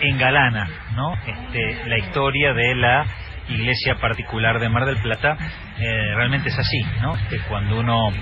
engalana, 0.00 0.68
¿no? 0.96 1.14
Este, 1.26 1.88
la 1.88 1.98
historia 1.98 2.52
de 2.54 2.74
la 2.74 3.06
iglesia 3.52 3.96
particular 3.96 4.58
de 4.58 4.68
Mar 4.68 4.86
del 4.86 4.98
Plata, 4.98 5.36
eh, 5.78 6.14
realmente 6.14 6.48
es 6.48 6.58
así, 6.58 6.82
¿no? 7.00 7.16
Que 7.28 7.38
cuando 7.48 7.78
uno 7.78 8.12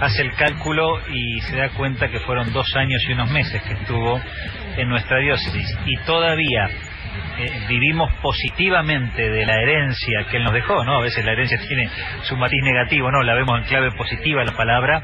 hace 0.00 0.22
el 0.22 0.32
cálculo 0.34 1.00
y 1.08 1.40
se 1.42 1.56
da 1.56 1.70
cuenta 1.70 2.08
que 2.08 2.20
fueron 2.20 2.52
dos 2.52 2.74
años 2.76 3.02
y 3.08 3.12
unos 3.12 3.30
meses 3.30 3.62
que 3.62 3.74
estuvo 3.74 4.20
en 4.76 4.88
nuestra 4.88 5.18
diócesis 5.18 5.78
y 5.86 5.96
todavía 5.98 6.68
eh, 7.38 7.66
vivimos 7.68 8.10
positivamente 8.22 9.28
de 9.28 9.44
la 9.44 9.60
herencia 9.60 10.24
que 10.30 10.38
él 10.38 10.44
nos 10.44 10.54
dejó, 10.54 10.84
¿no? 10.84 10.98
A 10.98 11.02
veces 11.02 11.24
la 11.24 11.32
herencia 11.32 11.58
tiene 11.66 11.88
su 12.22 12.36
matiz 12.36 12.62
negativo, 12.62 13.10
¿no? 13.10 13.22
La 13.22 13.34
vemos 13.34 13.58
en 13.58 13.64
clave 13.64 13.90
positiva 13.92 14.42
la 14.44 14.56
palabra, 14.56 15.02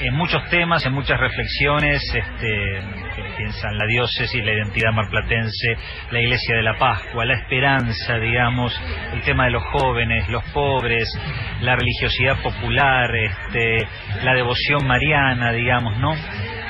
en 0.00 0.14
muchos 0.14 0.48
temas, 0.48 0.84
en 0.86 0.92
muchas 0.92 1.18
reflexiones, 1.18 2.02
este, 2.14 2.80
que 3.16 3.22
piensan 3.36 3.76
la 3.76 3.86
diócesis, 3.86 4.44
la 4.44 4.52
identidad 4.52 4.92
marplatense, 4.92 5.76
la 6.10 6.20
iglesia 6.20 6.56
de 6.56 6.62
la 6.62 6.78
Pascua, 6.78 7.24
la 7.24 7.34
esperanza, 7.34 8.18
digamos, 8.18 8.78
el 9.12 9.22
tema 9.22 9.46
de 9.46 9.50
los 9.50 9.64
jóvenes, 9.64 10.28
los 10.28 10.44
pobres, 10.52 11.08
la 11.60 11.74
religiosidad 11.74 12.40
popular, 12.42 13.14
este, 13.14 13.88
la 14.22 14.34
devoción 14.34 14.86
mariana, 14.86 15.52
digamos, 15.52 15.96
¿no? 15.98 16.14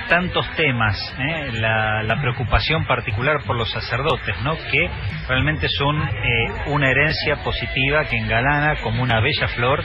tantos 0.08 0.46
temas, 0.56 0.96
¿eh? 1.18 1.50
la, 1.52 2.02
la 2.02 2.20
preocupación 2.20 2.86
particular 2.86 3.42
por 3.46 3.56
los 3.56 3.70
sacerdotes, 3.70 4.34
¿no? 4.42 4.56
que 4.70 4.90
realmente 5.28 5.68
son 5.68 6.00
eh, 6.00 6.10
una 6.68 6.90
herencia 6.90 7.36
positiva 7.44 8.06
que 8.06 8.16
engalana 8.16 8.76
como 8.82 9.02
una 9.02 9.20
bella 9.20 9.48
flor 9.48 9.84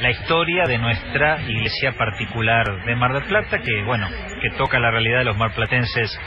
la 0.00 0.10
historia 0.10 0.64
de 0.64 0.78
nuestra 0.78 1.40
iglesia 1.42 1.92
particular 1.92 2.84
de 2.84 2.96
Mar 2.96 3.12
del 3.12 3.24
Plata, 3.24 3.58
que 3.60 3.82
bueno, 3.84 4.08
que 4.40 4.50
toca 4.50 4.78
la 4.78 4.90
realidad 4.90 5.18
de 5.18 5.24
los 5.24 5.36
marplatenses 5.36 6.18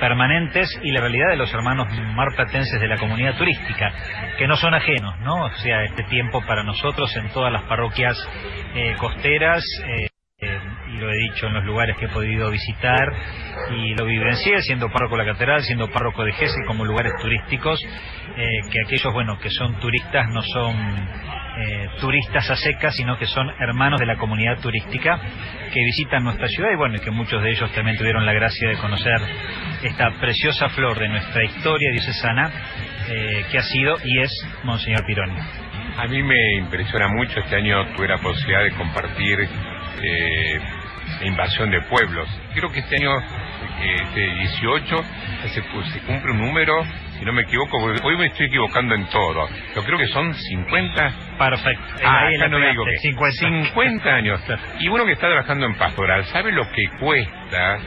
permanentes 0.00 0.68
y 0.82 0.92
la 0.92 1.00
realidad 1.00 1.30
de 1.30 1.36
los 1.36 1.52
hermanos 1.52 1.88
marplatenses 2.14 2.80
de 2.80 2.88
la 2.88 2.98
comunidad 2.98 3.36
turística, 3.36 3.92
que 4.38 4.46
no 4.46 4.56
son 4.56 4.74
ajenos, 4.74 5.18
¿no? 5.20 5.44
O 5.44 5.50
sea, 5.56 5.84
este 5.84 6.04
tiempo 6.04 6.42
para 6.46 6.62
nosotros 6.62 7.14
en 7.16 7.28
todas 7.30 7.52
las 7.52 7.62
parroquias 7.62 8.16
eh, 8.74 8.94
costeras. 8.98 9.64
Eh, 9.86 10.08
lo 10.96 11.10
he 11.10 11.16
dicho 11.16 11.46
en 11.46 11.54
los 11.54 11.64
lugares 11.64 11.96
que 11.96 12.06
he 12.06 12.08
podido 12.08 12.50
visitar 12.50 13.12
y 13.70 13.94
lo 13.94 14.04
vivencié 14.04 14.62
siendo 14.62 14.90
párroco 14.90 15.16
de 15.16 15.24
la 15.24 15.32
catedral, 15.32 15.62
siendo 15.62 15.90
párroco 15.90 16.24
de 16.24 16.32
Gesell 16.32 16.64
como 16.66 16.84
lugares 16.84 17.12
turísticos, 17.20 17.80
eh, 18.36 18.60
que 18.70 18.80
aquellos, 18.84 19.12
bueno, 19.12 19.38
que 19.38 19.50
son 19.50 19.78
turistas 19.78 20.28
no 20.30 20.42
son 20.42 20.76
eh, 21.58 21.88
turistas 22.00 22.50
a 22.50 22.56
secas, 22.56 22.94
sino 22.94 23.18
que 23.18 23.26
son 23.26 23.50
hermanos 23.58 23.98
de 23.98 24.04
la 24.04 24.16
comunidad 24.16 24.58
turística 24.60 25.18
que 25.72 25.84
visitan 25.84 26.22
nuestra 26.22 26.48
ciudad 26.48 26.70
y 26.70 26.76
bueno, 26.76 26.96
y 26.96 27.00
que 27.00 27.10
muchos 27.10 27.42
de 27.42 27.50
ellos 27.50 27.72
también 27.72 27.96
tuvieron 27.96 28.26
la 28.26 28.34
gracia 28.34 28.68
de 28.68 28.76
conocer 28.76 29.18
esta 29.82 30.10
preciosa 30.20 30.68
flor 30.68 30.98
de 30.98 31.08
nuestra 31.08 31.44
historia 31.44 31.90
diocesana 31.92 32.50
eh, 33.08 33.46
que 33.50 33.58
ha 33.58 33.62
sido 33.62 33.96
y 34.04 34.20
es 34.20 34.30
Monseñor 34.64 35.04
Pironi. 35.06 35.38
A 35.96 36.06
mí 36.06 36.22
me 36.22 36.56
impresiona 36.58 37.08
mucho, 37.08 37.40
este 37.40 37.56
año 37.56 37.86
tuve 37.96 38.08
la 38.08 38.18
posibilidad 38.18 38.62
de 38.62 38.72
compartir 38.72 39.48
eh, 40.02 40.60
la 41.20 41.26
invasión 41.26 41.70
de 41.70 41.80
pueblos. 41.82 42.28
Creo 42.54 42.70
que 42.70 42.80
este 42.80 42.96
año, 42.96 43.18
eh, 43.18 43.96
este 44.02 44.20
18, 44.20 45.04
se, 45.48 46.00
cumple 46.00 46.32
un 46.32 46.38
número, 46.38 46.84
si 47.18 47.24
no 47.24 47.32
me 47.32 47.42
equivoco, 47.42 47.78
hoy 47.78 48.16
me 48.16 48.26
estoy 48.26 48.46
equivocando 48.46 48.94
en 48.94 49.06
todo. 49.06 49.48
Yo 49.74 49.84
creo 49.84 49.98
que 49.98 50.06
son 50.08 50.34
50. 50.34 51.12
Perfecto. 51.38 51.84
Ah, 52.04 52.28
acá 52.28 52.48
no 52.48 52.58
me. 52.58 52.72
50. 53.00 53.38
50 53.38 54.10
años. 54.10 54.40
Y 54.80 54.88
uno 54.88 55.04
que 55.04 55.12
está 55.12 55.28
trabajando 55.28 55.66
en 55.66 55.74
pastoral, 55.74 56.24
¿sabe 56.26 56.52
lo 56.52 56.70
que 56.70 56.88
cuesta 57.00 57.78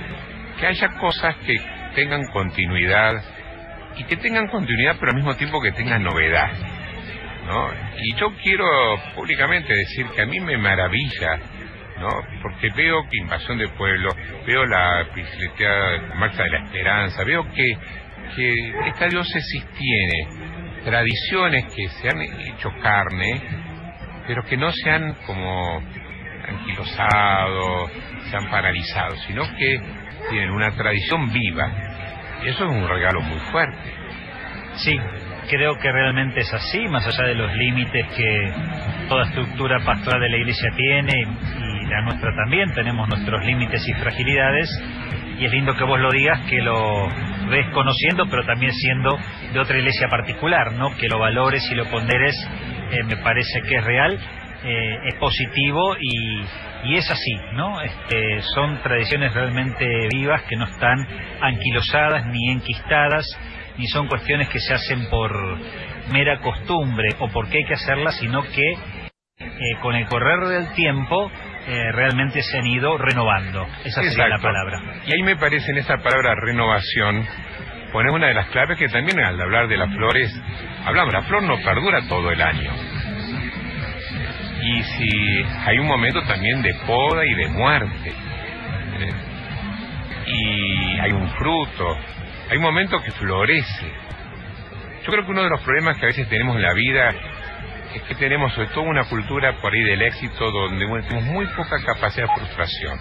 que 0.59 0.67
haya 0.67 0.89
cosas 0.99 1.35
que 1.45 1.55
tengan 1.95 2.25
continuidad 2.33 3.21
y 3.95 4.03
que 4.03 4.17
tengan 4.17 4.47
continuidad 4.47 4.97
pero 4.99 5.11
al 5.11 5.17
mismo 5.17 5.35
tiempo 5.35 5.61
que 5.61 5.71
tengan 5.71 6.03
novedad? 6.03 6.51
¿no? 7.49 7.71
Y 7.97 8.15
yo 8.15 8.31
quiero 8.41 8.65
públicamente 9.15 9.73
decir 9.73 10.05
que 10.15 10.21
a 10.21 10.25
mí 10.25 10.39
me 10.39 10.57
maravilla, 10.57 11.39
¿no? 11.99 12.09
Porque 12.41 12.69
veo 12.75 13.03
que 13.09 13.17
Invasión 13.17 13.57
de 13.57 13.67
Pueblo, 13.69 14.09
veo 14.45 14.65
la 14.65 15.03
bicicleta 15.15 16.15
Marcha 16.15 16.43
de 16.43 16.49
la 16.49 16.63
Esperanza, 16.63 17.23
veo 17.23 17.43
que, 17.51 17.77
que 18.35 18.53
esta 18.87 19.07
diócesis 19.07 19.65
tiene 19.77 20.27
tradiciones 20.83 21.65
que 21.75 21.87
se 21.89 22.09
han 22.09 22.21
hecho 22.21 22.71
carne, 22.81 23.41
pero 24.27 24.43
que 24.43 24.57
no 24.57 24.71
se 24.71 24.89
han 24.89 25.13
como 25.25 25.81
anquilosado, 26.47 27.89
se 28.29 28.37
han 28.37 28.49
paralizado, 28.49 29.15
sino 29.27 29.43
que 29.57 29.81
tienen 30.29 30.51
una 30.51 30.71
tradición 30.71 31.31
viva. 31.31 31.71
Eso 32.45 32.65
es 32.65 32.71
un 32.71 32.87
regalo 32.87 33.21
muy 33.21 33.39
fuerte. 33.51 33.93
Sí, 34.75 34.97
creo 35.49 35.75
que 35.77 35.91
realmente 35.91 36.41
es 36.41 36.53
así, 36.53 36.87
más 36.87 37.05
allá 37.05 37.27
de 37.27 37.35
los 37.35 37.53
límites 37.53 38.07
que 38.15 38.53
toda 39.09 39.25
estructura 39.25 39.79
pastoral 39.83 40.21
de 40.21 40.29
la 40.29 40.37
iglesia 40.37 40.69
tiene 40.75 41.13
y 41.59 41.78
la 41.89 42.01
nuestra 42.01 42.35
también, 42.35 42.73
tenemos 42.73 43.07
nuestros 43.07 43.43
límites 43.45 43.87
y 43.87 43.93
fragilidades. 43.93 44.69
Y 45.39 45.45
es 45.45 45.51
lindo 45.51 45.75
que 45.75 45.85
vos 45.85 45.99
lo 45.99 46.11
digas, 46.11 46.39
que 46.49 46.61
lo 46.61 47.07
ves 47.49 47.67
conociendo, 47.73 48.25
pero 48.29 48.45
también 48.45 48.73
siendo 48.73 49.17
de 49.53 49.59
otra 49.59 49.77
iglesia 49.77 50.07
particular, 50.09 50.73
¿no? 50.73 50.95
Que 50.97 51.07
lo 51.07 51.19
valores 51.19 51.63
y 51.71 51.75
lo 51.75 51.85
ponderes, 51.85 52.35
eh, 52.91 53.03
me 53.03 53.17
parece 53.17 53.61
que 53.61 53.75
es 53.75 53.83
real, 53.83 54.19
eh, 54.63 54.97
es 55.05 55.15
positivo 55.15 55.95
y, 55.97 56.41
y 56.83 56.95
es 56.95 57.09
así, 57.09 57.33
¿no? 57.53 57.81
Este, 57.81 58.41
son 58.53 58.81
tradiciones 58.81 59.33
realmente 59.33 59.85
vivas 60.13 60.43
que 60.43 60.57
no 60.57 60.65
están 60.65 61.07
anquilosadas 61.41 62.25
ni 62.27 62.51
enquistadas, 62.51 63.25
ni 63.77 63.87
son 63.87 64.07
cuestiones 64.07 64.49
que 64.49 64.59
se 64.59 64.73
hacen 64.73 65.09
por 65.09 65.31
mera 66.11 66.39
costumbre 66.41 67.09
o 67.19 67.29
porque 67.29 67.59
hay 67.59 67.63
que 67.63 67.75
hacerlas, 67.75 68.17
sino 68.19 68.43
que 68.43 68.71
eh, 69.39 69.75
con 69.81 69.95
el 69.95 70.05
correr 70.07 70.39
del 70.47 70.73
tiempo 70.73 71.31
eh, 71.69 71.91
realmente 71.91 72.41
se 72.41 72.57
han 72.57 72.65
ido 72.65 72.97
renovando. 72.97 73.67
Esa 73.85 74.01
sería 74.01 74.27
la 74.27 74.35
Exacto. 74.37 74.47
palabra. 74.47 75.01
Y 75.05 75.13
ahí 75.13 75.21
me 75.21 75.35
parece 75.35 75.69
en 75.71 75.77
esa 75.77 75.97
palabra 75.97 76.33
renovación, 76.35 77.27
poner 77.91 78.11
una 78.11 78.27
de 78.27 78.33
las 78.33 78.47
claves 78.49 78.77
que 78.79 78.87
también 78.89 79.19
al 79.19 79.39
hablar 79.39 79.67
de 79.67 79.77
las 79.77 79.93
flores, 79.93 80.35
hablamos, 80.83 81.13
la 81.13 81.21
flor 81.23 81.43
no 81.43 81.57
perdura 81.61 82.01
todo 82.07 82.31
el 82.31 82.41
año. 82.41 82.71
Y 84.63 84.83
si 84.83 85.43
hay 85.65 85.77
un 85.77 85.87
momento 85.87 86.21
también 86.23 86.61
de 86.63 86.73
poda 86.87 87.23
y 87.25 87.33
de 87.35 87.47
muerte, 87.49 88.09
¿eh? 88.99 89.13
y 90.25 90.99
hay 90.99 91.11
un 91.11 91.29
fruto, 91.35 91.97
hay 92.49 92.57
un 92.57 92.63
momento 92.63 92.99
que 93.01 93.11
florece. 93.11 93.91
Yo 95.05 95.11
creo 95.11 95.23
que 95.23 95.31
uno 95.31 95.43
de 95.43 95.49
los 95.49 95.61
problemas 95.61 95.97
que 95.97 96.05
a 96.05 96.07
veces 96.07 96.27
tenemos 96.29 96.55
en 96.55 96.63
la 96.63 96.73
vida 96.73 97.13
es 97.93 98.01
que 98.03 98.15
tenemos 98.15 98.53
sobre 98.53 98.67
todo 98.69 98.83
una 98.83 99.03
cultura 99.05 99.59
por 99.61 99.73
ahí 99.73 99.81
del 99.81 100.01
éxito 100.01 100.51
donde 100.51 100.85
tenemos 100.85 101.23
muy 101.23 101.45
poca 101.47 101.77
capacidad 101.83 102.27
de 102.27 102.33
frustración, 102.35 102.99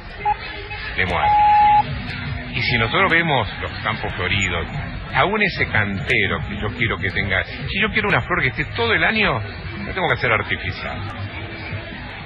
de 0.97 1.07
muerte. 1.07 1.37
Y 2.55 2.63
si 2.63 2.79
nosotros 2.79 3.11
vemos 3.11 3.49
los 3.61 3.71
campos 3.83 4.13
floridos, 4.15 4.67
aún 5.15 5.43
ese 5.43 5.67
cantero 5.69 6.39
que 6.49 6.61
yo 6.61 6.69
quiero 6.77 6.97
que 6.97 7.11
tenga, 7.11 7.45
si 7.45 7.81
yo 7.81 7.91
quiero 7.91 8.09
una 8.09 8.23
flor 8.23 8.43
que 8.43 8.49
esté 8.49 8.65
todo 8.77 8.93
el 8.95 9.05
año, 9.05 9.41
no 9.79 9.93
tengo 9.93 10.09
que 10.09 10.15
hacer 10.15 10.33
artificial. 10.33 10.99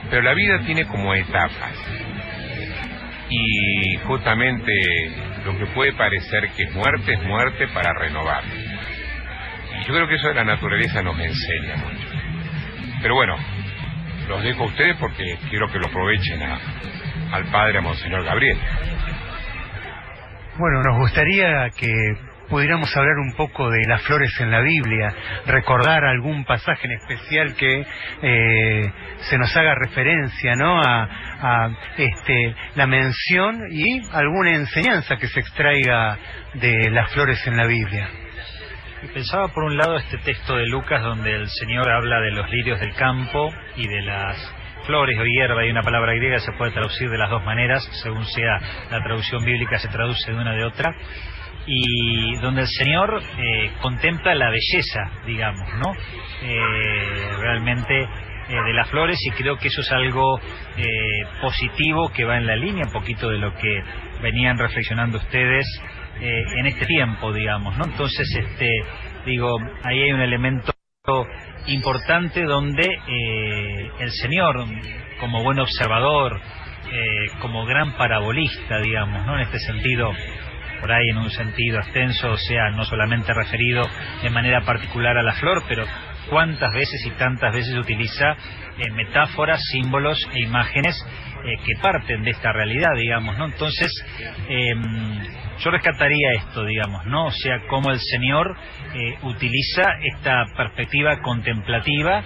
Pero 0.09 0.23
la 0.23 0.35
vida 0.35 0.61
tiene 0.65 0.85
como 0.87 1.15
etapas. 1.15 1.75
Y 3.29 3.97
justamente 4.05 4.73
lo 5.45 5.59
que 5.59 5.67
puede 5.67 5.93
parecer 5.95 6.51
que 6.57 6.65
es 6.65 6.75
muerte 6.75 7.15
es 7.15 7.23
muerte 7.25 7.67
para 7.69 7.93
renovar. 7.99 8.45
Y 8.45 9.85
yo 9.87 9.95
creo 9.95 10.07
que 10.07 10.15
eso 10.15 10.29
de 10.29 10.35
la 10.35 10.45
naturaleza 10.45 11.03
nos 11.03 11.19
enseña 11.19 11.77
mucho. 11.77 12.12
Pero 13.03 13.17
bueno, 13.17 13.37
los 14.29 14.43
dejo 14.45 14.63
a 14.63 14.67
ustedes 14.67 14.97
porque 14.99 15.37
quiero 15.51 15.69
que 15.71 15.79
lo 15.79 15.89
aprovechen 15.89 16.41
a, 16.43 16.59
al 17.33 17.45
padre, 17.47 17.79
a 17.79 17.81
Monseñor 17.81 18.25
Gabriel. 18.25 18.59
Bueno, 20.57 20.83
nos 20.83 20.99
gustaría 20.99 21.69
que 21.71 21.93
pudiéramos 22.49 22.95
hablar 22.97 23.17
un 23.17 23.35
poco 23.35 23.71
de 23.71 23.87
las 23.89 24.03
flores 24.03 24.31
en 24.39 24.51
la 24.51 24.61
Biblia, 24.61 25.09
recordar 25.47 26.05
algún 26.05 26.45
pasaje 26.45 26.87
en 26.87 26.93
especial 26.93 27.55
que 27.57 27.87
eh, 28.23 28.93
se 29.31 29.39
nos 29.39 29.57
haga 29.57 29.75
referencia, 29.75 30.55
¿no? 30.55 30.81
A, 30.81 31.09
a, 31.41 31.71
este, 31.97 32.55
la 32.77 32.87
mención 32.87 33.59
y 33.71 34.03
alguna 34.13 34.51
enseñanza 34.51 35.17
que 35.17 35.29
se 35.29 35.41
extraiga 35.41 36.19
de 36.55 36.91
las 36.91 37.11
flores 37.13 37.45
en 37.47 37.57
la 37.57 37.67
Biblia. 37.67 38.09
Pensaba 39.11 39.49
por 39.49 39.65
un 39.65 39.77
lado 39.77 39.97
este 39.97 40.17
texto 40.19 40.57
de 40.57 40.67
Lucas 40.67 41.03
donde 41.03 41.35
el 41.35 41.49
Señor 41.49 41.91
habla 41.91 42.21
de 42.21 42.31
los 42.31 42.49
lirios 42.51 42.79
del 42.79 42.95
campo 42.95 43.53
y 43.77 43.89
de 43.89 44.01
las 44.01 44.37
flores 44.87 45.19
o 45.19 45.25
hierba 45.25 45.67
y 45.67 45.71
una 45.71 45.83
palabra 45.83 46.15
griega 46.15 46.39
se 46.39 46.53
puede 46.53 46.71
traducir 46.71 47.11
de 47.11 47.19
las 47.19 47.29
dos 47.29 47.45
maneras, 47.45 47.83
según 48.03 48.25
sea 48.25 48.59
la 48.91 49.03
traducción 49.03 49.45
bíblica 49.45 49.79
se 49.79 49.89
traduce 49.89 50.31
de 50.31 50.39
una 50.39 50.55
de 50.55 50.65
otra 50.65 50.95
y 51.67 52.37
donde 52.37 52.63
el 52.63 52.69
Señor 52.69 53.21
eh, 53.39 53.73
contempla 53.83 54.35
la 54.37 54.51
belleza, 54.51 55.01
digamos, 55.27 55.69
¿no? 55.75 55.93
Eh, 56.43 57.37
realmente 57.39 58.09
eh, 58.49 58.63
de 58.67 58.73
las 58.73 58.89
flores 58.89 59.19
y 59.25 59.31
creo 59.31 59.57
que 59.57 59.69
eso 59.69 59.81
es 59.81 59.91
algo 59.93 60.39
eh, 60.77 60.85
positivo 61.41 62.09
que 62.11 62.25
va 62.25 62.37
en 62.39 62.47
la 62.47 62.57
línea 62.57 62.85
un 62.87 62.93
poquito 62.93 63.29
de 63.29 63.39
lo 63.39 63.55
que 63.55 63.83
venían 64.21 64.59
reflexionando 64.59 65.19
ustedes 65.19 65.67
eh, 66.21 66.43
en 66.59 66.67
este 66.67 66.87
tiempo, 66.87 67.33
digamos, 67.33 67.77
¿no? 67.77 67.85
Entonces, 67.85 68.29
este, 68.35 68.69
digo, 69.27 69.59
ahí 69.83 70.03
hay 70.03 70.13
un 70.13 70.21
elemento 70.21 70.73
importante 71.67 72.45
donde 72.45 72.85
eh, 72.85 73.91
el 73.99 74.11
Señor, 74.13 74.65
como 75.21 75.43
buen 75.43 75.59
observador, 75.59 76.41
eh, 76.93 77.31
como 77.41 77.65
gran 77.65 77.97
parabolista, 77.97 78.79
digamos, 78.81 79.27
¿no? 79.27 79.37
En 79.37 79.43
este 79.43 79.59
sentido, 79.61 80.13
por 80.81 80.93
ahí 80.93 81.09
en 81.11 81.19
un 81.19 81.31
sentido 81.31 81.79
extenso, 81.79 82.33
o 82.33 82.37
sea, 82.37 82.71
no 82.71 82.85
solamente 82.85 83.33
referido 83.33 83.83
de 84.23 84.31
manera 84.31 84.61
particular 84.61 85.17
a 85.17 85.23
la 85.23 85.33
flor, 85.35 85.63
pero 85.69 85.87
cuántas 86.29 86.73
veces 86.73 87.05
y 87.07 87.11
tantas 87.13 87.53
veces 87.53 87.75
utiliza 87.77 88.37
eh, 88.79 88.91
metáforas, 88.93 89.61
símbolos 89.71 90.29
e 90.35 90.43
imágenes 90.43 90.97
eh, 91.45 91.57
que 91.65 91.81
parten 91.81 92.23
de 92.23 92.31
esta 92.31 92.53
realidad, 92.53 92.95
digamos, 92.97 93.37
¿no? 93.39 93.47
Entonces, 93.47 93.91
eh, 94.49 94.75
yo 95.63 95.71
rescataría 95.71 96.33
esto, 96.33 96.65
digamos, 96.65 97.07
¿no? 97.07 97.27
O 97.27 97.31
sea, 97.31 97.61
cómo 97.69 97.91
el 97.91 98.01
Señor 98.01 98.57
eh, 98.95 99.17
utiliza 99.23 99.83
esta 100.03 100.45
perspectiva 100.57 101.21
contemplativa 101.23 102.23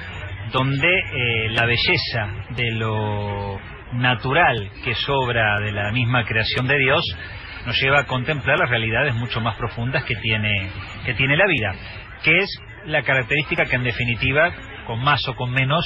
donde 0.52 0.88
eh, 0.88 1.48
la 1.50 1.66
belleza 1.66 2.28
de 2.50 2.70
lo 2.72 3.60
natural 3.92 4.70
que 4.84 4.94
sobra 4.94 5.60
de 5.60 5.72
la 5.72 5.92
misma 5.92 6.24
creación 6.24 6.66
de 6.66 6.78
Dios 6.78 7.04
nos 7.66 7.80
lleva 7.80 8.00
a 8.00 8.06
contemplar 8.06 8.58
las 8.58 8.70
realidades 8.70 9.14
mucho 9.14 9.40
más 9.40 9.56
profundas 9.56 10.04
que 10.04 10.16
tiene, 10.16 10.70
que 11.04 11.14
tiene 11.14 11.36
la 11.36 11.46
vida, 11.46 11.74
que 12.22 12.38
es 12.38 12.60
la 12.86 13.02
característica 13.02 13.64
que 13.64 13.76
en 13.76 13.84
definitiva, 13.84 14.54
con 14.86 15.02
más 15.02 15.26
o 15.28 15.34
con 15.34 15.50
menos, 15.50 15.84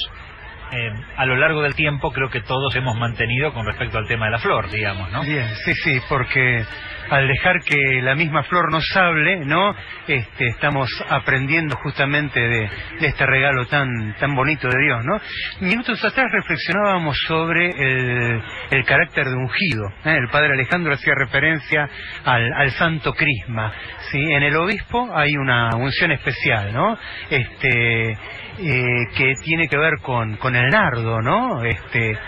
eh, 0.72 0.92
a 1.16 1.26
lo 1.26 1.36
largo 1.36 1.62
del 1.62 1.74
tiempo 1.74 2.12
creo 2.12 2.30
que 2.30 2.40
todos 2.40 2.74
hemos 2.76 2.96
mantenido 2.96 3.52
con 3.52 3.66
respecto 3.66 3.98
al 3.98 4.06
tema 4.06 4.26
de 4.26 4.32
la 4.32 4.38
flor, 4.38 4.70
digamos, 4.70 5.10
¿no? 5.10 5.22
Bien, 5.22 5.46
sí, 5.64 5.74
sí, 5.74 6.00
porque 6.08 6.64
al 7.10 7.26
dejar 7.26 7.60
que 7.64 8.00
la 8.02 8.14
misma 8.14 8.44
flor 8.44 8.70
nos 8.70 8.84
hable, 8.96 9.44
¿no? 9.44 9.74
Este, 10.06 10.46
estamos 10.46 10.88
aprendiendo 11.08 11.76
justamente 11.76 12.40
de, 12.40 12.70
este 13.00 13.26
regalo 13.26 13.66
tan 13.66 14.14
tan 14.18 14.34
bonito 14.34 14.68
de 14.68 14.84
Dios, 14.84 15.04
¿no? 15.04 15.20
Minutos 15.60 16.04
atrás 16.04 16.26
reflexionábamos 16.32 17.18
sobre 17.26 17.70
el, 17.70 18.42
el 18.70 18.84
carácter 18.84 19.26
de 19.26 19.34
ungido. 19.34 19.88
¿eh? 20.04 20.16
El 20.16 20.28
padre 20.28 20.52
Alejandro 20.52 20.94
hacía 20.94 21.14
referencia 21.14 21.88
al, 22.24 22.52
al 22.52 22.70
santo 22.72 23.12
crisma. 23.12 23.72
¿sí? 24.10 24.32
En 24.32 24.42
el 24.42 24.56
obispo 24.56 25.10
hay 25.14 25.36
una 25.36 25.74
unción 25.76 26.12
especial, 26.12 26.72
¿no? 26.72 26.96
Este, 27.28 28.16
eh, 28.62 29.06
que 29.16 29.34
tiene 29.42 29.68
que 29.68 29.78
ver 29.78 29.94
con, 30.02 30.36
con 30.36 30.54
el 30.54 30.68
nardo, 30.68 31.20
¿no? 31.22 31.64
Este, 31.64 32.18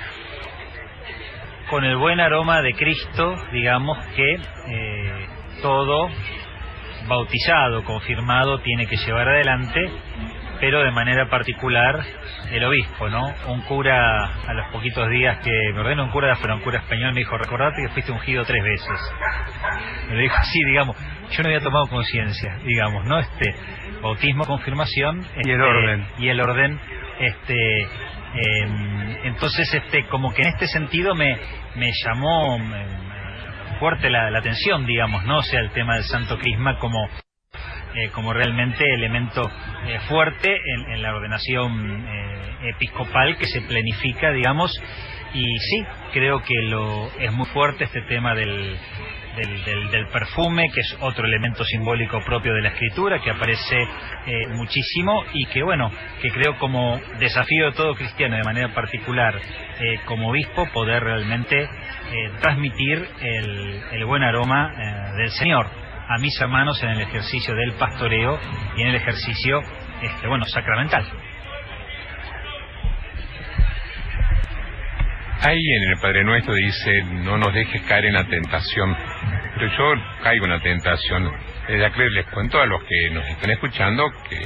con 1.69 1.85
el 1.85 1.97
buen 1.97 2.21
aroma 2.21 2.63
de 2.63 2.73
Cristo, 2.75 3.35
digamos 3.53 3.99
que 4.17 4.35
eh, 4.35 5.27
todo 5.61 6.09
bautizado, 7.07 7.85
confirmado, 7.85 8.61
tiene 8.61 8.87
que 8.87 8.97
llevar 8.97 9.29
adelante, 9.29 9.91
pero 10.63 10.81
de 10.85 10.93
manera 10.93 11.29
particular 11.29 11.99
el 12.53 12.63
obispo, 12.65 13.09
¿no? 13.09 13.35
Un 13.49 13.63
cura 13.63 14.27
a 14.47 14.55
los 14.55 14.69
poquitos 14.69 15.11
días 15.11 15.39
que 15.39 15.51
me 15.75 15.81
ordenó 15.81 16.05
un 16.05 16.11
cura, 16.11 16.39
pero 16.41 16.55
un 16.55 16.61
cura 16.61 16.79
español 16.79 17.13
me 17.15 17.19
dijo, 17.19 17.37
recordate 17.37 17.83
que 17.83 17.89
fuiste 17.89 18.13
ungido 18.13 18.45
tres 18.45 18.63
veces. 18.63 19.01
Me 20.09 20.15
lo 20.15 20.21
dijo 20.21 20.37
así, 20.39 20.65
digamos, 20.65 20.97
yo 21.33 21.43
no 21.43 21.49
había 21.49 21.61
tomado 21.61 21.89
conciencia, 21.89 22.59
digamos, 22.65 23.05
¿no? 23.07 23.19
Este 23.19 23.57
bautismo, 24.03 24.47
confirmación 24.47 25.27
Y 25.45 25.51
el 25.51 25.61
este, 25.61 25.63
orden. 25.65 26.07
y 26.19 26.29
el 26.29 26.41
orden, 26.41 26.81
este 27.19 27.83
eh, 27.83 29.19
entonces, 29.25 29.75
este, 29.75 30.07
como 30.07 30.33
que 30.33 30.43
en 30.43 30.49
este 30.51 30.69
sentido 30.69 31.17
me, 31.17 31.37
me 31.75 31.91
llamó 32.05 32.57
me- 32.61 32.87
fuerte 33.81 34.09
la, 34.11 34.31
la 34.31 34.39
atención, 34.39 34.87
digamos, 34.87 35.25
¿no? 35.25 35.39
O 35.39 35.43
sea, 35.43 35.59
el 35.59 35.71
tema 35.73 35.97
del 35.97 36.05
Santo 36.05 36.39
Crisma 36.39 36.79
como, 36.79 37.09
eh, 37.95 38.09
como 38.11 38.33
realmente 38.33 38.85
elemento 38.95 39.51
eh, 39.87 39.99
fuerte 40.09 40.57
en, 40.93 41.03
la 41.03 41.15
ordenación 41.15 42.07
eh, 42.09 42.71
episcopal 42.71 43.37
que 43.37 43.47
se 43.47 43.61
planifica, 43.63 44.31
digamos, 44.33 44.73
y 45.35 45.45
sí, 45.59 45.85
creo 46.13 46.43
que 46.43 46.55
lo 46.63 47.11
es 47.19 47.33
muy 47.33 47.47
fuerte 47.47 47.85
este 47.85 48.03
tema 48.03 48.35
del, 48.35 48.77
del, 49.37 49.65
del- 49.65 49.91
del 49.91 50.07
perfume, 50.09 50.71
que 50.71 50.81
es 50.81 50.97
otro 51.01 51.27
elemento 51.27 51.65
simbólico 51.65 52.21
propio 52.25 52.55
de 52.55 52.63
la 52.63 52.69
escritura, 52.69 53.19
que 53.21 53.31
aparece 53.31 53.89
muchísimo 54.51 55.25
y 55.33 55.47
que, 55.47 55.63
bueno, 55.63 55.91
que 56.21 56.31
creo 56.31 56.59
como 56.59 57.01
desafío 57.19 57.67
de 57.67 57.73
todo 57.73 57.95
cristiano, 57.95 58.37
de 58.37 58.45
manera 58.45 58.75
particular, 58.75 59.41
como 60.05 60.29
obispo, 60.31 60.69
poder 60.75 61.03
realmente 61.03 61.67
transmitir 62.43 63.09
el, 63.23 63.81
el 63.93 64.05
buen 64.05 64.23
aroma 64.23 64.71
del 65.17 65.31
Señor 65.31 65.82
a 66.09 66.19
mis 66.19 66.39
hermanos 66.41 66.83
en 66.83 66.91
el 66.91 67.01
ejercicio 67.01 67.55
del 67.55 67.73
pastoreo 67.73 68.39
y 68.77 68.83
en 68.83 68.89
el 68.89 68.95
ejercicio, 68.97 69.61
este, 70.03 70.27
bueno, 70.29 70.45
sacramental. 70.47 71.05
Ahí 75.45 75.59
en 75.59 75.91
el 75.91 75.99
Padre 76.01 76.23
Nuestro 76.23 76.55
dice, 76.55 77.03
no 77.03 77.37
nos 77.37 77.53
dejes 77.53 77.83
caer 77.83 78.07
en 78.07 78.15
la 78.15 78.25
tentación. 78.25 78.97
Pero 79.55 79.77
yo 79.77 80.03
caigo 80.23 80.45
en 80.45 80.53
la 80.53 80.61
tentación. 80.61 81.33
Desde 81.67 81.85
acá 81.85 81.99
les 81.99 82.27
cuento 82.27 82.61
a 82.61 82.67
los 82.67 82.83
que 82.85 83.11
nos 83.11 83.27
están 83.27 83.51
escuchando 83.51 84.05
que 84.29 84.39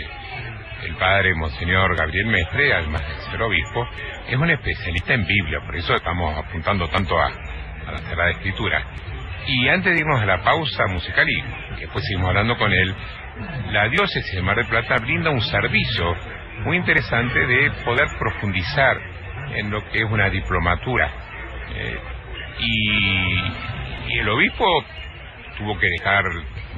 el 0.86 0.94
Padre 0.96 1.34
Monseñor 1.34 1.96
Gabriel 1.96 2.26
Mestre, 2.26 2.72
además 2.72 3.02
de 3.02 3.30
ser 3.30 3.42
obispo, 3.42 3.86
es 4.28 4.36
un 4.36 4.50
especialista 4.50 5.14
en 5.14 5.26
Biblia, 5.26 5.60
por 5.64 5.76
eso 5.76 5.94
estamos 5.94 6.36
apuntando 6.36 6.88
tanto 6.88 7.18
a, 7.18 7.26
a 7.26 7.92
la 7.92 7.98
Sagrada 7.98 8.30
Escritura. 8.30 8.84
Y 9.46 9.68
antes 9.68 9.94
de 9.94 10.00
irnos 10.00 10.20
a 10.20 10.26
la 10.26 10.42
pausa 10.42 10.86
musical 10.88 11.26
y 11.28 11.80
después 11.80 12.04
seguimos 12.04 12.28
hablando 12.28 12.56
con 12.56 12.72
él, 12.72 12.94
la 13.70 13.88
diócesis 13.88 14.34
de 14.34 14.42
Mar 14.42 14.56
del 14.56 14.66
Plata 14.66 14.96
brinda 14.96 15.30
un 15.30 15.40
servicio 15.40 16.14
muy 16.64 16.78
interesante 16.78 17.46
de 17.46 17.70
poder 17.84 18.08
profundizar 18.18 18.96
en 19.54 19.70
lo 19.70 19.80
que 19.90 19.98
es 19.98 20.04
una 20.04 20.28
diplomatura. 20.30 21.10
Eh, 21.74 21.98
y, 22.58 24.14
y 24.14 24.18
el 24.18 24.28
obispo 24.28 24.64
tuvo 25.58 25.78
que 25.78 25.86
dejar 25.88 26.24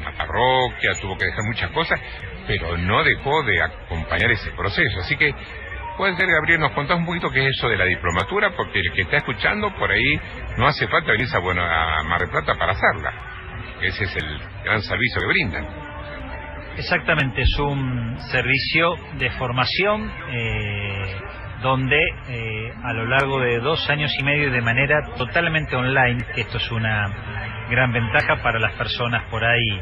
una 0.00 0.12
parroquia, 0.12 0.92
tuvo 1.00 1.16
que 1.16 1.24
dejar 1.24 1.44
muchas 1.46 1.70
cosas, 1.70 2.00
pero 2.46 2.76
no 2.76 3.02
dejó 3.04 3.42
de 3.44 3.62
acompañar 3.62 4.30
ese 4.30 4.50
proceso. 4.52 5.00
Así 5.00 5.16
que, 5.16 5.32
puede 5.98 6.16
ser, 6.16 6.26
Gabriel, 6.30 6.60
nos 6.60 6.72
contás 6.72 6.96
un 6.96 7.04
poquito 7.04 7.28
qué 7.28 7.40
es 7.40 7.56
eso 7.56 7.68
de 7.68 7.76
la 7.76 7.84
diplomatura, 7.84 8.52
porque 8.56 8.78
el 8.78 8.92
que 8.94 9.02
está 9.02 9.18
escuchando 9.18 9.74
por 9.74 9.90
ahí 9.90 10.20
no 10.56 10.66
hace 10.66 10.86
falta 10.86 11.12
venirse 11.12 11.36
a, 11.36 11.40
bueno, 11.40 11.60
a 11.62 12.02
Mar 12.04 12.20
del 12.20 12.30
Plata 12.30 12.54
para 12.54 12.72
hacerla. 12.72 13.12
Ese 13.82 14.04
es 14.04 14.16
el 14.16 14.40
gran 14.64 14.80
servicio 14.80 15.20
que 15.20 15.26
brindan. 15.26 15.66
Exactamente, 16.78 17.42
es 17.42 17.58
un 17.58 18.16
servicio 18.30 18.94
de 19.18 19.30
formación 19.32 20.10
eh, 20.30 21.16
donde 21.62 21.98
eh, 22.28 22.72
a 22.84 22.92
lo 22.92 23.06
largo 23.06 23.40
de 23.40 23.58
dos 23.58 23.90
años 23.90 24.12
y 24.18 24.22
medio 24.22 24.52
de 24.52 24.60
manera 24.60 25.02
totalmente 25.16 25.74
online, 25.74 26.24
esto 26.36 26.58
es 26.58 26.70
una 26.70 27.66
gran 27.68 27.92
ventaja 27.92 28.40
para 28.42 28.60
las 28.60 28.74
personas 28.74 29.24
por 29.28 29.44
ahí 29.44 29.80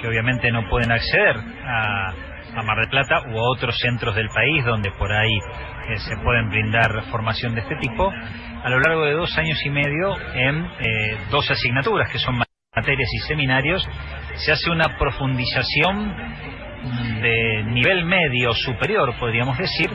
que 0.00 0.08
obviamente 0.08 0.50
no 0.50 0.68
pueden 0.68 0.90
acceder 0.90 1.36
a, 1.64 2.12
a 2.54 2.62
Mar 2.62 2.78
del 2.78 2.88
Plata 2.88 3.22
u 3.28 3.38
a 3.38 3.50
otros 3.50 3.78
centros 3.78 4.14
del 4.14 4.28
país 4.28 4.64
donde 4.64 4.90
por 4.92 5.12
ahí 5.12 5.36
eh, 5.88 5.98
se 5.98 6.16
pueden 6.22 6.48
brindar 6.50 7.04
formación 7.10 7.54
de 7.54 7.62
este 7.62 7.76
tipo, 7.76 8.10
a 8.10 8.70
lo 8.70 8.80
largo 8.80 9.04
de 9.04 9.12
dos 9.12 9.36
años 9.38 9.58
y 9.64 9.70
medio 9.70 10.16
en 10.34 10.64
eh, 10.64 11.18
dos 11.30 11.50
asignaturas 11.50 12.10
que 12.10 12.18
son 12.18 12.42
materias 12.74 13.08
y 13.12 13.18
seminarios, 13.28 13.86
se 14.36 14.52
hace 14.52 14.70
una 14.70 14.96
profundización 14.98 16.16
de 17.22 17.64
nivel 17.64 18.04
medio 18.04 18.52
superior, 18.54 19.14
podríamos 19.18 19.56
decir, 19.58 19.90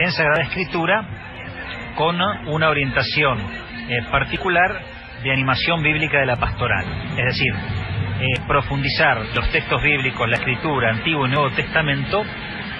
en 0.00 0.12
Sagrada 0.12 0.42
Escritura, 0.42 1.06
con 1.96 2.20
una 2.20 2.68
orientación 2.68 3.38
eh, 3.40 4.02
particular 4.10 4.82
de 5.22 5.32
animación 5.32 5.82
bíblica 5.82 6.18
de 6.18 6.26
la 6.26 6.36
pastoral. 6.36 6.84
Es 7.16 7.24
decir, 7.24 7.54
eh, 8.20 8.40
profundizar 8.46 9.20
los 9.34 9.50
textos 9.50 9.82
bíblicos, 9.82 10.28
la 10.28 10.36
Escritura, 10.36 10.90
Antiguo 10.90 11.26
y 11.26 11.30
Nuevo 11.30 11.50
Testamento, 11.50 12.24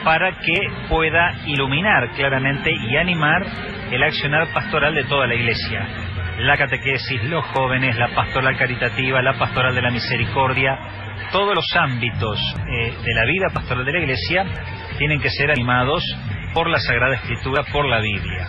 para 0.05 0.39
que 0.39 0.71
pueda 0.89 1.35
iluminar 1.47 2.11
claramente 2.11 2.71
y 2.71 2.97
animar 2.97 3.45
el 3.91 4.03
accionar 4.03 4.49
pastoral 4.53 4.95
de 4.95 5.05
toda 5.05 5.27
la 5.27 5.35
Iglesia. 5.35 5.87
La 6.39 6.57
catequesis, 6.57 7.25
los 7.25 7.45
jóvenes, 7.47 7.97
la 7.97 8.09
pastoral 8.09 8.57
caritativa, 8.57 9.23
la 9.23 9.35
pastoral 9.35 9.75
de 9.75 9.83
la 9.83 9.91
misericordia, 9.91 10.79
todos 11.33 11.55
los 11.55 11.75
ámbitos 11.77 12.39
eh, 12.69 12.93
de 13.05 13.15
la 13.15 13.25
vida 13.25 13.47
pastoral 13.53 13.85
de 13.85 13.93
la 13.93 13.99
Iglesia 14.01 14.45
tienen 14.99 15.21
que 15.21 15.31
ser 15.31 15.51
animados 15.51 16.05
por 16.53 16.69
la 16.69 16.79
Sagrada 16.79 17.17
Escritura, 17.17 17.65
por 17.73 17.87
la 17.87 18.01
Biblia. 18.01 18.49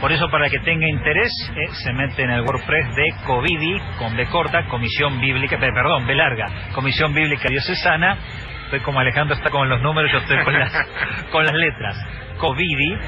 Por 0.00 0.12
eso, 0.12 0.28
para 0.28 0.50
que 0.50 0.58
tenga 0.58 0.86
interés, 0.88 1.32
eh, 1.56 1.72
se 1.82 1.92
mete 1.92 2.22
en 2.22 2.30
el 2.30 2.42
WordPress 2.42 2.94
de 2.94 3.14
COVIDI, 3.26 3.80
con 3.98 4.14
B 4.14 4.26
corta, 4.26 4.66
Comisión 4.66 5.20
Bíblica, 5.20 5.56
eh, 5.56 5.72
perdón, 5.72 6.06
B 6.06 6.14
larga, 6.14 6.46
Comisión 6.74 7.14
Bíblica 7.14 7.48
Diocesana. 7.48 8.18
Estoy 8.64 8.80
como 8.80 9.00
Alejandro 9.00 9.36
está 9.36 9.48
con 9.48 9.68
los 9.68 9.80
números, 9.80 10.12
yo 10.12 10.18
estoy 10.18 10.44
con 10.44 10.58
las, 10.58 10.72
con 11.32 11.44
las 11.44 11.54
letras. 11.54 11.96
COVIDI, 12.38 12.98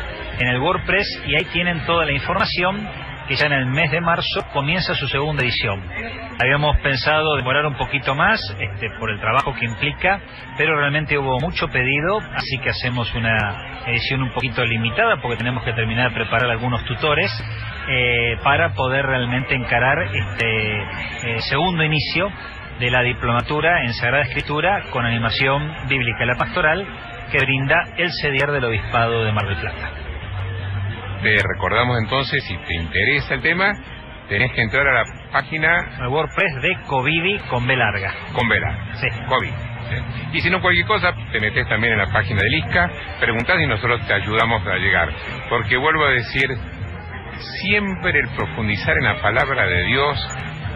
en 0.41 0.49
el 0.49 0.61
WordPress, 0.61 1.07
y 1.27 1.35
ahí 1.35 1.45
tienen 1.53 1.85
toda 1.85 2.07
la 2.07 2.13
información 2.13 2.89
que 3.29 3.37
ya 3.37 3.47
en 3.47 3.53
el 3.53 3.67
mes 3.67 3.91
de 3.91 4.01
marzo 4.01 4.43
comienza 4.53 4.95
su 4.95 5.07
segunda 5.07 5.43
edición. 5.43 5.85
Habíamos 6.41 6.79
pensado 6.79 7.37
demorar 7.37 7.67
un 7.67 7.75
poquito 7.75 8.15
más 8.15 8.41
este, 8.59 8.89
por 8.99 9.11
el 9.11 9.21
trabajo 9.21 9.55
que 9.55 9.67
implica, 9.67 10.21
pero 10.57 10.77
realmente 10.77 11.19
hubo 11.19 11.39
mucho 11.39 11.69
pedido, 11.69 12.19
así 12.35 12.59
que 12.59 12.71
hacemos 12.71 13.15
una 13.15 13.83
edición 13.87 14.23
un 14.23 14.31
poquito 14.31 14.65
limitada 14.65 15.21
porque 15.21 15.37
tenemos 15.37 15.63
que 15.63 15.75
terminar 15.75 16.09
de 16.09 16.15
preparar 16.15 16.51
algunos 16.51 16.85
tutores 16.87 17.31
eh, 17.89 18.39
para 18.43 18.73
poder 18.73 19.05
realmente 19.05 19.55
encarar 19.55 19.99
este 20.03 20.79
eh, 20.81 21.41
segundo 21.49 21.85
inicio 21.85 22.31
de 22.81 22.91
la 22.91 23.03
diplomatura 23.03 23.85
en 23.85 23.93
Sagrada 23.93 24.23
Escritura 24.23 24.85
con 24.91 25.05
animación 25.05 25.71
bíblica 25.89 26.25
la 26.25 26.37
pastoral 26.37 26.87
que 27.31 27.39
brinda 27.39 27.77
el 27.97 28.11
CEDIAR 28.13 28.53
del 28.53 28.65
Obispado 28.65 29.25
de 29.25 29.33
Mar 29.33 29.49
del 29.49 29.57
Plata. 29.57 30.08
Te 31.23 31.37
recordamos 31.43 31.99
entonces, 32.03 32.43
si 32.45 32.57
te 32.57 32.75
interesa 32.75 33.35
el 33.35 33.43
tema, 33.43 33.73
tenés 34.29 34.53
que 34.53 34.63
entrar 34.63 34.87
a 34.87 35.03
la 35.03 35.05
página... 35.33 35.77
WordPress 36.09 36.63
de 36.63 36.77
Covidi 36.87 37.39
con 37.51 37.67
B 37.67 37.77
larga. 37.77 38.15
Con 38.33 38.49
B 38.49 38.61
larga. 38.61 38.95
Sí. 38.95 39.09
COVID. 39.27 39.51
Y 40.33 40.41
si 40.41 40.51
no 40.51 40.61
cualquier 40.61 40.87
cosa, 40.87 41.13
te 41.33 41.41
metes 41.41 41.67
también 41.69 41.95
en 41.95 41.99
la 41.99 42.13
página 42.13 42.41
del 42.43 42.55
ISCA, 42.55 42.91
preguntás 43.21 43.59
y 43.61 43.67
nosotros 43.67 44.07
te 44.07 44.15
ayudamos 44.15 44.65
a 44.67 44.77
llegar. 44.77 45.09
Porque 45.49 45.77
vuelvo 45.77 46.05
a 46.05 46.11
decir, 46.11 46.49
siempre 47.63 48.21
el 48.21 48.29
profundizar 48.37 48.97
en 48.99 49.05
la 49.05 49.21
palabra 49.21 49.67
de 49.67 49.85
Dios 49.85 50.29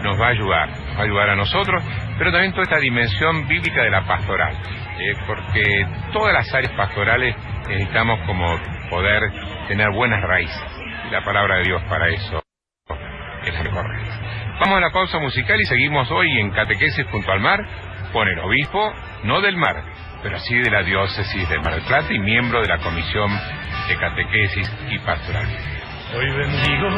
nos 0.03 0.19
va 0.19 0.27
a 0.27 0.29
ayudar, 0.31 0.69
nos 0.69 0.97
va 0.97 0.99
a 0.99 1.03
ayudar 1.03 1.29
a 1.29 1.35
nosotros, 1.35 1.83
pero 2.17 2.31
también 2.31 2.51
toda 2.51 2.63
esta 2.63 2.79
dimensión 2.79 3.47
bíblica 3.47 3.83
de 3.83 3.91
la 3.91 4.05
pastoral, 4.05 4.53
eh, 4.99 5.13
porque 5.25 5.85
todas 6.11 6.33
las 6.33 6.53
áreas 6.53 6.73
pastorales 6.73 7.35
necesitamos 7.69 8.19
como 8.25 8.59
poder 8.93 9.23
tener 9.67 9.89
buenas 9.89 10.21
raíces. 10.21 10.61
Y 11.07 11.11
la 11.11 11.23
palabra 11.23 11.57
de 11.57 11.63
Dios 11.63 11.81
para 11.89 12.09
eso 12.09 12.43
es 13.43 13.53
la 13.53 13.63
mejor. 13.63 13.85
Vamos 14.59 14.77
a 14.77 14.81
la 14.81 14.91
pausa 14.91 15.17
musical 15.17 15.59
y 15.59 15.65
seguimos 15.65 16.11
hoy 16.11 16.39
en 16.39 16.51
Catequesis 16.51 17.07
junto 17.11 17.31
al 17.31 17.39
mar 17.39 17.59
con 18.13 18.27
el 18.27 18.37
obispo, 18.37 18.93
no 19.23 19.41
del 19.41 19.57
mar, 19.57 19.83
pero 20.21 20.37
sí 20.39 20.55
de 20.59 20.69
la 20.69 20.83
diócesis 20.83 21.49
de 21.49 21.57
Mar 21.59 21.73
del 21.73 21.83
Plata 21.85 22.13
y 22.13 22.19
miembro 22.19 22.61
de 22.61 22.67
la 22.67 22.77
Comisión 22.77 23.31
de 23.87 23.97
Catequesis 23.97 24.71
y 24.91 24.99
Pastoral. 24.99 25.47
Hoy 26.15 26.29
bendigo 26.29 26.89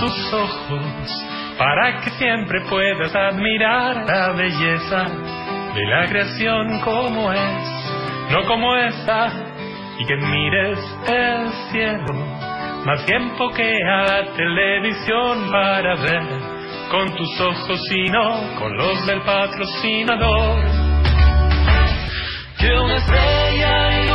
tus 0.00 0.32
ojos 0.32 1.26
para 1.58 2.00
que 2.00 2.10
siempre 2.12 2.62
puedas 2.62 3.14
admirar 3.14 4.06
la 4.06 4.32
belleza 4.32 5.04
de 5.74 5.84
la 5.84 6.06
creación 6.06 6.80
como 6.80 7.30
es, 7.30 8.30
no 8.30 8.42
como 8.46 8.74
esta, 8.76 9.45
y 9.98 10.04
que 10.04 10.16
mires 10.16 10.78
el 11.06 11.48
cielo 11.70 12.14
más 12.86 13.04
tiempo 13.04 13.50
que 13.50 13.82
a 13.82 14.02
la 14.04 14.32
televisión 14.36 15.50
para 15.50 15.96
ver 15.96 16.22
con 16.88 17.12
tus 17.16 17.40
ojos 17.40 17.80
y 17.90 18.04
no 18.10 18.58
con 18.60 18.76
los 18.76 19.04
del 19.06 19.22
patrocinador. 19.22 20.62
Que 22.58 22.70
una 22.78 22.96
estrella 22.96 24.05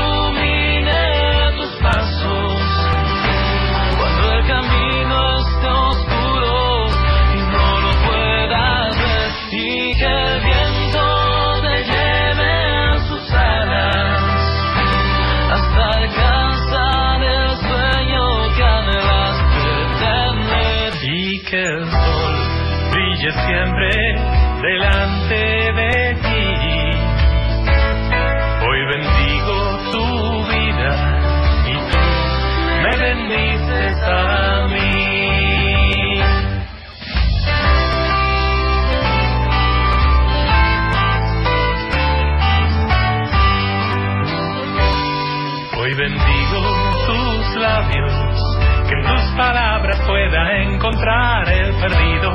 palabras 49.35 49.99
pueda 50.07 50.61
encontrar 50.63 51.47
el 51.49 51.73
perdido, 51.75 52.31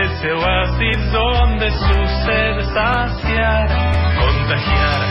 ese 0.00 0.32
oasis 0.32 1.12
donde 1.12 1.70
su 1.70 2.06
sed 2.24 2.60
saciar, 2.72 3.68
contagiar 4.18 5.06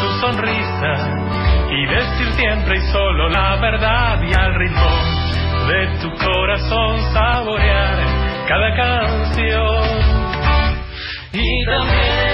tu 0.00 0.20
sonrisa 0.20 1.22
y 1.70 1.86
decir 1.86 2.32
siempre 2.32 2.78
y 2.78 2.80
solo 2.92 3.28
la 3.28 3.56
verdad 3.56 4.20
y 4.22 4.32
al 4.34 4.54
ritmo 4.54 5.22
de 5.68 5.86
tu 6.00 6.10
corazón 6.24 6.98
saborear 7.12 7.98
cada 8.48 8.74
canción. 8.74 10.22
Y 11.32 11.64
también 11.64 12.31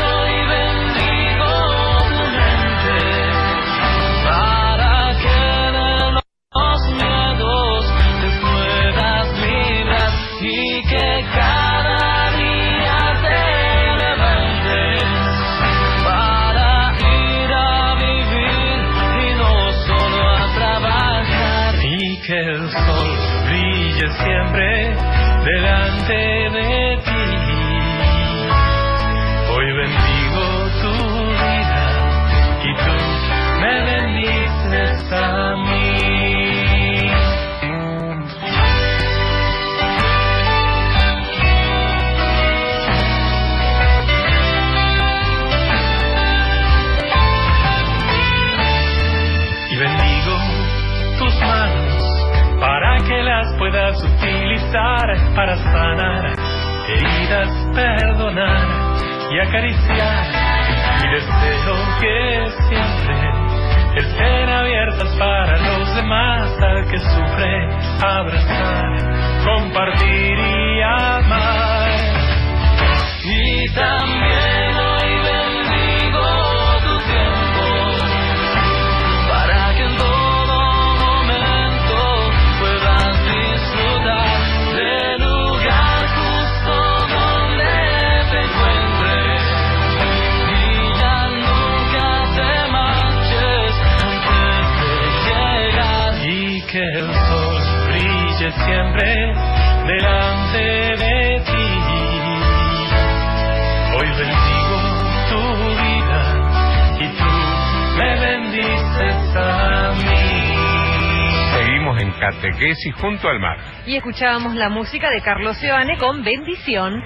junto 113.01 113.29
al 113.29 113.41
mar. 113.41 113.59
Y 113.87 113.97
escuchábamos 113.97 114.55
la 114.55 114.69
música 114.69 115.11
de 115.11 115.21
Carlos 115.23 115.57
Seoane 115.59 115.97
con 115.97 116.23
Bendición. 116.23 117.03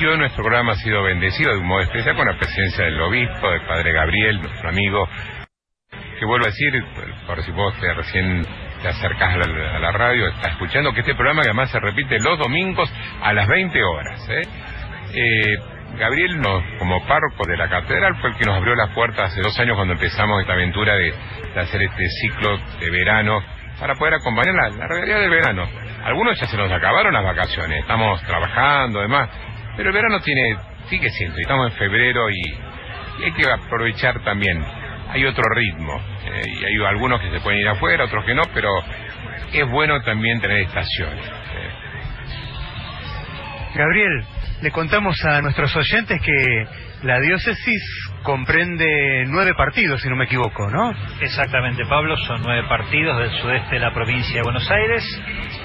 Y 0.00 0.04
hoy 0.04 0.18
nuestro 0.18 0.42
programa 0.42 0.72
ha 0.72 0.76
sido 0.76 1.02
bendecido 1.02 1.52
de 1.52 1.58
un 1.58 1.66
modo 1.66 1.80
especial 1.80 2.16
con 2.16 2.26
la 2.26 2.36
presencia 2.38 2.84
del 2.84 3.00
obispo, 3.00 3.50
del 3.50 3.66
padre 3.66 3.92
Gabriel, 3.92 4.40
nuestro 4.40 4.68
amigo, 4.68 5.08
que 6.18 6.24
vuelvo 6.24 6.46
a 6.46 6.48
decir, 6.48 6.72
por 7.26 7.42
si 7.42 7.50
vos 7.50 7.74
te 7.78 7.92
recién 7.92 8.42
te 8.80 8.88
acercás 8.88 9.34
a 9.34 9.38
la, 9.38 9.76
a 9.76 9.78
la 9.78 9.92
radio, 9.92 10.28
está 10.28 10.50
escuchando 10.50 10.92
que 10.92 11.00
este 11.00 11.14
programa 11.14 11.42
que 11.42 11.48
además 11.48 11.70
se 11.70 11.78
repite 11.78 12.18
los 12.18 12.38
domingos 12.38 12.92
a 13.22 13.32
las 13.32 13.46
20 13.46 13.82
horas. 13.82 14.28
¿eh? 14.30 14.42
Eh, 15.14 15.56
Gabriel, 15.98 16.40
nos, 16.40 16.62
como 16.78 17.06
párroco 17.06 17.44
de 17.46 17.56
la 17.56 17.68
catedral, 17.68 18.16
fue 18.16 18.30
el 18.30 18.36
que 18.36 18.44
nos 18.44 18.56
abrió 18.56 18.74
las 18.74 18.94
puertas 18.94 19.30
hace 19.30 19.42
dos 19.42 19.58
años 19.60 19.76
cuando 19.76 19.92
empezamos 19.92 20.40
esta 20.40 20.54
aventura 20.54 20.94
de, 20.94 21.12
de 21.54 21.60
hacer 21.60 21.82
este 21.82 22.08
ciclo 22.08 22.58
de 22.80 22.90
verano 22.90 23.42
para 23.82 23.96
poder 23.96 24.14
acompañar 24.14 24.54
la, 24.54 24.86
realidad 24.86 25.18
del 25.18 25.30
verano. 25.30 25.68
Algunos 26.04 26.38
ya 26.38 26.46
se 26.46 26.56
nos 26.56 26.70
acabaron 26.70 27.12
las 27.12 27.24
vacaciones, 27.24 27.80
estamos 27.80 28.22
trabajando, 28.22 29.00
además, 29.00 29.28
pero 29.76 29.88
el 29.88 29.94
verano 29.94 30.20
tiene 30.20 30.56
sigue 30.88 31.10
siendo, 31.10 31.36
estamos 31.36 31.72
en 31.72 31.78
febrero 31.78 32.30
y, 32.30 32.40
y 33.18 33.24
hay 33.24 33.32
que 33.32 33.50
aprovechar 33.50 34.22
también. 34.22 34.64
Hay 35.08 35.24
otro 35.24 35.42
ritmo, 35.52 36.00
eh, 36.26 36.44
y 36.46 36.64
hay 36.64 36.86
algunos 36.86 37.20
que 37.20 37.30
se 37.32 37.40
pueden 37.40 37.58
ir 37.58 37.68
afuera, 37.68 38.04
otros 38.04 38.24
que 38.24 38.34
no, 38.36 38.42
pero 38.54 38.70
es 39.52 39.68
bueno 39.68 40.00
también 40.02 40.40
tener 40.40 40.58
estaciones. 40.58 41.26
eh. 41.26 41.81
Gabriel, 43.74 44.24
le 44.60 44.70
contamos 44.70 45.16
a 45.24 45.40
nuestros 45.40 45.74
oyentes 45.76 46.20
que 46.20 46.66
la 47.02 47.18
diócesis 47.20 47.82
comprende 48.22 49.24
nueve 49.28 49.54
partidos, 49.54 50.00
si 50.02 50.08
no 50.08 50.16
me 50.16 50.26
equivoco, 50.26 50.68
¿no? 50.70 50.92
Exactamente, 51.20 51.84
Pablo, 51.86 52.16
son 52.18 52.42
nueve 52.42 52.68
partidos 52.68 53.18
del 53.18 53.30
sudeste 53.40 53.76
de 53.76 53.80
la 53.80 53.92
provincia 53.92 54.36
de 54.36 54.42
Buenos 54.42 54.70
Aires, 54.70 55.04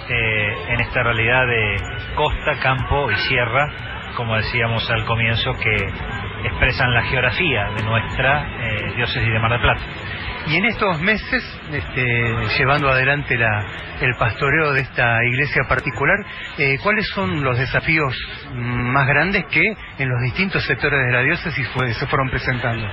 eh, 0.10 0.56
en 0.70 0.80
esta 0.80 1.04
realidad 1.04 1.46
de 1.46 1.76
costa, 2.16 2.60
campo 2.62 3.12
y 3.12 3.16
sierra, 3.28 4.14
como 4.16 4.36
decíamos 4.38 4.90
al 4.90 5.06
comienzo, 5.06 5.52
que 5.54 5.76
expresan 6.48 6.94
la 6.94 7.04
geografía 7.04 7.70
de 7.76 7.84
nuestra 7.84 8.48
eh, 8.62 8.94
diócesis 8.96 9.32
de 9.32 9.40
Mar 9.40 9.52
del 9.52 9.62
Plata. 9.62 9.82
Y 10.50 10.56
en 10.56 10.66
estos 10.66 11.02
meses, 11.02 11.44
este, 11.74 12.36
llevando 12.58 12.90
adelante 12.90 13.38
la, 13.38 13.66
el 14.00 14.16
pastoreo 14.16 14.72
de 14.72 14.82
esta 14.82 15.24
iglesia 15.26 15.64
particular, 15.68 16.18
eh, 16.58 16.78
¿cuáles 16.82 17.06
son 17.10 17.44
los 17.44 17.58
desafíos 17.58 18.16
más 18.54 19.08
grandes 19.08 19.46
que 19.48 19.62
en 20.00 20.10
los 20.10 20.22
distintos 20.22 20.64
sectores 20.66 21.06
de 21.06 21.12
la 21.12 21.22
diócesis 21.22 21.68
fue- 21.70 21.94
se 21.94 22.08
fueron 22.08 22.30
presentando? 22.30 22.88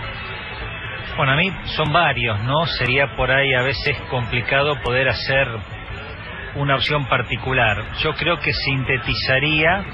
Bueno, 1.16 1.32
a 1.32 1.36
mí 1.36 1.48
son 1.76 1.92
varios, 1.92 2.42
¿no? 2.42 2.66
Sería 2.66 3.14
por 3.14 3.30
ahí 3.30 3.54
a 3.54 3.62
veces 3.62 3.96
complicado 4.10 4.80
poder 4.82 5.08
hacer 5.08 5.46
una 6.56 6.74
opción 6.74 7.06
particular. 7.06 7.84
Yo 8.02 8.14
creo 8.14 8.40
que 8.40 8.52
sintetizaría 8.52 9.84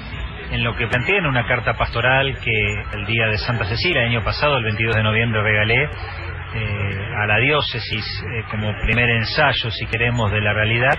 en 0.51 0.63
lo 0.63 0.75
que 0.75 0.87
planteé 0.87 1.17
en 1.17 1.27
una 1.27 1.45
carta 1.45 1.75
pastoral 1.75 2.37
que 2.39 2.97
el 2.97 3.05
día 3.05 3.27
de 3.27 3.37
Santa 3.37 3.65
Cecilia, 3.65 4.01
el 4.01 4.09
año 4.09 4.23
pasado, 4.23 4.57
el 4.57 4.63
22 4.63 4.95
de 4.95 5.03
noviembre, 5.03 5.43
regalé 5.43 5.89
eh, 6.53 7.15
a 7.17 7.25
la 7.27 7.37
diócesis 7.37 8.05
eh, 8.05 8.43
como 8.49 8.73
primer 8.81 9.09
ensayo, 9.09 9.71
si 9.71 9.85
queremos, 9.87 10.31
de 10.31 10.41
la 10.41 10.53
realidad. 10.53 10.97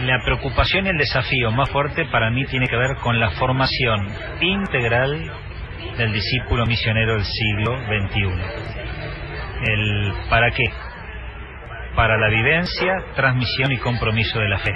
La 0.00 0.18
preocupación 0.24 0.86
y 0.86 0.88
el 0.90 0.98
desafío 0.98 1.50
más 1.52 1.70
fuerte 1.70 2.06
para 2.06 2.30
mí 2.30 2.44
tiene 2.46 2.66
que 2.66 2.76
ver 2.76 2.96
con 2.96 3.20
la 3.20 3.30
formación 3.30 4.08
integral 4.40 5.30
del 5.96 6.12
discípulo 6.12 6.66
misionero 6.66 7.14
del 7.14 7.24
siglo 7.24 7.76
XXI. 7.78 8.20
El 9.66 10.12
¿Para 10.28 10.50
qué? 10.50 10.64
Para 11.94 12.18
la 12.18 12.28
vivencia, 12.28 12.92
transmisión 13.14 13.72
y 13.72 13.78
compromiso 13.78 14.38
de 14.40 14.48
la 14.48 14.58
fe. 14.58 14.74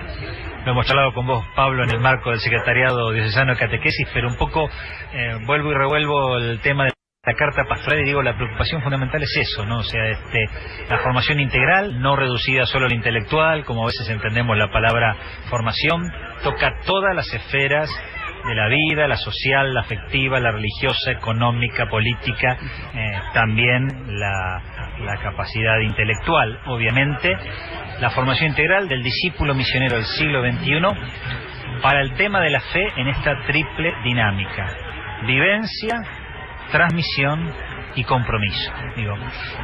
Lo 0.65 0.73
hemos 0.73 0.87
charlado 0.87 1.13
con 1.13 1.27
vos, 1.27 1.45
Pablo, 1.57 1.85
en 1.85 1.91
el 1.91 2.01
marco 2.01 2.31
del 2.31 2.41
Secretariado 2.41 3.11
Diocesano 3.13 3.55
de 3.55 3.59
Catequesis, 3.59 4.09
pero 4.13 4.29
un 4.29 4.37
poco 4.37 4.69
eh, 5.13 5.39
vuelvo 5.47 5.73
y 5.73 5.75
revuelvo 5.75 6.37
el 6.39 6.61
tema 6.61 6.85
de 6.85 6.98
la 7.29 7.35
carta 7.35 7.65
pastoral 7.69 8.01
y 8.01 8.05
digo, 8.05 8.23
la 8.23 8.37
preocupación 8.37 8.81
fundamental 8.81 9.23
es 9.23 9.37
eso, 9.37 9.67
¿no? 9.67 9.81
O 9.81 9.83
sea, 9.83 10.03
este, 10.07 10.47
la 10.89 10.99
formación 10.99 11.41
integral, 11.41 12.01
no 12.01 12.17
reducida 12.17 12.65
solo 12.65 12.87
al 12.87 12.93
intelectual, 12.93 13.67
como 13.67 13.83
a 13.83 13.87
veces 13.87 14.09
entendemos 14.09 14.57
la 14.57 14.71
palabra 14.71 15.15
formación, 15.51 16.11
toca 16.43 16.81
todas 16.87 17.15
las 17.15 17.31
esferas 17.35 17.91
de 18.47 18.55
la 18.55 18.69
vida, 18.69 19.07
la 19.07 19.17
social, 19.17 19.75
la 19.75 19.81
afectiva, 19.81 20.41
la 20.41 20.53
religiosa, 20.53 21.11
económica, 21.11 21.87
política, 21.91 22.57
eh, 22.95 23.21
también 23.35 23.87
la, 24.19 24.63
la 25.01 25.17
capacidad 25.19 25.79
intelectual, 25.81 26.61
obviamente, 26.65 27.37
la 28.01 28.09
formación 28.09 28.51
integral 28.51 28.89
del 28.89 29.03
discípulo 29.03 29.55
misionero 29.55 29.97
del 29.97 30.07
siglo 30.07 30.41
XXI 30.41 31.81
para 31.83 32.01
el 32.01 32.15
tema 32.15 32.41
de 32.41 32.51
la 32.51 32.61
fe 32.61 32.91
en 32.97 33.09
esta 33.09 33.39
triple 33.47 33.93
dinámica, 34.03 34.67
vivencia, 35.27 36.01
transmisión 36.71 37.53
y 37.95 38.05
compromiso. 38.05 38.73
Digo, 38.97 39.15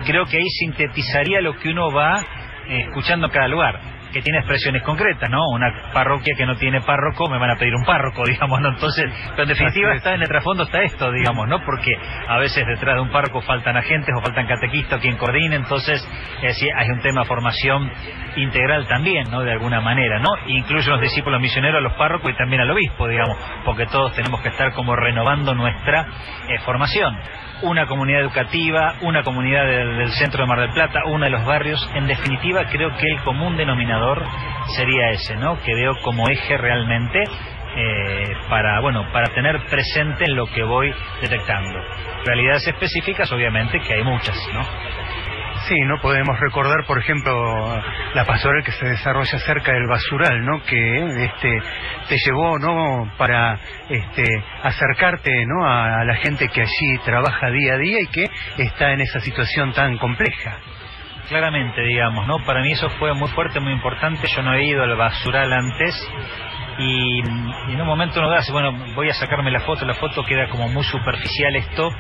creo 0.04 0.24
que 0.26 0.38
ahí 0.38 0.48
sintetizaría 0.58 1.40
lo 1.40 1.56
que 1.58 1.70
uno 1.70 1.90
va 1.90 2.20
eh, 2.68 2.80
escuchando 2.86 3.26
en 3.26 3.32
cada 3.32 3.48
lugar, 3.48 3.80
que 4.14 4.22
tiene 4.22 4.38
expresiones 4.38 4.82
concretas, 4.84 5.28
¿no? 5.28 5.42
Una 5.52 5.90
parroquia 5.92 6.34
que 6.36 6.46
no 6.46 6.54
tiene 6.56 6.80
párroco, 6.82 7.28
me 7.28 7.36
van 7.36 7.50
a 7.50 7.56
pedir 7.56 7.74
un 7.74 7.84
párroco, 7.84 8.24
digamos, 8.26 8.60
¿no? 8.60 8.68
Entonces, 8.68 9.06
pero 9.30 9.42
en 9.42 9.48
definitiva 9.48 9.92
está 9.92 10.14
en 10.14 10.22
el 10.22 10.28
trasfondo 10.28 10.62
está 10.62 10.82
esto, 10.82 11.10
digamos, 11.10 11.48
¿no? 11.48 11.64
Porque 11.64 11.92
a 12.28 12.38
veces 12.38 12.64
detrás 12.64 12.94
de 12.94 13.00
un 13.00 13.10
párroco 13.10 13.42
faltan 13.42 13.76
agentes 13.76 14.14
o 14.16 14.22
faltan 14.22 14.46
catequistas 14.46 15.00
quien 15.00 15.16
coordine, 15.16 15.56
entonces, 15.56 16.00
es 16.36 16.42
decir, 16.42 16.68
hay 16.76 16.88
un 16.90 17.00
tema 17.00 17.22
de 17.22 17.26
formación 17.26 17.90
integral 18.36 18.86
también, 18.86 19.28
¿no? 19.32 19.42
De 19.42 19.50
alguna 19.50 19.80
manera, 19.80 20.20
¿no? 20.20 20.30
Incluye 20.46 20.88
los 20.88 21.00
discípulos 21.00 21.40
misioneros, 21.40 21.78
a 21.78 21.82
los 21.82 21.94
párrocos 21.94 22.30
y 22.30 22.34
también 22.34 22.62
al 22.62 22.70
obispo, 22.70 23.08
digamos, 23.08 23.36
porque 23.64 23.86
todos 23.86 24.14
tenemos 24.14 24.40
que 24.42 24.50
estar 24.50 24.72
como 24.74 24.94
renovando 24.94 25.54
nuestra 25.54 26.06
eh, 26.48 26.58
formación. 26.64 27.18
Una 27.62 27.86
comunidad 27.86 28.20
educativa, 28.20 28.94
una 29.00 29.22
comunidad 29.22 29.64
del, 29.66 29.96
del 29.96 30.12
centro 30.12 30.42
de 30.42 30.48
Mar 30.48 30.60
del 30.60 30.70
Plata, 30.70 31.00
uno 31.06 31.24
de 31.24 31.30
los 31.30 31.44
barrios. 31.46 31.90
En 31.94 32.06
definitiva, 32.06 32.66
creo 32.66 32.94
que 32.96 33.06
el 33.06 33.20
común 33.22 33.56
denominador 33.56 34.03
sería 34.76 35.10
ese, 35.10 35.36
¿no? 35.36 35.60
Que 35.62 35.74
veo 35.74 35.94
como 36.02 36.28
eje 36.28 36.56
realmente 36.56 37.24
eh, 37.76 38.36
para, 38.48 38.80
bueno, 38.80 39.10
para 39.12 39.28
tener 39.34 39.64
presente 39.66 40.28
lo 40.28 40.46
que 40.46 40.62
voy 40.62 40.94
detectando. 41.20 41.80
Realidades 42.24 42.66
específicas, 42.68 43.30
obviamente, 43.32 43.80
que 43.80 43.94
hay 43.94 44.02
muchas, 44.02 44.36
¿no? 44.52 44.62
Sí, 45.68 45.80
no 45.80 45.98
podemos 46.00 46.38
recordar, 46.40 46.84
por 46.86 46.98
ejemplo, 46.98 47.82
la 48.12 48.24
pastoral 48.26 48.62
que 48.64 48.72
se 48.72 48.86
desarrolla 48.86 49.38
cerca 49.38 49.72
del 49.72 49.86
basural, 49.86 50.44
¿no? 50.44 50.62
Que 50.62 51.24
este 51.24 51.62
te 52.08 52.18
llevó, 52.18 52.58
¿no? 52.58 53.10
Para 53.16 53.58
este 53.88 54.24
acercarte, 54.62 55.46
¿no? 55.46 55.66
A, 55.66 56.00
a 56.00 56.04
la 56.04 56.16
gente 56.16 56.48
que 56.48 56.60
allí 56.60 56.98
trabaja 57.04 57.50
día 57.50 57.74
a 57.74 57.78
día 57.78 58.00
y 58.02 58.06
que 58.08 58.30
está 58.58 58.92
en 58.92 59.00
esa 59.00 59.20
situación 59.20 59.72
tan 59.72 59.96
compleja. 59.96 60.58
Claramente, 61.28 61.80
digamos, 61.82 62.26
¿no? 62.26 62.38
Para 62.44 62.60
mí 62.60 62.72
eso 62.72 62.88
fue 62.98 63.14
muy 63.14 63.28
fuerte, 63.30 63.58
muy 63.60 63.72
importante. 63.72 64.26
Yo 64.28 64.42
no 64.42 64.52
he 64.54 64.64
ido 64.64 64.82
al 64.82 64.94
basural 64.96 65.52
antes 65.52 66.10
y, 66.78 67.18
y 67.18 67.72
en 67.72 67.80
un 67.80 67.86
momento 67.86 68.20
uno 68.20 68.36
dice, 68.36 68.52
bueno, 68.52 68.72
voy 68.94 69.08
a 69.08 69.14
sacarme 69.14 69.50
la 69.50 69.60
foto, 69.60 69.84
la 69.86 69.94
foto 69.94 70.24
queda 70.24 70.48
como 70.48 70.68
muy 70.68 70.84
superficial 70.84 71.56
esto, 71.56 71.90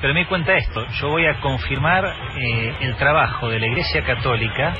pero 0.00 0.12
me 0.12 0.20
di 0.20 0.26
cuenta 0.26 0.52
de 0.52 0.58
esto. 0.58 0.86
Yo 1.00 1.08
voy 1.08 1.26
a 1.26 1.40
confirmar 1.40 2.04
eh, 2.36 2.74
el 2.80 2.96
trabajo 2.96 3.48
de 3.48 3.60
la 3.60 3.66
Iglesia 3.66 4.02
Católica 4.04 4.74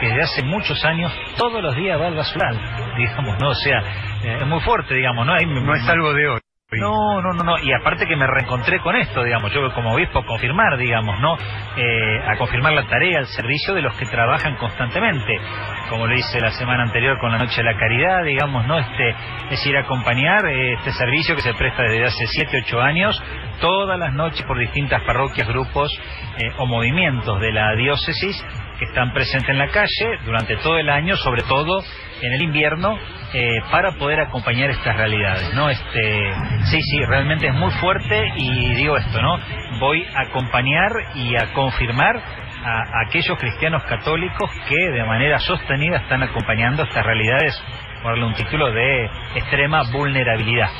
que 0.00 0.06
desde 0.08 0.22
hace 0.22 0.42
muchos 0.42 0.84
años 0.84 1.12
todos 1.36 1.62
los 1.62 1.74
días 1.76 2.00
va 2.00 2.08
al 2.08 2.14
basural, 2.16 2.58
digamos, 2.96 3.38
¿no? 3.38 3.50
O 3.50 3.54
sea, 3.54 3.78
eh, 4.24 4.38
es 4.40 4.46
muy 4.46 4.60
fuerte, 4.60 4.94
digamos, 4.94 5.24
¿no? 5.26 5.32
Hay- 5.32 5.46
No 5.46 5.74
es 5.74 5.88
algo 5.88 6.12
de 6.12 6.28
hoy. 6.28 6.40
No, 6.70 7.22
no, 7.22 7.32
no, 7.32 7.44
no. 7.44 7.58
Y 7.60 7.72
aparte 7.72 8.06
que 8.06 8.14
me 8.14 8.26
reencontré 8.26 8.78
con 8.80 8.94
esto, 8.94 9.24
digamos, 9.24 9.50
yo 9.54 9.72
como 9.72 9.94
obispo 9.94 10.22
confirmar, 10.26 10.76
digamos, 10.76 11.18
¿no? 11.18 11.34
Eh, 11.78 12.20
a 12.26 12.36
confirmar 12.36 12.74
la 12.74 12.86
tarea, 12.86 13.20
el 13.20 13.26
servicio 13.26 13.72
de 13.72 13.80
los 13.80 13.96
que 13.96 14.04
trabajan 14.04 14.54
constantemente. 14.56 15.40
Como 15.88 16.06
lo 16.06 16.14
hice 16.14 16.38
la 16.42 16.50
semana 16.50 16.82
anterior 16.82 17.18
con 17.20 17.32
la 17.32 17.38
Noche 17.38 17.62
de 17.62 17.72
la 17.72 17.78
Caridad, 17.78 18.22
digamos, 18.22 18.66
¿no? 18.66 18.78
Este, 18.78 19.08
es 19.08 19.50
decir, 19.50 19.78
acompañar 19.78 20.44
eh, 20.44 20.74
este 20.74 20.92
servicio 20.92 21.34
que 21.36 21.40
se 21.40 21.54
presta 21.54 21.84
desde 21.84 22.04
hace 22.04 22.26
7, 22.26 22.62
8 22.66 22.82
años, 22.82 23.22
todas 23.62 23.98
las 23.98 24.12
noches 24.12 24.44
por 24.44 24.58
distintas 24.58 25.02
parroquias, 25.04 25.48
grupos 25.48 25.90
eh, 26.36 26.52
o 26.58 26.66
movimientos 26.66 27.40
de 27.40 27.50
la 27.50 27.74
diócesis 27.76 28.44
que 28.78 28.84
están 28.84 29.12
presentes 29.12 29.50
en 29.50 29.58
la 29.58 29.68
calle 29.68 30.18
durante 30.24 30.56
todo 30.56 30.78
el 30.78 30.88
año, 30.88 31.16
sobre 31.16 31.42
todo 31.42 31.82
en 32.22 32.32
el 32.32 32.42
invierno, 32.42 32.96
eh, 33.34 33.60
para 33.70 33.92
poder 33.92 34.20
acompañar 34.20 34.70
estas 34.70 34.96
realidades, 34.96 35.52
¿no? 35.54 35.68
Este, 35.68 36.32
sí, 36.70 36.80
sí, 36.82 37.04
realmente 37.04 37.48
es 37.48 37.54
muy 37.54 37.70
fuerte 37.72 38.32
y 38.36 38.74
digo 38.74 38.96
esto, 38.96 39.20
¿no? 39.20 39.38
Voy 39.80 40.04
a 40.14 40.22
acompañar 40.22 40.90
y 41.14 41.36
a 41.36 41.52
confirmar 41.52 42.16
a, 42.16 42.82
aquellos 43.06 43.38
cristianos 43.38 43.82
católicos 43.84 44.50
que 44.68 44.90
de 44.92 45.04
manera 45.04 45.38
sostenida 45.40 45.98
están 45.98 46.22
acompañando 46.22 46.84
estas 46.84 47.04
realidades 47.04 47.60
ponerle 48.02 48.26
un 48.26 48.34
título 48.34 48.72
de 48.72 49.10
extrema 49.34 49.82
vulnerabilidad. 49.90 50.70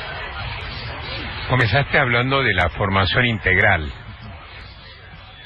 Comenzaste 1.49 1.97
hablando 1.97 2.41
de 2.43 2.53
la 2.53 2.69
formación 2.69 3.25
integral. 3.25 3.91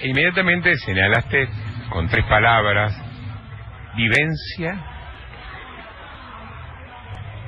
Inmediatamente 0.01 0.76
señalaste 0.78 1.47
con 1.90 2.08
tres 2.08 2.26
palabras, 2.26 2.94
vivencia. 3.96 4.76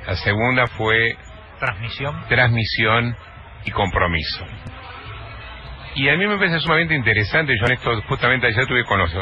La 0.06 0.16
segunda 0.16 0.68
fue 0.68 1.18
Transmisión. 1.60 2.26
transmisión 2.28 3.16
y 3.66 3.72
compromiso. 3.72 4.46
Y 5.96 6.10
a 6.10 6.18
mí 6.18 6.28
me 6.28 6.38
parece 6.38 6.60
sumamente 6.60 6.94
interesante, 6.94 7.56
yo 7.58 7.66
en 7.68 7.74
esto 7.74 8.02
justamente 8.10 8.48
ayer 8.48 8.68
tuve 8.68 8.84
con 8.84 9.00
los, 9.00 9.14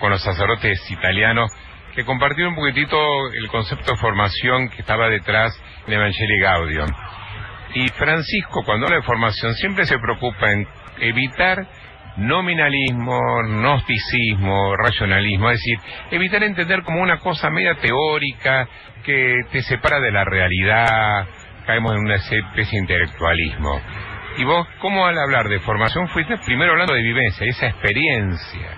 con 0.00 0.10
los 0.10 0.22
sacerdotes 0.22 0.90
italianos 0.90 1.52
que 1.94 2.04
compartieron 2.04 2.54
un 2.54 2.58
poquitito 2.58 2.98
el 3.32 3.48
concepto 3.48 3.92
de 3.92 3.98
formación 3.98 4.68
que 4.68 4.80
estaba 4.80 5.08
detrás 5.08 5.58
del 5.86 5.94
Evangelii 5.94 6.40
Gaudium. 6.40 6.88
Y 7.74 7.88
Francisco, 7.88 8.62
cuando 8.64 8.86
habla 8.86 8.96
de 8.96 9.02
formación, 9.02 9.54
siempre 9.54 9.84
se 9.84 9.98
preocupa 9.98 10.50
en 10.52 10.66
evitar 11.00 11.66
nominalismo, 12.16 13.18
gnosticismo, 13.44 14.76
racionalismo, 14.76 15.50
es 15.50 15.58
decir, 15.58 15.78
evitar 16.10 16.42
entender 16.42 16.82
como 16.82 17.00
una 17.00 17.18
cosa 17.18 17.50
media 17.50 17.74
teórica 17.74 18.68
que 19.04 19.40
te 19.52 19.62
separa 19.62 20.00
de 20.00 20.10
la 20.10 20.24
realidad, 20.24 21.26
caemos 21.66 21.94
en 21.94 22.00
una 22.00 22.16
especie 22.16 22.78
de 22.78 22.78
intelectualismo. 22.78 23.80
Y 24.38 24.44
vos, 24.44 24.66
¿cómo 24.80 25.06
al 25.06 25.18
hablar 25.18 25.48
de 25.48 25.60
formación 25.60 26.08
fuiste 26.08 26.36
primero 26.44 26.72
hablando 26.72 26.94
de 26.94 27.02
vivencia, 27.02 27.46
esa 27.46 27.66
experiencia, 27.68 28.68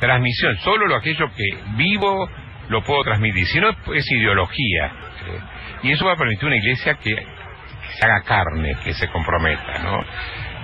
transmisión, 0.00 0.56
solo 0.58 0.86
lo 0.86 0.96
aquello 0.96 1.30
que 1.36 1.44
vivo 1.76 2.28
lo 2.68 2.82
puedo 2.82 3.02
transmitir, 3.02 3.46
si 3.46 3.60
no 3.60 3.70
es 3.70 4.10
ideología. 4.10 4.86
eh, 4.86 5.40
y 5.82 5.92
eso 5.92 6.04
va 6.04 6.12
a 6.12 6.16
permitir 6.16 6.46
una 6.46 6.56
iglesia 6.56 6.94
que, 6.94 7.14
que 7.14 7.92
se 7.98 8.04
haga 8.04 8.22
carne, 8.22 8.76
que 8.84 8.94
se 8.94 9.08
comprometa, 9.08 9.78
¿no? 9.82 10.04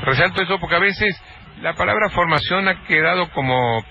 Resalto 0.02 0.42
eso 0.42 0.58
porque 0.58 0.76
a 0.76 0.80
veces 0.80 1.20
la 1.62 1.74
palabra 1.74 2.10
formación 2.10 2.68
ha 2.68 2.84
quedado 2.84 3.30
como, 3.30 3.84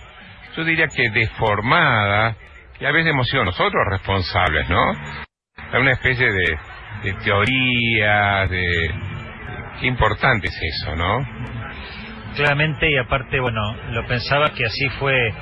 yo 0.55 0.63
diría 0.63 0.88
que 0.88 1.09
deformada, 1.09 2.36
y 2.80 2.86
a 2.86 2.91
veces 2.91 3.11
hemos 3.11 3.28
sido 3.28 3.45
nosotros 3.45 3.82
responsables, 3.89 4.70
¿no? 4.70 4.82
Hay 5.72 5.82
una 5.82 5.93
especie 5.93 6.32
de, 6.32 6.57
de 7.03 7.13
teoría, 7.24 8.47
de... 8.47 8.93
Qué 9.80 9.88
importante 9.88 10.47
es 10.47 10.57
eso, 10.61 10.95
¿no? 10.95 11.18
Claramente, 12.36 12.89
y 12.89 12.97
aparte, 12.97 13.39
bueno, 13.39 13.61
lo 13.91 14.05
pensaba 14.05 14.51
que 14.51 14.66
así 14.66 14.89
fue 14.99 15.34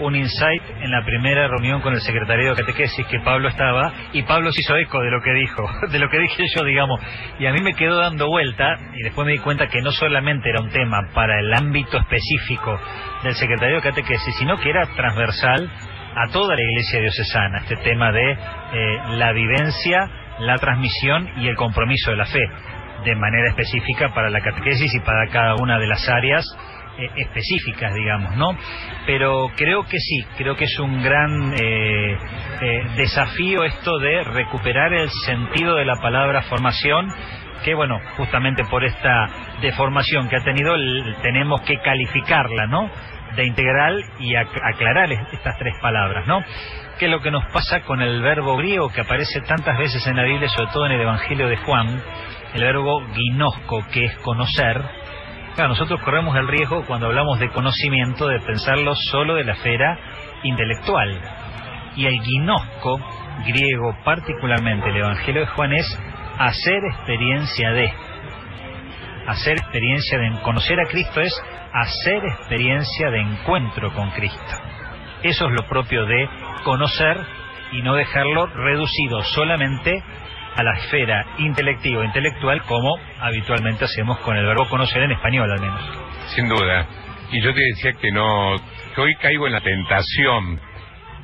un 0.00 0.14
insight 0.14 0.62
en 0.80 0.90
la 0.90 1.04
primera 1.04 1.48
reunión 1.48 1.80
con 1.80 1.94
el 1.94 2.00
secretario 2.00 2.50
de 2.50 2.62
catequesis 2.62 3.06
que 3.06 3.20
Pablo 3.20 3.48
estaba 3.48 3.92
y 4.12 4.22
Pablo 4.22 4.52
se 4.52 4.60
hizo 4.60 4.76
eco 4.76 5.00
de 5.00 5.10
lo 5.10 5.20
que 5.22 5.32
dijo, 5.32 5.68
de 5.90 5.98
lo 5.98 6.08
que 6.08 6.18
dije 6.18 6.44
yo, 6.54 6.64
digamos, 6.64 7.00
y 7.38 7.46
a 7.46 7.52
mí 7.52 7.60
me 7.60 7.74
quedó 7.74 7.98
dando 7.98 8.28
vuelta 8.28 8.76
y 8.94 9.02
después 9.02 9.26
me 9.26 9.32
di 9.32 9.38
cuenta 9.38 9.68
que 9.68 9.80
no 9.80 9.92
solamente 9.92 10.50
era 10.50 10.60
un 10.60 10.70
tema 10.70 11.08
para 11.14 11.38
el 11.40 11.52
ámbito 11.52 11.98
específico 11.98 12.78
del 13.22 13.34
secretario 13.34 13.76
de 13.76 13.82
catequesis, 13.82 14.36
sino 14.36 14.58
que 14.58 14.70
era 14.70 14.86
transversal 14.94 15.70
a 16.16 16.28
toda 16.28 16.54
la 16.54 16.62
iglesia 16.62 17.00
diocesana, 17.00 17.58
este 17.58 17.76
tema 17.76 18.10
de 18.10 18.32
eh, 18.32 19.00
la 19.10 19.32
vivencia, 19.32 20.08
la 20.40 20.56
transmisión 20.56 21.28
y 21.36 21.48
el 21.48 21.56
compromiso 21.56 22.10
de 22.10 22.16
la 22.16 22.26
fe, 22.26 22.48
de 23.04 23.14
manera 23.14 23.50
específica 23.50 24.08
para 24.14 24.30
la 24.30 24.40
catequesis 24.40 24.94
y 24.94 25.00
para 25.00 25.28
cada 25.28 25.54
una 25.56 25.78
de 25.78 25.86
las 25.86 26.08
áreas 26.08 26.44
eh, 26.98 27.10
específicas, 27.16 27.94
digamos, 27.94 28.36
¿no? 28.36 28.56
Pero 29.06 29.50
creo 29.56 29.84
que 29.84 29.98
sí, 29.98 30.24
creo 30.36 30.56
que 30.56 30.64
es 30.64 30.78
un 30.78 31.02
gran 31.02 31.52
eh, 31.54 32.16
eh, 32.60 32.82
desafío 32.96 33.64
esto 33.64 33.98
de 33.98 34.24
recuperar 34.24 34.92
el 34.92 35.10
sentido 35.24 35.76
de 35.76 35.84
la 35.84 35.96
palabra 35.96 36.42
formación, 36.42 37.08
que 37.64 37.74
bueno, 37.74 37.98
justamente 38.16 38.64
por 38.64 38.84
esta 38.84 39.28
deformación 39.60 40.28
que 40.28 40.36
ha 40.36 40.44
tenido, 40.44 40.74
tenemos 41.22 41.62
que 41.62 41.78
calificarla, 41.78 42.66
¿no? 42.66 42.90
De 43.34 43.44
integral 43.44 44.04
y 44.20 44.32
ac- 44.34 44.60
aclarar 44.74 45.10
es- 45.12 45.32
estas 45.32 45.56
tres 45.58 45.74
palabras, 45.82 46.26
¿no? 46.26 46.42
¿Qué 46.98 47.06
es 47.06 47.10
lo 47.10 47.20
que 47.20 47.30
nos 47.30 47.44
pasa 47.52 47.80
con 47.82 48.00
el 48.00 48.22
verbo 48.22 48.56
griego 48.56 48.90
que 48.90 49.02
aparece 49.02 49.40
tantas 49.42 49.76
veces 49.78 50.06
en 50.06 50.16
la 50.16 50.22
Biblia, 50.22 50.48
sobre 50.48 50.70
todo 50.72 50.86
en 50.86 50.92
el 50.92 51.00
Evangelio 51.02 51.48
de 51.48 51.56
Juan, 51.58 52.02
el 52.54 52.62
verbo 52.62 53.02
ginosco, 53.14 53.84
que 53.92 54.04
es 54.06 54.16
conocer, 54.18 54.80
Claro, 55.56 55.70
nosotros 55.70 56.02
corremos 56.02 56.36
el 56.36 56.48
riesgo 56.48 56.84
cuando 56.84 57.06
hablamos 57.06 57.38
de 57.40 57.48
conocimiento 57.48 58.28
de 58.28 58.40
pensarlo 58.40 58.94
solo 58.94 59.36
de 59.36 59.44
la 59.44 59.54
esfera 59.54 59.98
intelectual. 60.42 61.18
Y 61.96 62.04
el 62.04 62.20
ginosco, 62.20 63.00
griego 63.46 63.96
particularmente, 64.04 64.90
el 64.90 64.98
Evangelio 64.98 65.40
de 65.40 65.46
Juan 65.46 65.72
es 65.72 65.98
hacer 66.38 66.78
experiencia 66.92 67.70
de. 67.70 67.90
Hacer 69.28 69.54
experiencia 69.54 70.18
de 70.18 70.42
conocer 70.42 70.78
a 70.78 70.90
Cristo 70.90 71.22
es 71.22 71.32
hacer 71.72 72.22
experiencia 72.26 73.10
de 73.10 73.20
encuentro 73.22 73.94
con 73.94 74.10
Cristo. 74.10 74.38
Eso 75.22 75.46
es 75.46 75.52
lo 75.52 75.66
propio 75.66 76.04
de 76.04 76.28
conocer 76.64 77.16
y 77.72 77.80
no 77.80 77.94
dejarlo 77.94 78.44
reducido 78.44 79.22
solamente 79.22 80.04
a 80.56 80.62
la 80.62 80.72
esfera 80.78 81.24
intelectiva, 81.38 82.04
intelectual, 82.04 82.62
como 82.62 82.96
habitualmente 83.20 83.84
hacemos 83.84 84.18
con 84.20 84.36
el 84.36 84.46
verbo 84.46 84.68
conocer 84.68 85.02
en 85.02 85.12
español 85.12 85.50
al 85.50 85.60
menos. 85.60 85.80
Sin 86.34 86.48
duda. 86.48 86.86
Y 87.30 87.42
yo 87.42 87.52
te 87.52 87.60
decía 87.60 87.92
que 87.92 88.10
no, 88.10 88.56
que 88.94 89.00
hoy 89.00 89.14
caigo 89.16 89.46
en 89.46 89.52
la 89.52 89.60
tentación. 89.60 90.60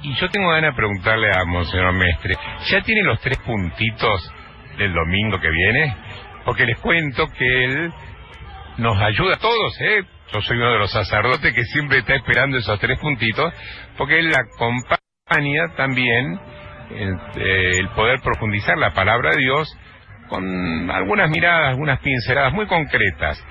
Y 0.03 0.15
yo 0.17 0.29
tengo 0.29 0.51
ganas 0.51 0.73
de 0.73 0.77
preguntarle 0.77 1.29
a 1.35 1.45
Monseñor 1.45 1.93
Mestre, 1.95 2.35
¿ya 2.69 2.81
tiene 2.83 3.03
los 3.05 3.21
tres 3.21 3.39
puntitos 3.39 4.33
del 4.77 4.93
domingo 4.93 5.41
que 5.41 5.51
viene? 5.51 5.97
Porque 6.45 6.67
les 6.67 6.79
cuento 6.79 7.27
que 7.29 7.65
él 7.65 7.93
nos 8.79 9.01
ayuda 9.01 9.37
a 9.37 9.39
todos, 9.39 9.81
¿eh? 9.81 10.03
Yo 10.33 10.41
soy 10.41 10.57
uno 10.57 10.73
de 10.73 10.79
los 10.79 10.91
sacerdotes 10.91 11.55
que 11.55 11.65
siempre 11.65 11.99
está 11.99 12.15
esperando 12.17 12.59
esos 12.59 12.79
tres 12.81 12.99
puntitos, 12.99 13.53
porque 13.97 14.19
él 14.19 14.33
acompaña 14.35 15.75
también 15.77 16.41
el, 16.97 17.15
eh, 17.37 17.79
el 17.79 17.89
poder 17.91 18.21
profundizar 18.21 18.77
la 18.79 18.91
palabra 18.91 19.31
de 19.31 19.39
Dios 19.39 19.77
con 20.29 20.91
algunas 20.91 21.29
miradas, 21.31 21.71
algunas 21.71 22.01
pinceladas 22.01 22.53
muy 22.53 22.67
concretas. 22.67 23.43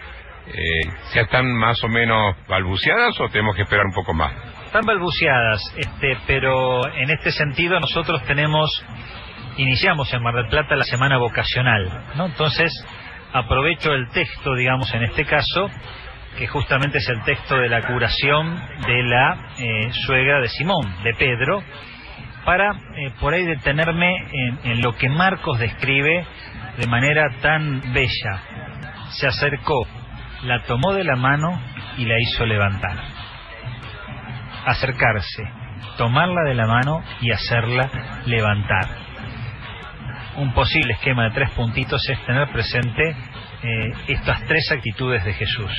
Eh, 0.47 0.89
¿Ya 1.13 1.21
están 1.21 1.51
más 1.53 1.83
o 1.83 1.87
menos 1.87 2.35
balbuceadas 2.47 3.19
o 3.19 3.29
tenemos 3.29 3.55
que 3.55 3.61
esperar 3.61 3.85
un 3.85 3.93
poco 3.93 4.13
más? 4.13 4.33
Están 4.65 4.85
balbuceadas, 4.85 5.61
este, 5.77 6.17
pero 6.25 6.87
en 6.95 7.11
este 7.11 7.31
sentido 7.31 7.79
nosotros 7.79 8.23
tenemos, 8.25 8.83
iniciamos 9.57 10.11
en 10.13 10.23
Mar 10.23 10.33
del 10.33 10.47
Plata 10.47 10.75
la 10.75 10.83
semana 10.83 11.17
vocacional, 11.17 12.05
¿no? 12.15 12.25
Entonces 12.25 12.71
aprovecho 13.33 13.93
el 13.93 14.09
texto, 14.09 14.55
digamos, 14.55 14.93
en 14.93 15.03
este 15.03 15.25
caso, 15.25 15.69
que 16.37 16.47
justamente 16.47 16.97
es 16.97 17.09
el 17.09 17.21
texto 17.23 17.57
de 17.57 17.69
la 17.69 17.81
curación 17.81 18.55
de 18.87 19.03
la 19.03 19.53
eh, 19.59 19.89
suegra 20.05 20.41
de 20.41 20.47
Simón, 20.49 21.03
de 21.03 21.13
Pedro, 21.13 21.63
para 22.45 22.71
eh, 22.71 23.11
por 23.19 23.33
ahí 23.33 23.45
detenerme 23.45 24.25
en, 24.63 24.81
lo 24.81 24.93
que 24.93 25.09
Marcos 25.09 25.59
describe 25.59 26.25
de 26.77 26.87
manera 26.87 27.29
tan 27.41 27.81
bella. 27.93 28.41
Se 29.11 29.27
acercó, 29.27 29.87
la 30.43 30.63
tomó 30.63 30.93
de 30.93 31.03
la 31.03 31.15
mano 31.15 31.61
y 31.97 32.05
la 32.05 32.19
hizo 32.19 32.45
levantar. 32.45 32.97
Acercarse, 34.65 35.43
tomarla 35.97 36.43
de 36.45 36.55
la 36.55 36.67
mano 36.67 37.03
y 37.21 37.31
hacerla 37.31 37.89
levantar. 38.25 38.87
Un 40.37 40.53
posible 40.53 40.93
esquema 40.93 41.25
de 41.25 41.31
tres 41.31 41.51
puntitos 41.51 42.07
es 42.09 42.25
tener 42.25 42.49
presente 42.51 43.15
eh, 43.63 43.93
estas 44.07 44.43
tres 44.45 44.71
actitudes 44.71 45.23
de 45.25 45.33
Jesús. 45.33 45.71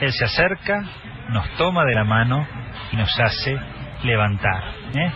Él 0.00 0.12
se 0.12 0.24
acerca, 0.24 0.82
nos 1.28 1.48
toma 1.56 1.84
de 1.84 1.94
la 1.94 2.04
mano 2.04 2.46
y 2.92 2.96
nos 2.96 3.18
hace 3.20 3.58
levantar. 4.04 4.62
¿eh? 4.94 5.12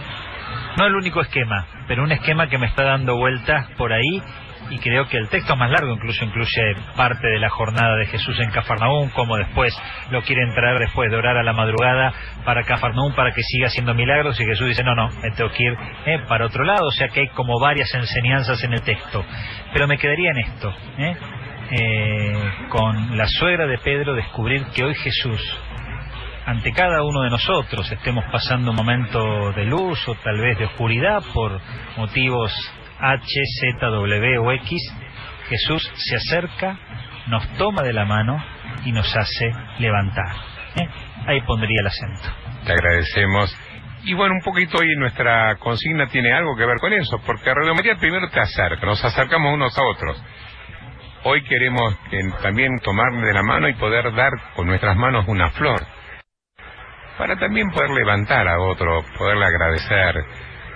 No 0.76 0.86
el 0.86 0.94
único 0.94 1.20
esquema, 1.20 1.66
pero 1.88 2.02
un 2.02 2.12
esquema 2.12 2.48
que 2.48 2.58
me 2.58 2.66
está 2.66 2.84
dando 2.84 3.16
vueltas 3.16 3.66
por 3.78 3.92
ahí 3.92 4.22
y 4.70 4.78
creo 4.78 5.06
que 5.08 5.16
el 5.16 5.28
texto 5.28 5.56
más 5.56 5.70
largo 5.70 5.92
incluso 5.92 6.24
incluye 6.24 6.74
parte 6.96 7.26
de 7.26 7.38
la 7.38 7.48
jornada 7.48 7.96
de 7.96 8.06
Jesús 8.06 8.38
en 8.40 8.50
Cafarnaúm, 8.50 9.10
como 9.10 9.36
después 9.36 9.76
lo 10.10 10.22
quieren 10.22 10.52
traer 10.54 10.78
después 10.78 11.10
de 11.10 11.16
orar 11.16 11.36
a 11.36 11.42
la 11.42 11.52
madrugada 11.52 12.12
para 12.44 12.62
Cafarnaúm 12.64 13.14
para 13.14 13.32
que 13.32 13.42
siga 13.42 13.68
haciendo 13.68 13.94
milagros 13.94 14.40
y 14.40 14.44
Jesús 14.44 14.68
dice, 14.68 14.82
no, 14.82 14.94
no, 14.94 15.08
me 15.22 15.30
tengo 15.30 15.50
que 15.50 15.62
ir 15.62 15.76
eh, 16.06 16.18
para 16.28 16.46
otro 16.46 16.64
lado, 16.64 16.86
o 16.86 16.92
sea 16.92 17.08
que 17.08 17.20
hay 17.20 17.28
como 17.28 17.60
varias 17.60 17.94
enseñanzas 17.94 18.62
en 18.64 18.72
el 18.72 18.82
texto. 18.82 19.24
Pero 19.72 19.86
me 19.86 19.98
quedaría 19.98 20.30
en 20.30 20.38
esto, 20.38 20.74
¿eh? 20.98 21.16
Eh, 21.68 22.52
con 22.68 23.16
la 23.16 23.26
suegra 23.26 23.66
de 23.66 23.78
Pedro 23.78 24.14
descubrir 24.14 24.66
que 24.74 24.84
hoy 24.84 24.94
Jesús 24.94 25.40
ante 26.46 26.72
cada 26.72 27.02
uno 27.02 27.22
de 27.22 27.30
nosotros 27.30 27.90
estemos 27.90 28.24
pasando 28.30 28.70
un 28.70 28.76
momento 28.76 29.52
de 29.52 29.64
luz 29.64 29.98
o 30.08 30.14
tal 30.14 30.40
vez 30.40 30.56
de 30.56 30.66
oscuridad 30.66 31.20
por 31.34 31.60
motivos 31.96 32.52
H, 33.00 33.40
Z, 33.60 33.86
W 33.86 34.38
o 34.38 34.52
X, 34.52 34.94
Jesús 35.48 35.90
se 35.96 36.16
acerca, 36.16 36.78
nos 37.26 37.46
toma 37.54 37.82
de 37.82 37.92
la 37.92 38.04
mano 38.04 38.42
y 38.84 38.92
nos 38.92 39.14
hace 39.16 39.50
levantar. 39.80 40.34
¿eh? 40.76 40.88
Ahí 41.26 41.40
pondría 41.42 41.80
el 41.80 41.86
acento. 41.88 42.28
Te 42.64 42.72
agradecemos 42.72 43.54
Y 44.04 44.14
bueno, 44.14 44.34
un 44.34 44.42
poquito 44.42 44.78
hoy 44.78 44.94
nuestra 44.96 45.56
consigna 45.56 46.06
tiene 46.06 46.32
algo 46.32 46.56
que 46.56 46.64
ver 46.64 46.78
con 46.78 46.92
eso, 46.92 47.20
porque 47.26 47.52
Radio 47.52 47.74
María 47.74 47.96
primero 47.96 48.28
te 48.30 48.38
acerca, 48.38 48.86
nos 48.86 49.04
acercamos 49.04 49.52
unos 49.52 49.76
a 49.76 49.82
otros. 49.82 50.22
Hoy 51.24 51.42
queremos 51.42 51.98
que 52.08 52.20
también 52.40 52.70
tomar 52.84 53.12
de 53.20 53.32
la 53.32 53.42
mano 53.42 53.68
y 53.68 53.74
poder 53.74 54.14
dar 54.14 54.30
con 54.54 54.68
nuestras 54.68 54.96
manos 54.96 55.24
una 55.26 55.50
flor, 55.50 55.84
para 57.18 57.36
también 57.36 57.70
poder 57.70 57.90
levantar 57.90 58.46
a 58.48 58.60
otro, 58.60 59.04
poderle 59.18 59.46
agradecer. 59.46 60.24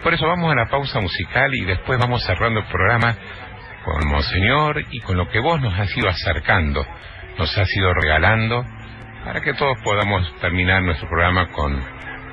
Por 0.02 0.14
eso 0.14 0.26
vamos 0.26 0.52
a 0.52 0.56
la 0.56 0.66
pausa 0.66 1.00
musical 1.00 1.54
y 1.54 1.64
después 1.64 1.98
vamos 1.98 2.24
cerrando 2.24 2.60
el 2.60 2.66
programa 2.66 3.14
con 3.84 4.08
Monseñor 4.08 4.84
y 4.90 5.00
con 5.00 5.16
lo 5.16 5.28
que 5.28 5.40
vos 5.40 5.60
nos 5.60 5.78
has 5.78 5.94
ido 5.96 6.08
acercando, 6.08 6.86
nos 7.38 7.56
has 7.58 7.68
ido 7.76 7.92
regalando, 7.94 8.64
para 9.24 9.40
que 9.40 9.54
todos 9.54 9.76
podamos 9.82 10.34
terminar 10.40 10.82
nuestro 10.82 11.08
programa 11.08 11.48
con 11.48 11.78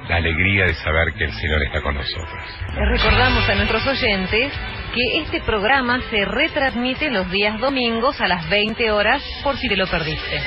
la 0.07 0.15
alegría 0.15 0.65
de 0.65 0.73
saber 0.75 1.13
que 1.13 1.25
el 1.25 1.33
Señor 1.33 1.63
está 1.63 1.81
con 1.81 1.95
nosotros. 1.95 2.43
Recordamos 2.75 3.49
a 3.49 3.55
nuestros 3.55 3.85
oyentes 3.87 4.53
que 4.93 5.19
este 5.21 5.41
programa 5.41 5.99
se 6.09 6.23
retransmite 6.23 7.11
los 7.11 7.29
días 7.29 7.59
domingos 7.59 8.19
a 8.21 8.27
las 8.27 8.49
20 8.49 8.91
horas 8.91 9.21
por 9.43 9.57
si 9.57 9.67
te 9.67 9.75
lo 9.75 9.87
perdiste. 9.87 10.41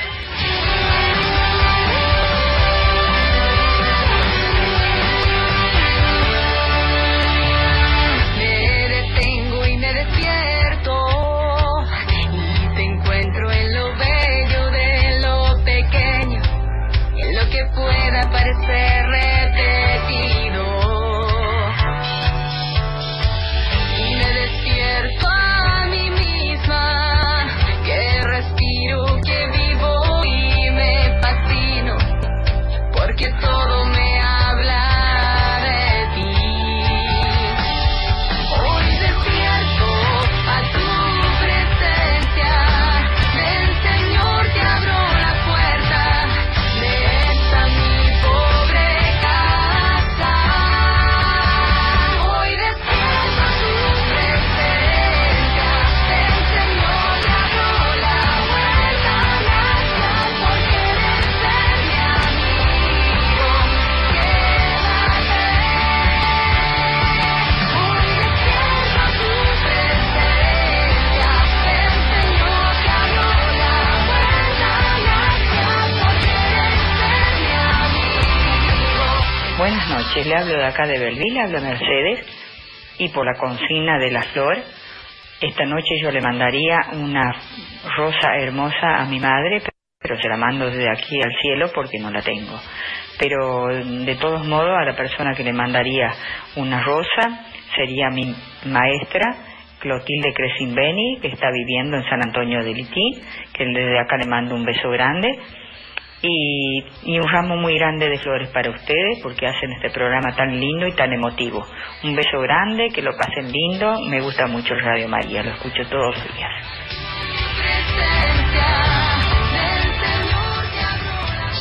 De 80.61 80.67
acá 80.67 80.85
de 80.87 80.99
Belville, 80.99 81.41
habla 81.41 81.59
Mercedes, 81.59 82.25
y 82.99 83.09
por 83.09 83.25
la 83.25 83.37
consigna 83.37 83.97
de 83.97 84.11
la 84.11 84.23
flor, 84.23 84.57
esta 85.41 85.65
noche 85.65 85.99
yo 86.01 86.11
le 86.11 86.21
mandaría 86.21 86.77
una 86.93 87.35
rosa 87.97 88.37
hermosa 88.37 88.97
a 88.97 89.05
mi 89.05 89.19
madre, 89.19 89.61
pero 89.99 90.21
se 90.21 90.29
la 90.29 90.37
mando 90.37 90.69
desde 90.69 90.89
aquí 90.89 91.19
al 91.21 91.33
cielo 91.41 91.71
porque 91.73 91.99
no 91.99 92.11
la 92.11 92.21
tengo. 92.21 92.59
Pero 93.17 93.67
de 93.67 94.15
todos 94.15 94.45
modos, 94.45 94.77
a 94.77 94.85
la 94.85 94.95
persona 94.95 95.33
que 95.33 95.43
le 95.43 95.53
mandaría 95.53 96.13
una 96.55 96.81
rosa 96.81 97.45
sería 97.75 98.09
mi 98.09 98.35
maestra, 98.65 99.35
Clotilde 99.79 100.33
Cresimbeni, 100.35 101.17
que 101.21 101.29
está 101.29 101.47
viviendo 101.51 101.97
en 101.97 102.03
San 102.03 102.21
Antonio 102.23 102.63
de 102.63 102.73
Lití, 102.73 103.21
que 103.51 103.65
desde 103.65 103.99
acá 103.99 104.17
le 104.17 104.27
mando 104.27 104.53
un 104.53 104.63
beso 104.63 104.89
grande 104.91 105.39
y, 106.21 106.83
y 107.03 107.19
un 107.19 107.27
ramo 107.27 107.57
muy 107.57 107.75
grande 107.77 108.07
de 108.07 108.17
flores 108.19 108.49
para 108.49 108.69
ustedes 108.69 109.19
porque 109.23 109.47
hacen 109.47 109.71
este 109.73 109.89
programa 109.89 110.35
tan 110.35 110.59
lindo 110.59 110.87
y 110.87 110.93
tan 110.93 111.11
emotivo. 111.11 111.65
Un 112.03 112.15
beso 112.15 112.39
grande, 112.39 112.89
que 112.93 113.01
lo 113.01 113.11
pasen 113.17 113.51
lindo. 113.51 113.99
Me 114.09 114.21
gusta 114.21 114.47
mucho 114.47 114.75
Radio 114.75 115.07
María, 115.07 115.43
lo 115.43 115.51
escucho 115.51 115.83
todos 115.89 116.15
los 116.15 116.35
días. 116.35 116.51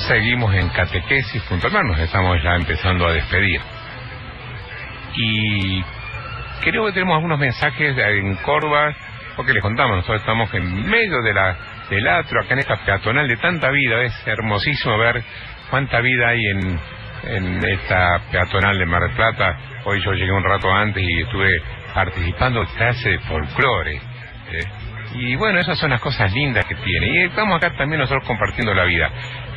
Seguimos 0.09 0.55
en 0.55 0.69
catequesis 0.71 1.43
junto 1.45 1.69
al 1.69 1.73
mar, 1.73 1.85
nos 1.85 1.99
estamos 2.01 2.43
ya 2.43 2.57
empezando 2.57 3.07
a 3.07 3.13
despedir. 3.13 3.61
Y 5.15 5.83
creo 6.63 6.87
que 6.87 6.93
tenemos 6.93 7.15
algunos 7.15 7.39
mensajes 7.39 7.97
en 7.97 8.35
Córdoba, 8.37 8.93
porque 9.37 9.53
les 9.53 9.63
contamos, 9.63 9.97
nosotros 9.97 10.21
estamos 10.21 10.53
en 10.53 10.91
medio 10.91 11.23
de 11.23 11.33
la, 11.33 11.57
del 11.91 12.07
atro, 12.07 12.41
acá 12.41 12.55
en 12.55 12.61
esta 12.61 12.77
peatonal 12.85 13.27
de 13.29 13.37
tanta 13.37 13.71
vida, 13.71 14.03
es 14.03 14.27
hermosísimo 14.27 14.97
ver 14.97 15.23
cuánta 15.71 16.01
vida 16.01 16.29
hay 16.29 16.41
en, 16.47 16.81
en 17.25 17.65
esta 17.65 18.21
peatonal 18.31 18.79
de 18.79 18.87
Mar 18.87 19.03
del 19.03 19.17
Plata. 19.17 19.59
Hoy 19.85 20.01
yo 20.03 20.13
llegué 20.13 20.33
un 20.33 20.45
rato 20.45 20.73
antes 20.73 21.03
y 21.03 21.23
estuve 21.23 21.51
participando 21.93 22.61
en 22.61 22.67
clase 22.69 23.11
de 23.11 23.19
folclore. 23.19 23.97
¿eh? 23.97 24.65
Y 25.15 25.35
bueno, 25.35 25.59
esas 25.59 25.79
son 25.79 25.91
las 25.91 26.01
cosas 26.01 26.33
lindas 26.33 26.65
que 26.67 26.77
tiene. 26.77 27.07
Y 27.09 27.25
estamos 27.25 27.57
acá 27.57 27.77
también 27.77 28.01
nosotros 28.01 28.27
compartiendo 28.27 28.73
la 28.73 28.85
vida. 28.85 29.11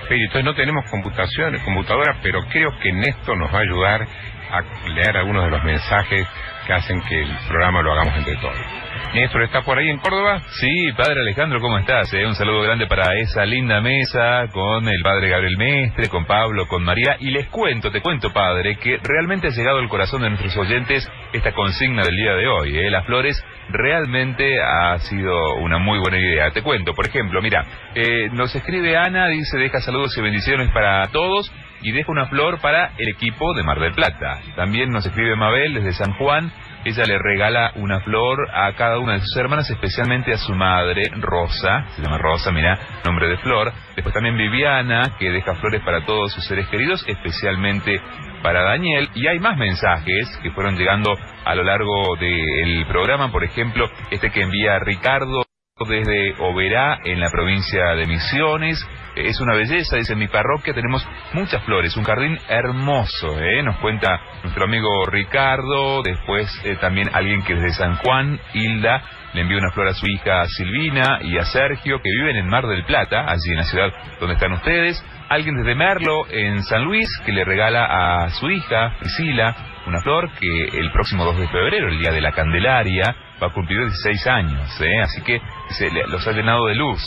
Pero 0.09 0.19
entonces 0.19 0.43
no 0.43 0.55
tenemos 0.55 0.89
computación, 0.89 1.57
computadora, 1.59 2.17
pero 2.21 2.41
creo 2.49 2.77
que 2.79 2.91
Néstor 2.91 3.37
nos 3.37 3.53
va 3.53 3.59
a 3.59 3.61
ayudar 3.61 4.07
a 4.51 4.89
leer 4.89 5.17
algunos 5.17 5.45
de 5.45 5.51
los 5.51 5.63
mensajes 5.63 6.27
que 6.65 6.73
hacen 6.73 7.01
que 7.01 7.21
el 7.21 7.37
programa 7.47 7.81
lo 7.81 7.91
hagamos 7.93 8.15
entre 8.17 8.35
todos. 8.37 8.83
Néstor, 9.13 9.43
¿está 9.43 9.61
por 9.61 9.77
ahí 9.77 9.89
en 9.89 9.99
Córdoba? 9.99 10.41
Sí, 10.59 10.91
padre 10.97 11.21
Alejandro, 11.21 11.59
¿cómo 11.59 11.77
estás? 11.77 12.11
Eh, 12.13 12.25
un 12.25 12.33
saludo 12.33 12.63
grande 12.63 12.87
para 12.87 13.13
esa 13.19 13.45
linda 13.45 13.79
mesa 13.79 14.47
con 14.51 14.87
el 14.87 15.01
padre 15.03 15.29
Gabriel 15.29 15.55
Mestre, 15.55 16.09
con 16.09 16.25
Pablo, 16.25 16.67
con 16.67 16.83
María. 16.83 17.17
Y 17.19 17.29
les 17.29 17.47
cuento, 17.47 17.91
te 17.91 18.01
cuento, 18.01 18.33
padre, 18.33 18.77
que 18.77 18.97
realmente 19.03 19.47
ha 19.47 19.51
llegado 19.51 19.77
al 19.77 19.87
corazón 19.87 20.23
de 20.23 20.29
nuestros 20.29 20.57
oyentes 20.57 21.07
esta 21.31 21.51
consigna 21.51 22.01
del 22.01 22.15
día 22.15 22.33
de 22.33 22.47
hoy. 22.47 22.75
Eh. 22.75 22.89
Las 22.89 23.05
flores 23.05 23.43
realmente 23.69 24.59
ha 24.61 24.97
sido 24.97 25.57
una 25.57 25.77
muy 25.77 25.99
buena 25.99 26.17
idea. 26.17 26.49
Te 26.49 26.63
cuento, 26.63 26.93
por 26.93 27.07
ejemplo, 27.07 27.39
mira, 27.39 27.63
eh, 27.93 28.29
nos 28.31 28.55
escribe 28.55 28.97
Ana, 28.97 29.27
dice, 29.27 29.59
deja 29.59 29.79
saludos 29.79 30.17
y 30.17 30.21
bendiciones 30.21 30.69
para 30.71 31.07
todos 31.09 31.51
y 31.83 31.91
deja 31.91 32.11
una 32.11 32.27
flor 32.27 32.59
para 32.59 32.91
el 32.97 33.09
equipo 33.09 33.53
de 33.53 33.63
Mar 33.63 33.79
del 33.79 33.93
Plata. 33.93 34.39
También 34.55 34.89
nos 34.89 35.05
escribe 35.05 35.35
Mabel 35.35 35.73
desde 35.73 35.93
San 35.93 36.13
Juan. 36.13 36.51
Ella 36.85 37.03
le 37.05 37.17
regala 37.17 37.71
una 37.75 37.99
flor 38.01 38.49
a 38.53 38.73
cada 38.73 38.99
una 38.99 39.13
de 39.13 39.19
sus 39.19 39.37
hermanas, 39.37 39.69
especialmente 39.69 40.33
a 40.33 40.37
su 40.37 40.53
madre, 40.53 41.03
Rosa. 41.19 41.85
Se 41.95 42.01
llama 42.01 42.17
Rosa, 42.17 42.51
mira, 42.51 42.77
nombre 43.05 43.27
de 43.27 43.37
flor. 43.37 43.71
Después 43.95 44.13
también 44.13 44.37
Viviana, 44.37 45.15
que 45.19 45.31
deja 45.31 45.55
flores 45.55 45.81
para 45.83 46.05
todos 46.05 46.33
sus 46.33 46.45
seres 46.45 46.67
queridos, 46.67 47.05
especialmente 47.07 48.01
para 48.41 48.63
Daniel. 48.63 49.09
Y 49.15 49.27
hay 49.27 49.39
más 49.39 49.57
mensajes 49.57 50.37
que 50.41 50.51
fueron 50.51 50.77
llegando 50.77 51.13
a 51.45 51.55
lo 51.55 51.63
largo 51.63 52.15
del 52.17 52.85
programa. 52.87 53.31
Por 53.31 53.43
ejemplo, 53.43 53.89
este 54.11 54.31
que 54.31 54.41
envía 54.41 54.79
Ricardo 54.79 55.43
desde 55.79 56.35
Oberá, 56.37 56.99
en 57.03 57.19
la 57.19 57.31
provincia 57.31 57.95
de 57.95 58.05
Misiones. 58.05 58.77
Es 59.15 59.41
una 59.41 59.55
belleza, 59.55 59.97
dice, 59.97 60.15
mi 60.15 60.27
parroquia 60.27 60.71
tenemos 60.71 61.03
muchas 61.33 61.63
flores, 61.63 61.97
un 61.97 62.03
jardín 62.03 62.37
hermoso, 62.47 63.39
¿eh? 63.39 63.63
Nos 63.63 63.77
cuenta 63.77 64.21
nuestro 64.43 64.65
amigo 64.65 65.05
Ricardo, 65.07 66.03
después 66.03 66.47
eh, 66.63 66.75
también 66.79 67.09
alguien 67.11 67.41
que 67.41 67.55
desde 67.55 67.73
San 67.73 67.95
Juan, 67.97 68.39
Hilda, 68.53 69.01
le 69.33 69.41
envió 69.41 69.57
una 69.57 69.71
flor 69.71 69.87
a 69.87 69.93
su 69.95 70.05
hija 70.05 70.45
Silvina 70.45 71.19
y 71.23 71.39
a 71.39 71.45
Sergio, 71.45 71.99
que 72.03 72.09
viven 72.19 72.35
en 72.35 72.47
Mar 72.47 72.67
del 72.67 72.85
Plata, 72.85 73.25
allí 73.27 73.49
en 73.49 73.57
la 73.57 73.63
ciudad 73.63 73.91
donde 74.19 74.35
están 74.35 74.53
ustedes. 74.53 75.03
Alguien 75.33 75.55
desde 75.55 75.73
Merlo, 75.73 76.27
en 76.29 76.61
San 76.61 76.83
Luis, 76.83 77.09
que 77.25 77.31
le 77.31 77.43
regala 77.43 77.85
a 77.85 78.29
su 78.29 78.51
hija, 78.51 78.97
Priscila, 78.99 79.55
una 79.87 79.99
flor 80.01 80.29
que 80.39 80.65
el 80.65 80.91
próximo 80.91 81.25
2 81.25 81.39
de 81.39 81.47
febrero, 81.47 81.87
el 81.87 81.97
día 81.97 82.11
de 82.11 82.21
la 82.21 82.33
Candelaria, 82.33 83.15
va 83.41 83.47
a 83.47 83.49
cumplir 83.49 83.79
16 83.79 84.27
años, 84.27 84.79
¿eh? 84.79 85.01
así 85.01 85.23
que 85.23 85.41
se 85.69 85.89
los 85.89 86.27
ha 86.27 86.33
llenado 86.33 86.67
de 86.67 86.75
luz. 86.75 87.01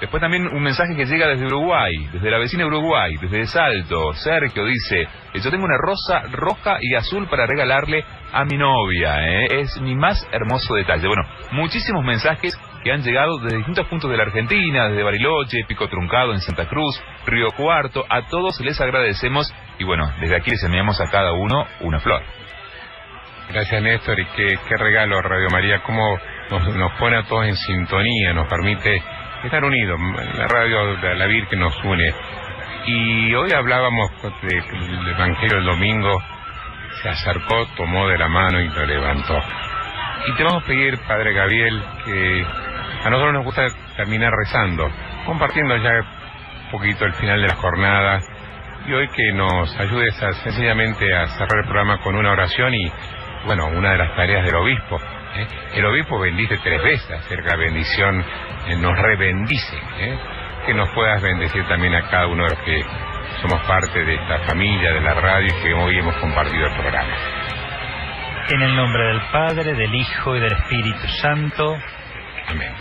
Después 0.00 0.20
también 0.20 0.48
un 0.48 0.60
mensaje 0.60 0.96
que 0.96 1.06
llega 1.06 1.28
desde 1.28 1.46
Uruguay, 1.46 1.94
desde 2.12 2.30
la 2.32 2.38
vecina 2.38 2.66
Uruguay, 2.66 3.14
desde 3.20 3.46
Salto. 3.46 4.12
Sergio 4.14 4.64
dice, 4.64 5.02
eh, 5.02 5.40
yo 5.40 5.48
tengo 5.48 5.64
una 5.64 5.78
rosa 5.78 6.22
roja 6.32 6.78
y 6.80 6.96
azul 6.96 7.28
para 7.28 7.46
regalarle 7.46 8.04
a 8.32 8.44
mi 8.44 8.56
novia, 8.56 9.24
¿eh? 9.24 9.60
es 9.60 9.80
mi 9.80 9.94
más 9.94 10.26
hermoso 10.32 10.74
detalle. 10.74 11.06
Bueno, 11.06 11.22
muchísimos 11.52 12.04
mensajes 12.04 12.58
que 12.82 12.92
han 12.92 13.02
llegado 13.02 13.38
desde 13.38 13.56
distintos 13.56 13.86
puntos 13.88 14.10
de 14.10 14.16
la 14.16 14.24
Argentina, 14.24 14.88
desde 14.88 15.02
Bariloche, 15.02 15.64
Pico 15.66 15.88
Truncado 15.88 16.32
en 16.32 16.40
Santa 16.40 16.66
Cruz, 16.66 17.02
Río 17.26 17.48
Cuarto. 17.56 18.04
A 18.08 18.26
todos 18.26 18.60
les 18.60 18.80
agradecemos 18.80 19.52
Y 19.78 19.84
bueno, 19.84 20.10
desde 20.20 20.36
aquí 20.36 20.50
les 20.50 20.62
enviamos 20.64 21.00
a 21.00 21.10
cada 21.10 21.32
uno 21.32 21.66
una 21.80 22.00
flor. 22.00 22.22
Gracias 23.50 23.82
Néstor 23.82 24.20
y 24.20 24.26
qué, 24.26 24.58
qué 24.68 24.76
regalo 24.76 25.22
Radio 25.22 25.48
María, 25.50 25.82
cómo 25.82 26.18
nos, 26.50 26.76
nos 26.76 26.92
pone 26.98 27.16
a 27.16 27.22
todos 27.24 27.46
en 27.46 27.56
sintonía, 27.56 28.34
nos 28.34 28.46
permite 28.46 29.02
estar 29.44 29.64
unidos, 29.64 29.98
la 30.36 30.48
radio 30.48 30.96
de 30.96 31.14
la 31.14 31.26
Virgen 31.26 31.60
nos 31.60 31.74
une. 31.84 32.12
Y 32.86 33.34
hoy 33.34 33.52
hablábamos 33.52 34.10
del 34.42 35.08
Evangelio 35.08 35.56
del 35.56 35.66
domingo, 35.66 36.22
se 37.02 37.08
acercó, 37.08 37.66
tomó 37.76 38.08
de 38.08 38.18
la 38.18 38.28
mano 38.28 38.60
y 38.60 38.68
lo 38.68 38.86
levantó. 38.86 39.40
Y 40.26 40.32
te 40.36 40.44
vamos 40.44 40.62
a 40.62 40.66
pedir, 40.66 40.98
Padre 41.06 41.32
Gabriel, 41.32 41.82
que 42.04 42.46
a 43.04 43.10
nosotros 43.10 43.32
nos 43.32 43.44
gusta 43.44 43.62
terminar 43.96 44.32
rezando, 44.32 44.90
compartiendo 45.24 45.76
ya 45.76 45.90
un 45.90 46.70
poquito 46.70 47.04
el 47.04 47.14
final 47.14 47.40
de 47.40 47.48
la 47.48 47.54
jornada 47.54 48.20
y 48.86 48.92
hoy 48.92 49.08
que 49.08 49.32
nos 49.32 49.78
ayudes 49.78 50.20
a, 50.22 50.32
sencillamente 50.32 51.14
a 51.14 51.26
cerrar 51.28 51.58
el 51.58 51.64
programa 51.64 51.98
con 51.98 52.16
una 52.16 52.32
oración 52.32 52.74
y, 52.74 52.90
bueno, 53.46 53.66
una 53.68 53.92
de 53.92 53.98
las 53.98 54.16
tareas 54.16 54.44
del 54.44 54.56
obispo. 54.56 54.96
¿eh? 55.36 55.46
El 55.74 55.86
obispo 55.86 56.18
bendice 56.18 56.58
tres 56.62 56.82
veces, 56.82 57.10
acerca 57.10 57.56
de 57.56 57.64
bendición, 57.64 58.24
eh, 58.66 58.76
nos 58.76 58.98
rebendice. 58.98 59.76
¿eh? 59.98 60.18
Que 60.66 60.74
nos 60.74 60.90
puedas 60.90 61.22
bendecir 61.22 61.66
también 61.68 61.94
a 61.94 62.08
cada 62.08 62.26
uno 62.26 62.44
de 62.44 62.50
los 62.50 62.58
que 62.60 62.84
somos 63.40 63.62
parte 63.66 64.04
de 64.04 64.14
esta 64.14 64.38
familia, 64.40 64.92
de 64.92 65.00
la 65.00 65.14
radio 65.14 65.46
y 65.46 65.62
que 65.62 65.74
hoy 65.74 65.98
hemos 65.98 66.16
compartido 66.16 66.66
el 66.66 66.74
programa. 66.74 67.37
En 68.50 68.62
el 68.62 68.74
nombre 68.74 69.08
del 69.08 69.20
Padre, 69.30 69.74
del 69.74 69.94
Hijo 69.94 70.34
y 70.34 70.40
del 70.40 70.52
Espíritu 70.52 71.06
Santo. 71.20 71.76
Amén. 72.46 72.72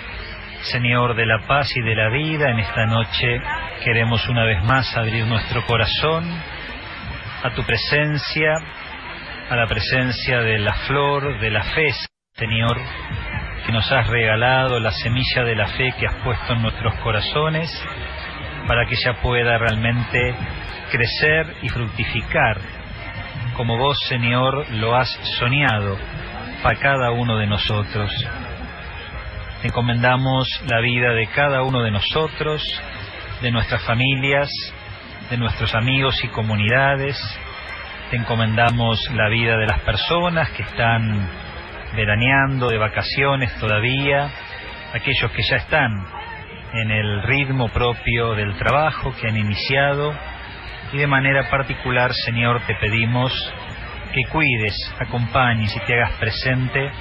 Señor 0.62 1.14
de 1.14 1.26
la 1.26 1.40
paz 1.46 1.76
y 1.76 1.82
de 1.82 1.94
la 1.94 2.08
vida, 2.08 2.50
en 2.52 2.60
esta 2.60 2.86
noche 2.86 3.42
queremos 3.84 4.26
una 4.30 4.46
vez 4.46 4.64
más 4.64 4.96
abrir 4.96 5.26
nuestro 5.26 5.66
corazón 5.66 6.24
a 7.44 7.50
tu 7.54 7.64
presencia, 7.64 8.54
a 9.50 9.56
la 9.58 9.68
presencia 9.68 10.40
de 10.40 10.58
la 10.60 10.74
flor 10.88 11.38
de 11.42 11.52
la 11.52 11.64
fe, 11.64 11.92
Señor, 12.36 12.78
que 13.66 13.74
nos 13.74 13.92
has 13.92 14.08
regalado 14.08 14.80
la 14.80 14.92
semilla 14.92 15.44
de 15.44 15.56
la 15.56 15.68
fe 15.68 15.94
que 16.00 16.08
has 16.08 16.16
puesto 16.24 16.54
en 16.54 16.62
nuestros 16.62 16.96
corazones 17.02 17.70
para 18.68 18.86
que 18.86 18.96
ella 18.96 19.22
pueda 19.22 19.58
realmente 19.58 20.34
crecer 20.92 21.56
y 21.62 21.68
fructificar, 21.68 22.58
como 23.58 23.76
vos, 23.76 23.98
Señor, 24.08 24.72
lo 24.74 24.96
has 24.96 25.10
soñado 25.40 25.98
para 26.62 26.78
cada 26.78 27.12
uno 27.12 27.38
de 27.38 27.48
nosotros. 27.48 28.12
Te 29.64 29.70
encomendamos 29.70 30.48
la 30.70 30.80
vida 30.80 31.14
de 31.14 31.26
cada 31.28 31.64
uno 31.64 31.82
de 31.82 31.90
nosotros, 31.90 32.62
de 33.42 33.52
nuestras 33.52 33.82
familias, 33.84 34.48
de 35.32 35.38
nuestros 35.38 35.74
amigos 35.74 36.24
y 36.24 36.28
comunidades. 36.28 37.18
Te 38.12 38.18
encomendamos 38.18 39.00
la 39.16 39.28
vida 39.28 39.58
de 39.58 39.66
las 39.66 39.80
personas 39.82 40.52
que 40.52 40.62
están 40.62 41.28
veraneando, 41.96 42.70
de 42.70 42.78
vacaciones 42.78 43.58
todavía, 43.58 44.30
aquellos 44.94 45.32
que 45.32 45.42
ya 45.50 45.56
están 45.56 45.92
en 46.74 46.92
el 46.92 47.24
ritmo 47.24 47.70
propio 47.70 48.36
del 48.36 48.56
trabajo 48.56 49.16
que 49.20 49.28
han 49.28 49.38
iniciado 49.38 50.14
y 50.92 50.98
de 50.98 51.08
manera 51.08 51.50
particular, 51.50 52.14
Señor, 52.14 52.62
te 52.66 52.76
pedimos 52.76 53.32
que 54.14 54.24
cuides, 54.32 54.76
acompañes 55.00 55.76
y 55.76 55.80
te 55.82 55.94
hagas 55.94 56.14
presente 56.20 56.92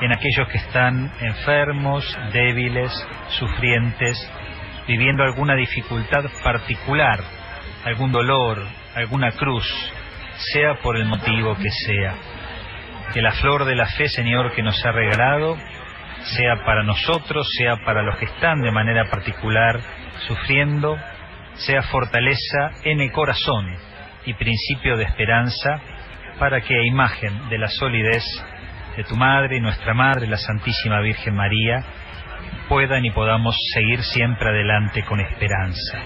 en 0.00 0.12
aquellos 0.12 0.48
que 0.48 0.58
están 0.58 1.10
enfermos, 1.20 2.04
débiles, 2.32 2.92
sufrientes, 3.38 4.30
viviendo 4.86 5.22
alguna 5.22 5.54
dificultad 5.54 6.24
particular, 6.42 7.20
algún 7.84 8.12
dolor, 8.12 8.62
alguna 8.94 9.30
cruz, 9.32 9.66
sea 10.52 10.74
por 10.82 10.96
el 10.96 11.04
motivo 11.04 11.56
que 11.56 11.70
sea. 11.70 12.14
Que 13.14 13.22
la 13.22 13.32
flor 13.32 13.64
de 13.64 13.76
la 13.76 13.86
fe, 13.86 14.08
Señor, 14.08 14.52
que 14.52 14.62
nos 14.62 14.84
ha 14.84 14.92
regalado, 14.92 15.56
sea 16.36 16.64
para 16.64 16.82
nosotros, 16.82 17.46
sea 17.56 17.76
para 17.84 18.02
los 18.02 18.16
que 18.16 18.24
están 18.26 18.60
de 18.60 18.70
manera 18.72 19.08
particular 19.10 19.80
sufriendo, 20.26 20.96
sea 21.66 21.82
fortaleza 21.82 22.70
en 22.84 23.00
el 23.00 23.12
corazón 23.12 23.66
y 24.26 24.34
principio 24.34 24.96
de 24.96 25.04
esperanza 25.04 25.80
para 26.38 26.60
que 26.60 26.74
a 26.74 26.84
imagen 26.84 27.48
de 27.48 27.58
la 27.58 27.68
solidez 27.68 28.24
de 28.96 29.04
tu 29.04 29.16
Madre 29.16 29.56
y 29.56 29.60
nuestra 29.60 29.94
Madre, 29.94 30.26
la 30.26 30.36
Santísima 30.36 31.00
Virgen 31.00 31.34
María, 31.34 31.84
puedan 32.68 33.04
y 33.04 33.10
podamos 33.10 33.56
seguir 33.74 34.02
siempre 34.02 34.48
adelante 34.48 35.02
con 35.04 35.20
esperanza. 35.20 35.98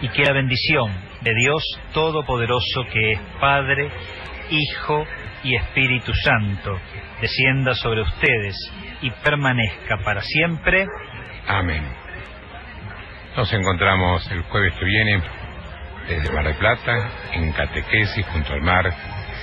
Y 0.00 0.08
que 0.08 0.24
la 0.24 0.32
bendición 0.32 0.92
de 1.22 1.34
Dios 1.34 1.64
Todopoderoso, 1.92 2.84
que 2.92 3.12
es 3.12 3.20
Padre, 3.40 3.90
Hijo 4.50 5.06
y 5.42 5.56
Espíritu 5.56 6.12
Santo, 6.14 6.78
descienda 7.20 7.74
sobre 7.74 8.02
ustedes 8.02 8.56
y 9.02 9.10
permanezca 9.10 9.98
para 10.04 10.20
siempre. 10.20 10.86
Amén. 11.46 12.03
Nos 13.36 13.52
encontramos 13.52 14.30
el 14.30 14.42
jueves 14.44 14.74
que 14.78 14.84
viene 14.84 15.20
desde 16.08 16.32
Mar 16.32 16.44
del 16.44 16.54
Plata, 16.54 17.10
en 17.32 17.50
Catequesis, 17.52 18.24
junto 18.26 18.52
al 18.52 18.62
mar, 18.62 18.94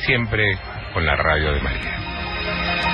siempre 0.05 0.57
con 0.93 1.05
la 1.05 1.17
radio 1.17 1.51
de 1.51 1.59
María. 1.59 2.90